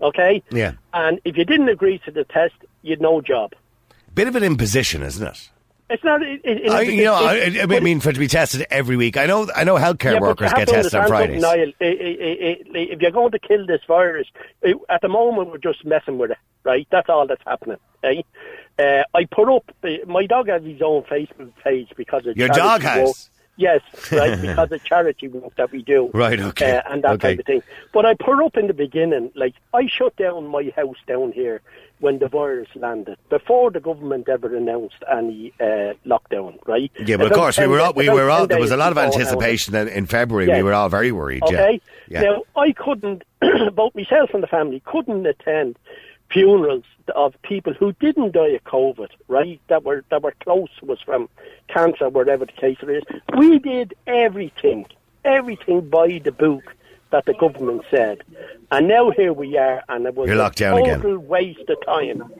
Okay? 0.00 0.42
Yeah. 0.50 0.72
And 0.92 1.20
if 1.24 1.36
you 1.36 1.44
didn't 1.44 1.68
agree 1.68 1.98
to 2.06 2.10
the 2.10 2.24
test, 2.24 2.54
you'd 2.82 3.00
no 3.00 3.20
job. 3.20 3.52
Bit 4.14 4.26
of 4.26 4.34
an 4.36 4.42
imposition, 4.42 5.02
isn't 5.02 5.26
it? 5.26 5.50
It's 5.90 6.04
not. 6.04 6.22
It, 6.22 6.42
it, 6.44 6.70
I, 6.70 6.82
you 6.82 7.04
know, 7.04 7.14
I, 7.14 7.76
I 7.76 7.80
mean, 7.80 8.00
for 8.00 8.10
it 8.10 8.14
to 8.14 8.18
be 8.18 8.28
tested 8.28 8.66
every 8.70 8.96
week. 8.96 9.16
I 9.16 9.26
know, 9.26 9.48
I 9.54 9.64
know, 9.64 9.76
healthcare 9.76 10.14
Yeah, 10.14 10.20
workers 10.20 10.52
get 10.52 10.68
tested 10.68 10.94
on 10.94 11.08
Fridays. 11.08 11.40
Niall. 11.40 11.72
If 11.80 13.00
you're 13.00 13.10
going 13.10 13.32
to 13.32 13.38
kill 13.38 13.66
this 13.66 13.80
virus, 13.86 14.26
at 14.88 15.00
the 15.00 15.08
moment 15.08 15.50
we're 15.50 15.58
just 15.58 15.84
messing 15.86 16.18
with 16.18 16.32
it, 16.32 16.38
right? 16.64 16.86
That's 16.90 17.08
all 17.08 17.26
that's 17.26 17.42
happening. 17.46 17.78
Right? 18.02 18.26
Uh, 18.78 19.04
I 19.14 19.24
put 19.24 19.48
up. 19.48 19.64
My 20.06 20.26
dog 20.26 20.48
has 20.48 20.62
his 20.62 20.82
own 20.82 21.02
Facebook 21.04 21.52
page 21.64 21.88
because 21.96 22.26
of 22.26 22.36
Your 22.36 22.48
dog 22.48 22.82
has? 22.82 23.06
work. 23.06 23.16
Yes, 23.58 23.80
right, 24.12 24.40
because 24.40 24.70
of 24.70 24.84
charity 24.84 25.26
work 25.26 25.54
that 25.56 25.72
we 25.72 25.82
do. 25.82 26.10
Right, 26.14 26.38
okay, 26.38 26.76
Uh, 26.76 26.92
and 26.92 27.02
that 27.02 27.14
okay. 27.14 27.30
type 27.30 27.40
of 27.40 27.46
thing. 27.46 27.62
But 27.92 28.06
I 28.06 28.14
put 28.14 28.42
up 28.42 28.56
in 28.56 28.68
the 28.68 28.72
beginning, 28.72 29.32
like, 29.34 29.54
I 29.74 29.88
shut 29.88 30.16
down 30.16 30.46
my 30.46 30.72
house 30.76 30.96
down 31.08 31.32
here 31.32 31.60
when 31.98 32.20
the 32.20 32.28
virus 32.28 32.68
landed, 32.76 33.18
before 33.28 33.72
the 33.72 33.80
government 33.80 34.28
ever 34.28 34.54
announced 34.56 35.02
any 35.10 35.52
uh, 35.60 35.94
lockdown, 36.06 36.56
right? 36.68 36.92
Yeah, 37.04 37.16
but 37.16 37.26
of 37.26 37.32
course 37.32 37.58
we 37.58 37.66
were 37.66 37.80
all, 37.80 37.92
we 37.92 38.08
were 38.08 38.30
all 38.30 38.46
there 38.46 38.60
was 38.60 38.70
a 38.70 38.76
lot 38.76 38.92
of 38.92 38.98
anticipation 38.98 39.74
in, 39.74 39.88
in 39.88 40.06
February. 40.06 40.46
Yeah. 40.46 40.58
We 40.58 40.62
were 40.62 40.74
all 40.74 40.88
very 40.88 41.10
worried. 41.10 41.42
Okay. 41.42 41.80
Yeah. 42.08 42.22
Now 42.22 42.42
I 42.54 42.70
couldn't, 42.70 43.24
both 43.74 43.96
myself 43.96 44.30
and 44.32 44.44
the 44.44 44.46
family 44.46 44.80
couldn't 44.86 45.26
attend 45.26 45.76
funerals 46.30 46.84
of 47.14 47.34
people 47.42 47.72
who 47.72 47.92
didn't 48.00 48.32
die 48.32 48.48
of 48.48 48.64
COVID, 48.64 49.08
right? 49.28 49.60
That 49.68 49.84
were 49.84 50.04
that 50.10 50.22
were 50.22 50.34
close 50.40 50.68
to 50.80 50.92
us 50.92 50.98
from 51.04 51.28
cancer, 51.68 52.08
whatever 52.08 52.44
the 52.46 52.52
case 52.52 52.76
it 52.82 52.90
is. 52.90 53.02
We 53.36 53.58
did 53.58 53.94
everything, 54.06 54.86
everything 55.24 55.88
by 55.88 56.20
the 56.22 56.32
book 56.32 56.74
that 57.10 57.24
the 57.24 57.34
government 57.34 57.82
said, 57.90 58.22
and 58.70 58.86
now 58.88 59.10
here 59.10 59.32
we 59.32 59.56
are, 59.56 59.82
and 59.88 60.04
it 60.06 60.14
was 60.14 60.26
You're 60.26 60.36
locked 60.36 60.58
down 60.58 60.76
a 60.78 60.82
again. 60.82 61.00
total 61.00 61.18
waste 61.18 61.68
of 61.68 61.78
time. 61.86 62.30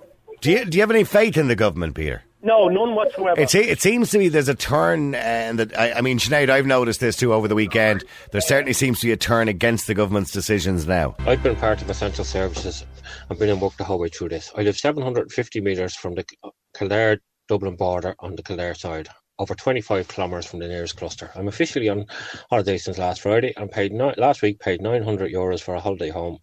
Do 0.40 0.50
you 0.52 0.64
do 0.66 0.76
you 0.76 0.82
have 0.82 0.90
any 0.90 1.04
faith 1.04 1.36
in 1.36 1.48
the 1.48 1.56
government, 1.56 1.94
Peter? 1.94 2.22
No, 2.40 2.68
none 2.68 2.94
whatsoever. 2.94 3.40
It, 3.40 3.50
se- 3.50 3.68
it 3.68 3.80
seems 3.80 4.10
to 4.10 4.18
me 4.18 4.28
there's 4.28 4.48
a 4.48 4.54
turn, 4.54 5.14
uh, 5.14 5.18
and 5.18 5.58
that 5.58 5.76
I, 5.78 5.94
I 5.94 6.00
mean, 6.02 6.18
Sinead, 6.18 6.50
I've 6.50 6.66
noticed 6.66 7.00
this 7.00 7.16
too 7.16 7.32
over 7.32 7.48
the 7.48 7.56
weekend. 7.56 8.04
There 8.30 8.40
certainly 8.40 8.72
seems 8.74 9.00
to 9.00 9.06
be 9.06 9.12
a 9.12 9.16
turn 9.16 9.48
against 9.48 9.88
the 9.88 9.94
government's 9.94 10.30
decisions 10.30 10.86
now. 10.86 11.16
I've 11.20 11.42
been 11.42 11.56
part 11.56 11.82
of 11.82 11.90
essential 11.90 12.24
services. 12.24 12.86
I've 13.28 13.38
been 13.40 13.48
in 13.48 13.58
work 13.58 13.76
the 13.76 13.84
whole 13.84 13.98
way 13.98 14.08
through 14.08 14.28
this. 14.28 14.52
I 14.56 14.62
live 14.62 14.78
750 14.78 15.60
metres 15.60 15.96
from 15.96 16.14
the 16.14 16.24
Kildare 16.76 17.18
Dublin 17.48 17.74
border 17.74 18.14
on 18.20 18.36
the 18.36 18.42
Kildare 18.44 18.74
side, 18.74 19.08
over 19.40 19.56
25 19.56 20.06
kilometres 20.06 20.46
from 20.46 20.60
the 20.60 20.68
nearest 20.68 20.96
cluster. 20.96 21.30
I'm 21.34 21.48
officially 21.48 21.88
on 21.88 22.06
holiday 22.50 22.78
since 22.78 22.98
last 22.98 23.20
Friday 23.22 23.52
and 23.56 23.68
paid 23.70 23.90
ni- 23.92 24.14
last 24.16 24.42
week 24.42 24.60
paid 24.60 24.80
900 24.80 25.32
euros 25.32 25.60
for 25.60 25.74
a 25.74 25.80
holiday 25.80 26.10
home 26.10 26.38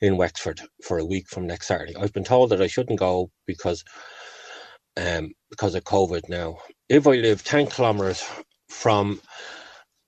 in 0.00 0.16
Wexford 0.16 0.62
for 0.82 0.98
a 0.98 1.04
week 1.04 1.28
from 1.28 1.46
next 1.46 1.66
Saturday. 1.66 1.94
I've 1.94 2.12
been 2.14 2.24
told 2.24 2.50
that 2.50 2.62
I 2.62 2.68
shouldn't 2.68 2.98
go 2.98 3.30
because 3.46 3.84
um, 4.96 5.32
because 5.50 5.74
of 5.74 5.84
COVID 5.84 6.28
now. 6.28 6.58
If 6.88 7.06
I 7.06 7.16
live 7.16 7.44
10 7.44 7.68
kilometres 7.68 8.24
from 8.68 9.20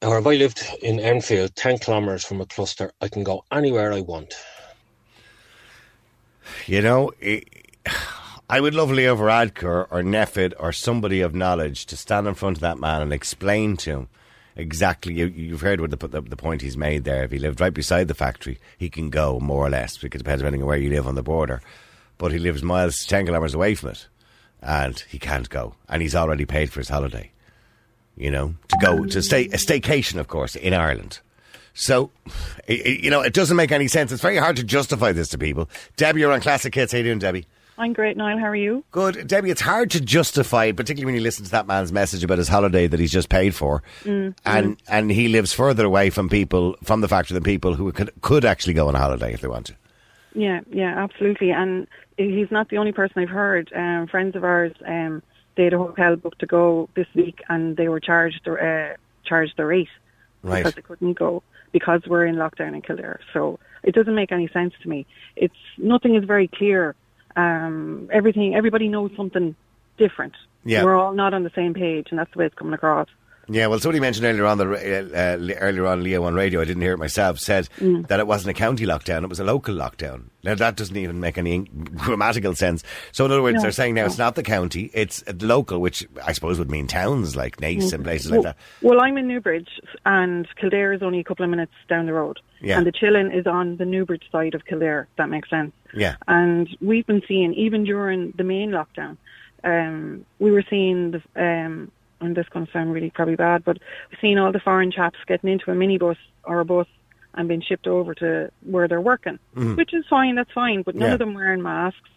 or 0.02 0.18
if 0.18 0.26
I 0.26 0.34
lived 0.36 0.64
in 0.80 1.00
Enfield, 1.00 1.56
10 1.56 1.78
kilometres 1.78 2.24
from 2.24 2.40
a 2.40 2.46
cluster, 2.46 2.92
I 3.00 3.08
can 3.08 3.24
go 3.24 3.44
anywhere 3.50 3.92
I 3.92 4.00
want. 4.00 4.34
You 6.66 6.82
know, 6.82 7.12
i 7.22 7.42
I 8.50 8.60
would 8.62 8.74
love 8.74 8.90
Leo 8.90 9.14
Varadkar 9.14 9.88
or 9.90 10.02
NPHET 10.02 10.54
or 10.58 10.72
somebody 10.72 11.20
of 11.20 11.34
knowledge 11.34 11.84
to 11.84 11.98
stand 11.98 12.26
in 12.26 12.32
front 12.32 12.56
of 12.56 12.60
that 12.62 12.78
man 12.78 13.02
and 13.02 13.12
explain 13.12 13.76
to 13.78 13.90
him 13.90 14.08
exactly. 14.56 15.12
You, 15.12 15.26
you've 15.26 15.60
heard 15.60 15.82
what 15.82 15.90
the, 15.90 16.08
the, 16.08 16.22
the 16.22 16.36
point 16.36 16.62
he's 16.62 16.76
made 16.76 17.04
there. 17.04 17.24
If 17.24 17.30
he 17.30 17.38
lived 17.38 17.60
right 17.60 17.74
beside 17.74 18.08
the 18.08 18.14
factory, 18.14 18.58
he 18.78 18.88
can 18.88 19.10
go 19.10 19.38
more 19.38 19.66
or 19.66 19.68
less 19.68 19.98
because 19.98 20.22
it 20.22 20.24
depends 20.24 20.42
on 20.42 20.64
where 20.64 20.78
you 20.78 20.88
live 20.88 21.06
on 21.06 21.14
the 21.14 21.22
border. 21.22 21.60
But 22.16 22.32
he 22.32 22.38
lives 22.38 22.62
miles, 22.62 23.04
ten 23.04 23.26
kilometres 23.26 23.52
away 23.52 23.74
from 23.74 23.90
it, 23.90 24.06
and 24.62 24.98
he 25.08 25.18
can't 25.18 25.48
go, 25.48 25.74
and 25.88 26.02
he's 26.02 26.14
already 26.14 26.44
paid 26.44 26.70
for 26.70 26.80
his 26.80 26.88
holiday. 26.88 27.30
You 28.16 28.30
know, 28.30 28.54
to 28.68 28.78
go 28.80 29.04
to 29.04 29.22
stay 29.22 29.46
a 29.46 29.58
staycation, 29.58 30.18
of 30.18 30.26
course, 30.26 30.56
in 30.56 30.74
Ireland. 30.74 31.20
So, 31.74 32.10
i 32.68 32.72
i 32.72 32.98
you 33.02 33.10
know, 33.10 33.20
it 33.20 33.32
doesn't 33.32 33.56
make 33.56 33.72
any 33.72 33.88
sense. 33.88 34.10
It's 34.12 34.22
very 34.22 34.36
hard 34.36 34.56
to 34.56 34.64
justify 34.64 35.12
this 35.12 35.28
to 35.30 35.38
people. 35.38 35.68
Debbie, 35.96 36.20
you're 36.20 36.32
on 36.32 36.40
Classic 36.40 36.74
Hits. 36.74 36.92
How 36.92 36.98
you 36.98 37.04
doing, 37.04 37.20
Debbie? 37.20 37.46
I'm 37.78 37.92
great, 37.92 38.16
Niall. 38.16 38.38
How 38.38 38.46
are 38.46 38.56
you? 38.56 38.84
Good. 38.90 39.28
Debbie, 39.28 39.50
it's 39.50 39.60
hard 39.60 39.92
to 39.92 40.00
justify, 40.00 40.72
particularly 40.72 41.06
when 41.06 41.14
you 41.14 41.20
listen 41.20 41.44
to 41.44 41.50
that 41.52 41.68
man's 41.68 41.92
message 41.92 42.24
about 42.24 42.38
his 42.38 42.48
holiday 42.48 42.88
that 42.88 42.98
he's 42.98 43.12
just 43.12 43.28
paid 43.28 43.54
for. 43.54 43.84
Mm, 44.02 44.34
and 44.44 44.76
and 44.88 45.12
he 45.12 45.28
lives 45.28 45.52
further 45.52 45.84
away 45.84 46.10
from 46.10 46.28
people, 46.28 46.76
from 46.82 47.02
the 47.02 47.08
factory 47.08 47.34
than 47.34 47.44
people 47.44 47.74
who 47.74 47.92
could, 47.92 48.10
could 48.20 48.44
actually 48.44 48.74
go 48.74 48.88
on 48.88 48.96
a 48.96 48.98
holiday 48.98 49.32
if 49.32 49.40
they 49.40 49.48
want 49.48 49.66
to. 49.66 49.74
Yeah, 50.34 50.60
yeah, 50.70 51.02
absolutely. 51.02 51.50
And 51.50 51.86
he's 52.16 52.50
not 52.50 52.68
the 52.68 52.78
only 52.78 52.92
person 52.92 53.22
I've 53.22 53.28
heard. 53.28 53.72
Um, 53.74 54.06
friends 54.08 54.36
of 54.36 54.44
ours, 54.44 54.72
um, 54.86 55.22
they 55.56 55.64
had 55.64 55.72
a 55.74 55.78
hotel 55.78 56.16
booked 56.16 56.40
to 56.40 56.46
go 56.46 56.88
this 56.94 57.06
week, 57.14 57.42
and 57.48 57.76
they 57.76 57.88
were 57.88 58.00
charged 58.00 58.46
uh, 58.46 58.94
charged 59.24 59.54
the 59.56 59.66
rate 59.66 59.88
Right. 60.42 60.58
because 60.58 60.74
they 60.74 60.82
couldn't 60.82 61.14
go 61.14 61.42
because 61.72 62.02
we're 62.06 62.24
in 62.24 62.36
lockdown 62.36 62.74
in 62.74 62.82
Kildare. 62.82 63.20
So 63.32 63.58
it 63.82 63.94
doesn't 63.94 64.14
make 64.14 64.32
any 64.32 64.48
sense 64.48 64.72
to 64.82 64.88
me. 64.88 65.06
It's 65.36 65.54
nothing 65.76 66.14
is 66.14 66.24
very 66.24 66.48
clear. 66.48 66.94
Um, 67.36 68.08
everything, 68.12 68.54
everybody 68.54 68.88
knows 68.88 69.10
something 69.16 69.54
different. 69.96 70.34
Yeah. 70.64 70.84
we're 70.84 70.96
all 70.96 71.14
not 71.14 71.34
on 71.34 71.44
the 71.44 71.52
same 71.54 71.74
page, 71.74 72.08
and 72.10 72.18
that's 72.18 72.32
the 72.32 72.38
way 72.38 72.46
it's 72.46 72.54
coming 72.54 72.74
across. 72.74 73.08
Yeah, 73.50 73.66
well, 73.68 73.78
somebody 73.78 74.00
mentioned 74.00 74.26
earlier 74.26 74.44
on 74.44 74.58
the 74.58 74.66
uh, 74.66 75.16
uh, 75.16 75.54
earlier 75.60 75.86
on 75.86 76.02
Leo 76.02 76.22
on 76.24 76.34
radio. 76.34 76.60
I 76.60 76.64
didn't 76.66 76.82
hear 76.82 76.92
it 76.92 76.98
myself. 76.98 77.38
Said 77.38 77.68
Mm. 77.78 78.06
that 78.08 78.20
it 78.20 78.26
wasn't 78.26 78.50
a 78.50 78.58
county 78.58 78.84
lockdown; 78.84 79.22
it 79.22 79.28
was 79.30 79.40
a 79.40 79.44
local 79.44 79.74
lockdown. 79.74 80.24
Now 80.44 80.54
that 80.54 80.76
doesn't 80.76 80.96
even 80.96 81.18
make 81.20 81.38
any 81.38 81.60
grammatical 81.96 82.54
sense. 82.54 82.84
So 83.12 83.24
in 83.24 83.32
other 83.32 83.40
words, 83.42 83.56
No, 83.56 83.62
they're 83.62 83.72
saying 83.72 83.94
now 83.94 84.02
no. 84.02 84.06
it's 84.06 84.18
not 84.18 84.34
the 84.34 84.42
county; 84.42 84.90
it's 84.92 85.24
local, 85.40 85.80
which 85.80 86.06
I 86.26 86.32
suppose 86.32 86.58
would 86.58 86.70
mean 86.70 86.86
towns 86.86 87.36
like 87.36 87.56
Naas 87.56 87.92
and 87.92 88.04
places 88.04 88.30
like 88.30 88.42
that. 88.42 88.56
Well, 88.82 89.00
I'm 89.00 89.16
in 89.16 89.26
Newbridge, 89.26 89.68
and 90.04 90.46
Kildare 90.56 90.92
is 90.92 91.02
only 91.02 91.18
a 91.20 91.24
couple 91.24 91.44
of 91.44 91.50
minutes 91.50 91.72
down 91.88 92.04
the 92.06 92.12
road. 92.12 92.40
Yeah. 92.60 92.76
And 92.76 92.86
the 92.86 92.92
Chilling 92.92 93.32
is 93.32 93.46
on 93.46 93.76
the 93.78 93.84
Newbridge 93.86 94.24
side 94.30 94.54
of 94.54 94.66
Kildare. 94.66 95.08
if 95.10 95.16
That 95.16 95.30
makes 95.30 95.48
sense. 95.48 95.72
Yeah. 95.94 96.16
And 96.26 96.68
we've 96.80 97.06
been 97.06 97.22
seeing, 97.26 97.54
even 97.54 97.84
during 97.84 98.32
the 98.36 98.44
main 98.44 98.72
lockdown, 98.72 99.16
um, 99.64 100.24
we 100.38 100.50
were 100.50 100.64
seeing 100.68 101.12
the. 101.12 101.22
Um, 101.36 101.90
and 102.20 102.36
this 102.36 102.46
is 102.46 102.48
going 102.50 102.66
to 102.66 102.72
sound 102.72 102.92
really 102.92 103.10
probably 103.10 103.36
bad, 103.36 103.64
but 103.64 103.78
we've 104.10 104.20
seen 104.20 104.38
all 104.38 104.52
the 104.52 104.60
foreign 104.60 104.90
chaps 104.90 105.18
getting 105.26 105.50
into 105.50 105.70
a 105.70 105.74
minibus 105.74 106.16
or 106.44 106.60
a 106.60 106.64
bus 106.64 106.86
and 107.34 107.48
being 107.48 107.60
shipped 107.62 107.86
over 107.86 108.14
to 108.14 108.50
where 108.62 108.88
they're 108.88 109.00
working, 109.00 109.38
Mhm. 109.54 109.76
which 109.76 109.94
is 109.94 110.04
fine. 110.08 110.34
That's 110.34 110.50
fine, 110.52 110.82
but 110.82 110.94
none 110.94 111.08
Yeah. 111.08 111.12
of 111.14 111.18
them 111.20 111.34
wearing 111.34 111.62
masks. 111.62 112.08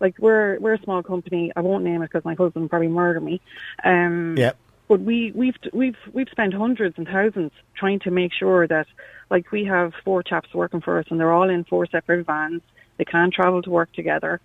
Like 0.00 0.16
we're 0.18 0.58
we're 0.58 0.74
a 0.74 0.82
small 0.82 1.02
company. 1.02 1.52
I 1.56 1.60
won't 1.60 1.84
name 1.84 2.02
it 2.02 2.10
because 2.10 2.24
my 2.24 2.34
husband 2.34 2.64
would 2.64 2.70
probably 2.70 2.88
murder 2.88 3.20
me. 3.20 3.40
Um, 3.82 4.34
Yeah. 4.36 4.52
but 4.88 5.00
we 5.00 5.32
we've 5.34 5.56
we've 5.72 5.96
we've 6.12 6.28
spent 6.28 6.52
hundreds 6.52 6.98
and 6.98 7.06
thousands 7.08 7.52
trying 7.74 8.00
to 8.00 8.10
make 8.10 8.34
sure 8.34 8.66
that 8.66 8.86
like 9.30 9.50
we 9.52 9.64
have 9.64 9.94
four 10.04 10.22
chaps 10.22 10.52
working 10.52 10.82
for 10.82 10.98
us 10.98 11.06
and 11.08 11.18
they're 11.18 11.32
all 11.32 11.48
in 11.48 11.64
four 11.64 11.86
separate 11.86 12.26
vans. 12.26 12.60
They 12.98 13.04
can't 13.06 13.32
travel 13.32 13.62
to 13.62 13.70
work 13.70 13.90
together, 13.94 14.40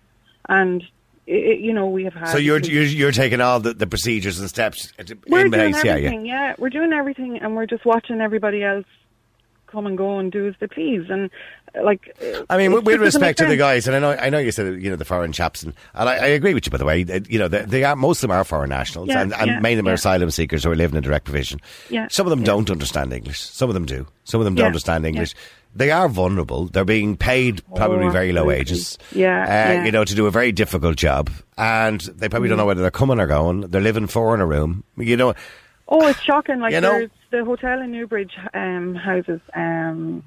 and 0.48 0.82
i 1.28 1.30
i 1.32 1.34
you 1.34 1.72
know, 1.72 1.86
we 1.86 2.04
have 2.04 2.14
had. 2.14 2.28
So 2.28 2.38
you're 2.38 2.58
you're, 2.60 2.84
you're 2.84 3.12
taking 3.12 3.40
all 3.40 3.60
the, 3.60 3.74
the 3.74 3.86
procedures 3.86 4.40
and 4.40 4.48
steps 4.48 4.92
we're 5.28 5.44
in 5.44 5.50
doing 5.50 5.72
place, 5.72 5.84
yeah, 5.84 5.90
yeah. 5.92 5.96
everything. 6.06 6.26
Yeah, 6.26 6.54
we're 6.58 6.70
doing 6.70 6.92
everything, 6.92 7.38
and 7.38 7.54
we're 7.54 7.66
just 7.66 7.84
watching 7.84 8.20
everybody 8.20 8.62
else 8.62 8.86
come 9.66 9.86
and 9.86 9.96
go 9.96 10.18
and 10.18 10.30
do 10.30 10.46
as 10.46 10.54
they 10.60 10.66
please. 10.66 11.06
And 11.08 11.30
uh, 11.74 11.82
like, 11.82 12.14
uh, 12.22 12.42
I 12.50 12.58
mean, 12.58 12.72
with, 12.72 12.84
with 12.84 13.00
respect 13.00 13.38
to 13.38 13.46
the 13.46 13.56
guys, 13.56 13.86
and 13.86 13.96
I 13.96 14.00
know, 14.00 14.10
I 14.10 14.28
know 14.28 14.38
you 14.38 14.52
said 14.52 14.82
you 14.82 14.90
know 14.90 14.96
the 14.96 15.04
foreign 15.04 15.32
chaps, 15.32 15.62
and, 15.62 15.72
and 15.94 16.08
I, 16.08 16.14
I 16.14 16.26
agree 16.26 16.54
with 16.54 16.66
you. 16.66 16.70
By 16.70 16.78
the 16.78 16.84
way, 16.84 17.04
you 17.28 17.38
know 17.38 17.48
they, 17.48 17.62
they 17.64 17.84
are 17.84 17.96
most 17.96 18.18
of 18.18 18.22
them 18.28 18.32
are 18.36 18.44
foreign 18.44 18.70
nationals, 18.70 19.08
Yeah, 19.08 19.22
and, 19.22 19.32
and 19.32 19.46
yeah, 19.46 19.60
many 19.60 19.74
of 19.74 19.78
them 19.78 19.88
are 19.88 19.94
asylum 19.94 20.30
seekers 20.30 20.64
who 20.64 20.70
are 20.70 20.76
living 20.76 20.96
in 20.96 21.02
direct 21.02 21.24
provision. 21.24 21.60
Yeah, 21.88 22.08
Some 22.10 22.26
of 22.26 22.30
them 22.30 22.40
yeah. 22.40 22.46
don't 22.46 22.70
understand 22.70 23.12
English. 23.12 23.40
Some 23.40 23.70
of 23.70 23.74
them 23.74 23.86
do. 23.86 24.06
Some 24.24 24.40
of 24.40 24.44
them 24.44 24.54
don't 24.54 24.64
Yeah, 24.64 24.66
understand 24.66 25.04
yeah. 25.04 25.08
English. 25.08 25.34
They 25.74 25.90
are 25.90 26.08
vulnerable. 26.08 26.66
They're 26.66 26.84
being 26.84 27.16
paid 27.16 27.62
probably 27.74 28.06
Oh, 28.06 28.10
very 28.10 28.32
low 28.32 28.44
wages. 28.44 28.98
Yeah, 29.12 29.42
uh, 29.42 29.46
yeah. 29.46 29.82
Mm. 29.82 29.86
you 29.86 29.92
know, 29.92 30.04
to 30.04 30.14
do 30.14 30.26
a 30.26 30.30
very 30.30 30.52
difficult 30.52 30.96
job, 30.96 31.30
and 31.56 32.00
they 32.00 32.28
probably 32.28 32.48
don't 32.48 32.58
know 32.58 32.66
whether 32.66 32.82
they're 32.82 32.90
coming 32.90 33.18
or 33.20 33.26
going. 33.26 33.62
They're 33.62 33.80
living 33.80 34.06
four 34.06 34.34
in 34.34 34.40
a 34.40 34.46
room. 34.46 34.84
You 34.96 35.16
know, 35.16 35.34
Oh, 35.88 36.06
it's 36.06 36.20
shocking! 36.22 36.60
Like 36.60 36.72
You 36.74 36.80
know- 36.80 36.92
there's 36.92 37.10
the 37.30 37.44
hotel 37.44 37.80
in 37.80 37.90
Newbridge 37.92 38.32
um, 38.54 38.94
houses 38.94 39.40
um, 39.56 40.22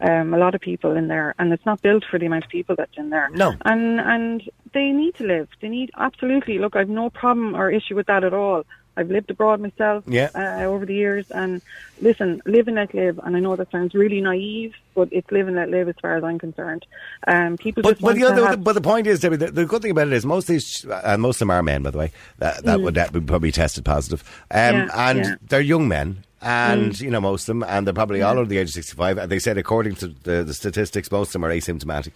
um, 0.00 0.32
a 0.32 0.38
lot 0.38 0.54
of 0.54 0.60
people 0.60 0.96
in 0.96 1.08
there, 1.08 1.34
and 1.38 1.52
it's 1.52 1.66
not 1.66 1.82
built 1.82 2.04
for 2.10 2.18
the 2.18 2.26
amount 2.26 2.44
of 2.44 2.50
people 2.50 2.74
that's 2.76 2.96
in 2.96 3.10
there. 3.10 3.28
No. 3.30 3.54
and 3.64 4.00
and 4.00 4.42
they 4.72 4.90
need 4.92 5.14
to 5.16 5.24
live. 5.24 5.48
They 5.60 5.68
need 5.68 5.90
absolutely. 5.98 6.58
Look, 6.58 6.76
I've 6.76 6.88
no 6.88 7.10
problem 7.10 7.54
or 7.54 7.70
issue 7.70 7.94
with 7.96 8.06
that 8.06 8.24
at 8.24 8.32
all. 8.32 8.64
I've 8.98 9.10
lived 9.10 9.30
abroad 9.30 9.60
myself 9.60 10.04
Yeah. 10.06 10.30
uh, 10.34 10.64
over 10.64 10.84
the 10.84 10.94
years, 10.94 11.30
and 11.30 11.62
listen, 12.02 12.42
live 12.44 12.66
and 12.68 12.76
let 12.76 12.92
live. 12.92 13.18
And 13.24 13.36
I 13.36 13.40
know 13.40 13.54
that 13.56 13.70
sounds 13.70 13.94
really 13.94 14.20
naive, 14.20 14.74
but 14.94 15.08
it's 15.12 15.30
live 15.30 15.46
and 15.46 15.56
let 15.56 15.70
live 15.70 15.88
as 15.88 15.94
far 16.02 16.16
as 16.16 16.24
I'm 16.24 16.38
concerned. 16.38 16.84
Um, 17.26 17.56
people 17.56 17.82
But 17.82 17.92
just 17.92 18.02
but 18.02 18.16
the, 18.16 18.24
other, 18.24 18.46
have, 18.46 18.64
but 18.64 18.72
the 18.72 18.80
point 18.80 19.06
is, 19.06 19.20
Debbie, 19.20 19.36
the, 19.36 19.50
the 19.50 19.64
good 19.66 19.82
thing 19.82 19.92
about 19.92 20.08
it 20.08 20.12
is 20.12 20.26
most 20.26 20.44
of 20.44 20.54
these, 20.54 20.84
and 21.04 21.22
most 21.22 21.36
of 21.36 21.40
them 21.46 21.50
are 21.52 21.62
men, 21.62 21.82
by 21.82 21.90
the 21.90 21.98
way, 21.98 22.12
that, 22.38 22.64
that 22.64 22.80
would 22.80 22.94
that 22.96 23.12
would 23.12 23.26
probably 23.26 23.52
tested 23.52 23.84
positive, 23.84 24.22
um, 24.50 24.58
Mm. 24.58 24.72
Yeah, 24.88 25.10
and 25.10 25.18
yeah. 25.18 25.24
Mm. 25.32 25.38
they're 25.48 25.60
young 25.60 25.88
men. 25.88 26.24
And 26.40 27.00
you 27.00 27.10
know 27.10 27.20
most 27.20 27.48
of 27.48 27.56
them, 27.56 27.64
and 27.64 27.84
they're 27.84 27.92
probably 27.92 28.22
all 28.22 28.38
over 28.38 28.48
the 28.48 28.58
age 28.58 28.68
of 28.68 28.74
sixty-five. 28.74 29.18
And 29.18 29.28
they 29.28 29.40
said, 29.40 29.58
according 29.58 29.96
to 29.96 30.06
the, 30.22 30.44
the 30.44 30.54
statistics, 30.54 31.10
most 31.10 31.30
of 31.30 31.32
them 31.32 31.44
are 31.44 31.50
asymptomatic, 31.50 32.12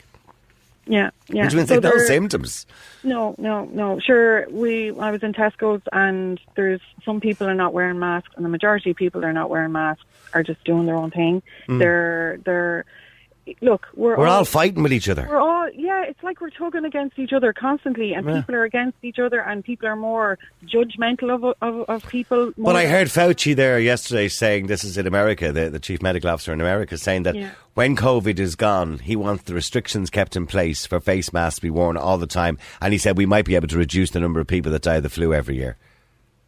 yeah, 0.86 1.10
yeah. 1.28 1.44
which 1.44 1.54
means 1.54 1.68
So 1.68 1.78
no 1.78 1.96
symptoms. 1.98 2.66
No, 3.04 3.34
no, 3.38 3.64
no. 3.66 4.00
Sure, 4.00 4.48
we. 4.50 4.90
I 4.90 5.10
was 5.10 5.22
in 5.22 5.32
Tesco's, 5.32 5.82
and 5.92 6.40
there's 6.56 6.80
some 7.04 7.20
people 7.20 7.46
are 7.46 7.54
not 7.54 7.72
wearing 7.72 7.98
masks, 7.98 8.30
and 8.36 8.44
the 8.44 8.48
majority 8.48 8.90
of 8.90 8.96
people 8.96 9.24
are 9.24 9.32
not 9.32 9.50
wearing 9.50 9.72
masks 9.72 10.04
are 10.34 10.42
just 10.42 10.62
doing 10.64 10.86
their 10.86 10.96
own 10.96 11.10
thing. 11.10 11.42
They're, 11.78 12.38
they're. 12.44 12.84
Look, 13.60 13.88
we're. 13.94 14.16
We're 14.16 14.28
all 14.28 14.44
fighting 14.44 14.82
with 14.84 14.92
each 14.92 15.08
other. 15.08 15.26
We're 15.28 15.40
all, 15.40 15.68
yeah. 15.74 16.04
It's 16.04 16.22
like 16.22 16.40
we're 16.40 16.50
tugging 16.50 16.84
against 16.84 17.18
each 17.18 17.32
other 17.32 17.52
constantly, 17.52 18.12
and 18.14 18.24
Yeah. 18.26 18.40
people 18.40 18.54
are 18.54 18.62
against 18.64 18.98
each 19.02 19.18
other, 19.18 19.40
and 19.40 19.64
people 19.64 19.88
are 19.88 19.96
more 19.96 20.38
judgmental 20.64 21.30
of 21.34 21.56
of, 21.60 21.88
of 21.88 22.08
people. 22.08 22.52
But 22.56 22.76
I 22.76 22.86
heard 22.86 23.08
Fauci 23.08 23.56
there 23.56 23.80
yesterday 23.80 24.28
saying 24.28 24.68
this 24.68 24.84
is 24.84 24.96
in 24.96 25.06
America, 25.08 25.50
the, 25.50 25.70
the 25.70 25.80
chief 25.80 26.02
medical 26.02 26.30
officer 26.30 26.52
in 26.52 26.60
America, 26.60 26.96
saying 26.96 27.24
that 27.24 27.34
Yeah. 27.34 27.50
when 27.74 27.96
COVID 27.96 28.38
is 28.38 28.54
gone, 28.54 28.98
he 28.98 29.16
wants 29.16 29.42
the 29.44 29.54
restrictions 29.54 30.08
kept 30.08 30.36
in 30.36 30.46
place 30.46 30.86
for 30.86 31.00
face 31.00 31.32
masks 31.32 31.56
to 31.56 31.62
be 31.62 31.70
worn 31.70 31.96
all 31.96 32.18
the 32.18 32.28
time. 32.28 32.58
And 32.80 32.92
he 32.92 32.98
said 32.98 33.16
we 33.18 33.26
might 33.26 33.44
be 33.44 33.56
able 33.56 33.68
to 33.68 33.78
reduce 33.78 34.10
the 34.12 34.20
number 34.20 34.38
of 34.38 34.46
people 34.46 34.70
that 34.72 34.82
die 34.82 34.96
of 34.96 35.02
the 35.02 35.10
flu 35.10 35.34
every 35.34 35.56
year. 35.56 35.76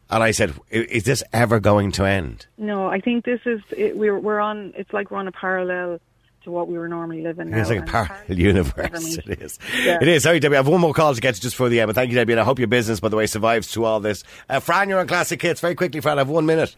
And 0.09 0.21
I 0.23 0.31
said, 0.31 0.53
is 0.69 1.03
this 1.03 1.23
ever 1.33 1.59
going 1.59 1.91
to 1.93 2.05
end? 2.05 2.45
No, 2.57 2.87
I 2.87 3.01
think 3.01 3.25
this 3.25 3.41
is 3.45 3.59
it, 3.75 3.97
we're 3.97 4.17
we're 4.19 4.39
on. 4.39 4.71
It's 4.77 4.93
like 4.93 5.11
we're 5.11 5.17
on 5.17 5.27
a 5.27 5.31
parallel 5.33 5.99
to 6.45 6.51
what 6.51 6.67
we 6.67 6.77
were 6.77 6.87
normally 6.87 7.21
living. 7.21 7.51
It's 7.53 7.69
like 7.69 7.79
a 7.79 7.83
parallel 7.83 8.15
parallel 8.25 8.39
universe. 8.39 9.17
It 9.27 9.41
is. 9.41 9.59
Yeah. 9.83 9.97
It 10.01 10.07
is. 10.07 10.23
Sorry, 10.23 10.39
Debbie. 10.39 10.55
I 10.55 10.59
have 10.59 10.67
one 10.67 10.79
more 10.81 10.93
call 10.93 11.13
to 11.13 11.19
get 11.21 11.35
to 11.35 11.41
just 11.41 11.55
for 11.55 11.67
the 11.69 11.79
end. 11.81 11.89
But 11.89 11.95
thank 11.95 12.09
you, 12.09 12.15
Debbie. 12.15 12.33
And 12.33 12.39
I 12.39 12.43
hope 12.45 12.57
your 12.59 12.67
business, 12.69 12.99
by 12.99 13.09
the 13.09 13.17
way, 13.17 13.25
survives 13.25 13.67
through 13.67 13.85
all 13.85 13.99
this. 13.99 14.23
Uh, 14.49 14.59
Fran, 14.59 14.87
you're 14.89 14.99
on 14.99 15.07
Classic 15.07 15.41
Hits. 15.41 15.59
Very 15.59 15.75
quickly, 15.75 15.99
Fran. 16.01 16.17
I 16.17 16.21
have 16.21 16.29
one 16.29 16.45
minute. 16.45 16.75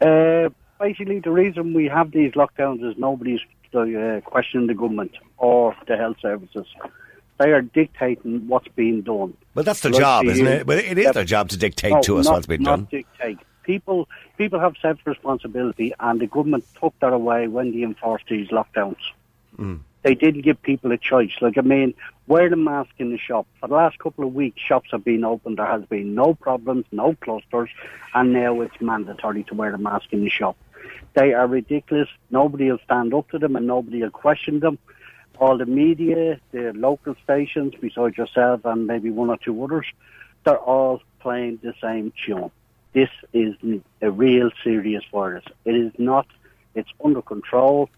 Uh, 0.00 0.48
basically, 0.78 1.20
the 1.20 1.30
reason 1.30 1.74
we 1.74 1.86
have 1.88 2.10
these 2.12 2.32
lockdowns 2.32 2.88
is 2.88 2.96
nobody's 2.98 3.40
uh, 3.74 4.20
questioning 4.24 4.66
the 4.66 4.74
government 4.74 5.12
or 5.38 5.74
the 5.88 5.96
health 5.96 6.16
services. 6.20 6.66
They 7.38 7.50
are 7.52 7.62
dictating 7.62 8.46
what's 8.48 8.68
being 8.68 9.00
done. 9.02 9.34
Well, 9.54 9.64
that's 9.64 9.80
their 9.80 9.92
Like 9.92 10.00
job, 10.00 10.24
the- 10.26 10.32
isn't 10.32 10.46
it? 10.46 10.66
But 10.66 10.78
it 10.78 10.98
is 10.98 11.04
Yep. 11.04 11.14
their 11.14 11.24
job 11.24 11.48
to 11.50 11.56
dictate 11.56 11.92
No, 11.92 12.00
to 12.02 12.18
us 12.18 12.26
not- 12.26 12.32
what's 12.34 12.46
been 12.46 12.62
not 12.62 12.76
done. 12.76 12.88
Dictate. 12.90 13.38
People, 13.70 14.08
people 14.36 14.58
have 14.58 14.74
self 14.82 14.98
responsibility, 15.04 15.94
and 16.00 16.20
the 16.20 16.26
government 16.26 16.64
took 16.80 16.92
that 16.98 17.12
away 17.12 17.46
when 17.46 17.70
they 17.70 17.82
enforced 17.84 18.24
these 18.28 18.48
lockdowns. 18.48 19.04
Mm. 19.56 19.78
They 20.02 20.16
didn't 20.16 20.40
give 20.40 20.60
people 20.60 20.90
a 20.90 20.98
choice. 20.98 21.30
Like 21.40 21.56
I 21.56 21.60
mean, 21.60 21.94
wear 22.26 22.50
the 22.50 22.56
mask 22.56 22.90
in 22.98 23.12
the 23.12 23.16
shop. 23.18 23.46
For 23.60 23.68
the 23.68 23.76
last 23.76 23.96
couple 24.00 24.24
of 24.26 24.34
weeks, 24.34 24.60
shops 24.60 24.88
have 24.90 25.04
been 25.04 25.22
open. 25.22 25.54
There 25.54 25.66
has 25.66 25.84
been 25.84 26.16
no 26.16 26.34
problems, 26.34 26.86
no 26.90 27.14
clusters, 27.20 27.70
and 28.12 28.32
now 28.32 28.60
it's 28.60 28.80
mandatory 28.80 29.44
to 29.44 29.54
wear 29.54 29.70
the 29.70 29.78
mask 29.78 30.06
in 30.10 30.24
the 30.24 30.30
shop. 30.30 30.56
They 31.14 31.32
are 31.32 31.46
ridiculous. 31.46 32.08
Nobody 32.28 32.72
will 32.72 32.80
stand 32.84 33.14
up 33.14 33.30
to 33.30 33.38
them, 33.38 33.54
and 33.54 33.68
nobody 33.68 34.02
will 34.02 34.10
question 34.10 34.58
them. 34.58 34.80
All 35.38 35.58
the 35.58 35.66
media, 35.66 36.40
the 36.50 36.72
local 36.74 37.14
stations, 37.22 37.74
besides 37.80 38.18
yourself 38.18 38.64
and 38.64 38.88
maybe 38.88 39.10
one 39.10 39.30
or 39.30 39.36
two 39.36 39.62
others, 39.62 39.86
they're 40.44 40.58
all 40.58 41.02
playing 41.20 41.60
the 41.62 41.74
same 41.80 42.12
tune. 42.26 42.50
This 42.92 43.08
is 43.32 43.54
a 44.02 44.10
real 44.10 44.50
serious 44.64 45.04
virus. 45.12 45.44
It 45.64 45.74
is 45.74 45.92
not. 45.98 46.26
It's 46.74 46.88
under 47.04 47.22
control. 47.22 47.88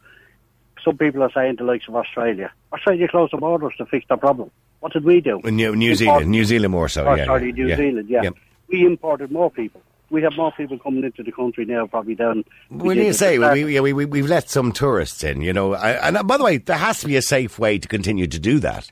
Some 0.84 0.98
people 0.98 1.22
are 1.22 1.30
saying 1.32 1.56
the 1.56 1.64
likes 1.64 1.88
of 1.88 1.96
Australia. 1.96 2.52
Australia 2.72 3.08
closed 3.08 3.32
the 3.32 3.38
borders 3.38 3.72
to 3.78 3.86
fix 3.86 4.04
the 4.08 4.16
problem. 4.16 4.50
What 4.80 4.92
did 4.92 5.04
we 5.04 5.20
do? 5.20 5.40
New, 5.44 5.76
New 5.76 5.94
Zealand, 5.94 6.28
New 6.28 6.44
Zealand 6.44 6.72
more 6.72 6.88
so. 6.88 7.06
Oh, 7.06 7.14
yeah, 7.14 7.26
sorry, 7.26 7.46
yeah, 7.46 7.52
New 7.52 7.68
yeah. 7.68 7.76
Zealand, 7.76 8.08
yeah. 8.08 8.22
Yeah. 8.24 8.30
We 8.68 8.84
imported 8.84 9.30
more 9.30 9.50
people. 9.50 9.80
We 10.10 10.22
have 10.22 10.36
more 10.36 10.52
people 10.52 10.78
coming 10.78 11.04
into 11.04 11.22
the 11.22 11.32
country 11.32 11.64
now, 11.64 11.86
probably 11.86 12.14
than. 12.14 12.44
did 12.76 12.96
you 12.96 13.12
say 13.14 13.38
we, 13.38 13.80
we, 13.80 13.92
we, 13.92 14.04
we've 14.04 14.26
let 14.26 14.50
some 14.50 14.72
tourists 14.72 15.24
in, 15.24 15.40
you 15.40 15.52
know. 15.52 15.74
I, 15.74 15.92
and 16.06 16.18
uh, 16.18 16.22
by 16.22 16.36
the 16.36 16.44
way, 16.44 16.58
there 16.58 16.76
has 16.76 17.00
to 17.00 17.06
be 17.06 17.16
a 17.16 17.22
safe 17.22 17.58
way 17.58 17.78
to 17.78 17.88
continue 17.88 18.26
to 18.26 18.38
do 18.38 18.58
that. 18.58 18.90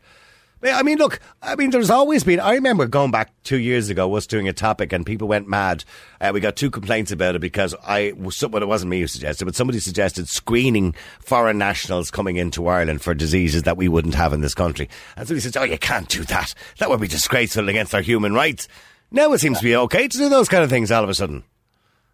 I 0.62 0.82
mean, 0.82 0.98
look, 0.98 1.20
I 1.40 1.56
mean, 1.56 1.70
there's 1.70 1.88
always 1.88 2.22
been. 2.22 2.38
I 2.38 2.54
remember 2.54 2.86
going 2.86 3.10
back 3.10 3.32
two 3.44 3.58
years 3.58 3.88
ago, 3.88 4.14
us 4.14 4.26
doing 4.26 4.46
a 4.46 4.52
topic, 4.52 4.92
and 4.92 5.06
people 5.06 5.26
went 5.26 5.48
mad. 5.48 5.84
Uh, 6.20 6.32
we 6.34 6.40
got 6.40 6.56
two 6.56 6.70
complaints 6.70 7.10
about 7.10 7.34
it 7.34 7.38
because 7.38 7.74
I, 7.82 8.12
well, 8.14 8.30
it 8.62 8.68
wasn't 8.68 8.90
me 8.90 9.00
who 9.00 9.06
suggested, 9.06 9.46
but 9.46 9.54
somebody 9.54 9.80
suggested 9.80 10.28
screening 10.28 10.94
foreign 11.20 11.56
nationals 11.56 12.10
coming 12.10 12.36
into 12.36 12.66
Ireland 12.66 13.00
for 13.00 13.14
diseases 13.14 13.62
that 13.62 13.78
we 13.78 13.88
wouldn't 13.88 14.14
have 14.14 14.34
in 14.34 14.42
this 14.42 14.54
country. 14.54 14.90
And 15.16 15.26
somebody 15.26 15.40
said, 15.40 15.56
"Oh, 15.56 15.64
you 15.64 15.78
can't 15.78 16.08
do 16.08 16.24
that. 16.24 16.52
That 16.78 16.90
would 16.90 17.00
be 17.00 17.08
disgraceful 17.08 17.68
against 17.68 17.94
our 17.94 18.02
human 18.02 18.34
rights." 18.34 18.68
Now 19.10 19.32
it 19.32 19.40
seems 19.40 19.58
to 19.58 19.64
be 19.64 19.74
okay 19.74 20.08
to 20.08 20.18
do 20.18 20.28
those 20.28 20.48
kind 20.48 20.62
of 20.62 20.68
things 20.70 20.90
all 20.92 21.02
of 21.02 21.08
a 21.08 21.14
sudden. 21.14 21.42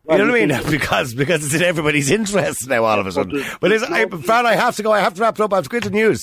You 0.08 0.18
know 0.18 0.26
what 0.26 0.40
I 0.40 0.46
mean? 0.46 0.60
Because 0.70 1.14
because 1.14 1.44
it's 1.44 1.54
in 1.54 1.62
everybody's 1.62 2.10
interest 2.12 2.68
now 2.68 2.84
all 2.84 3.00
of 3.00 3.06
a 3.08 3.12
sudden. 3.12 3.44
But 3.60 3.72
it's, 3.72 3.82
I, 3.82 4.06
Fran, 4.06 4.46
I 4.46 4.54
have 4.54 4.76
to 4.76 4.84
go. 4.84 4.92
I 4.92 5.00
have 5.00 5.14
to 5.14 5.20
wrap 5.20 5.34
it 5.34 5.42
up. 5.42 5.52
I've 5.52 5.68
quit 5.68 5.90
news. 5.90 6.22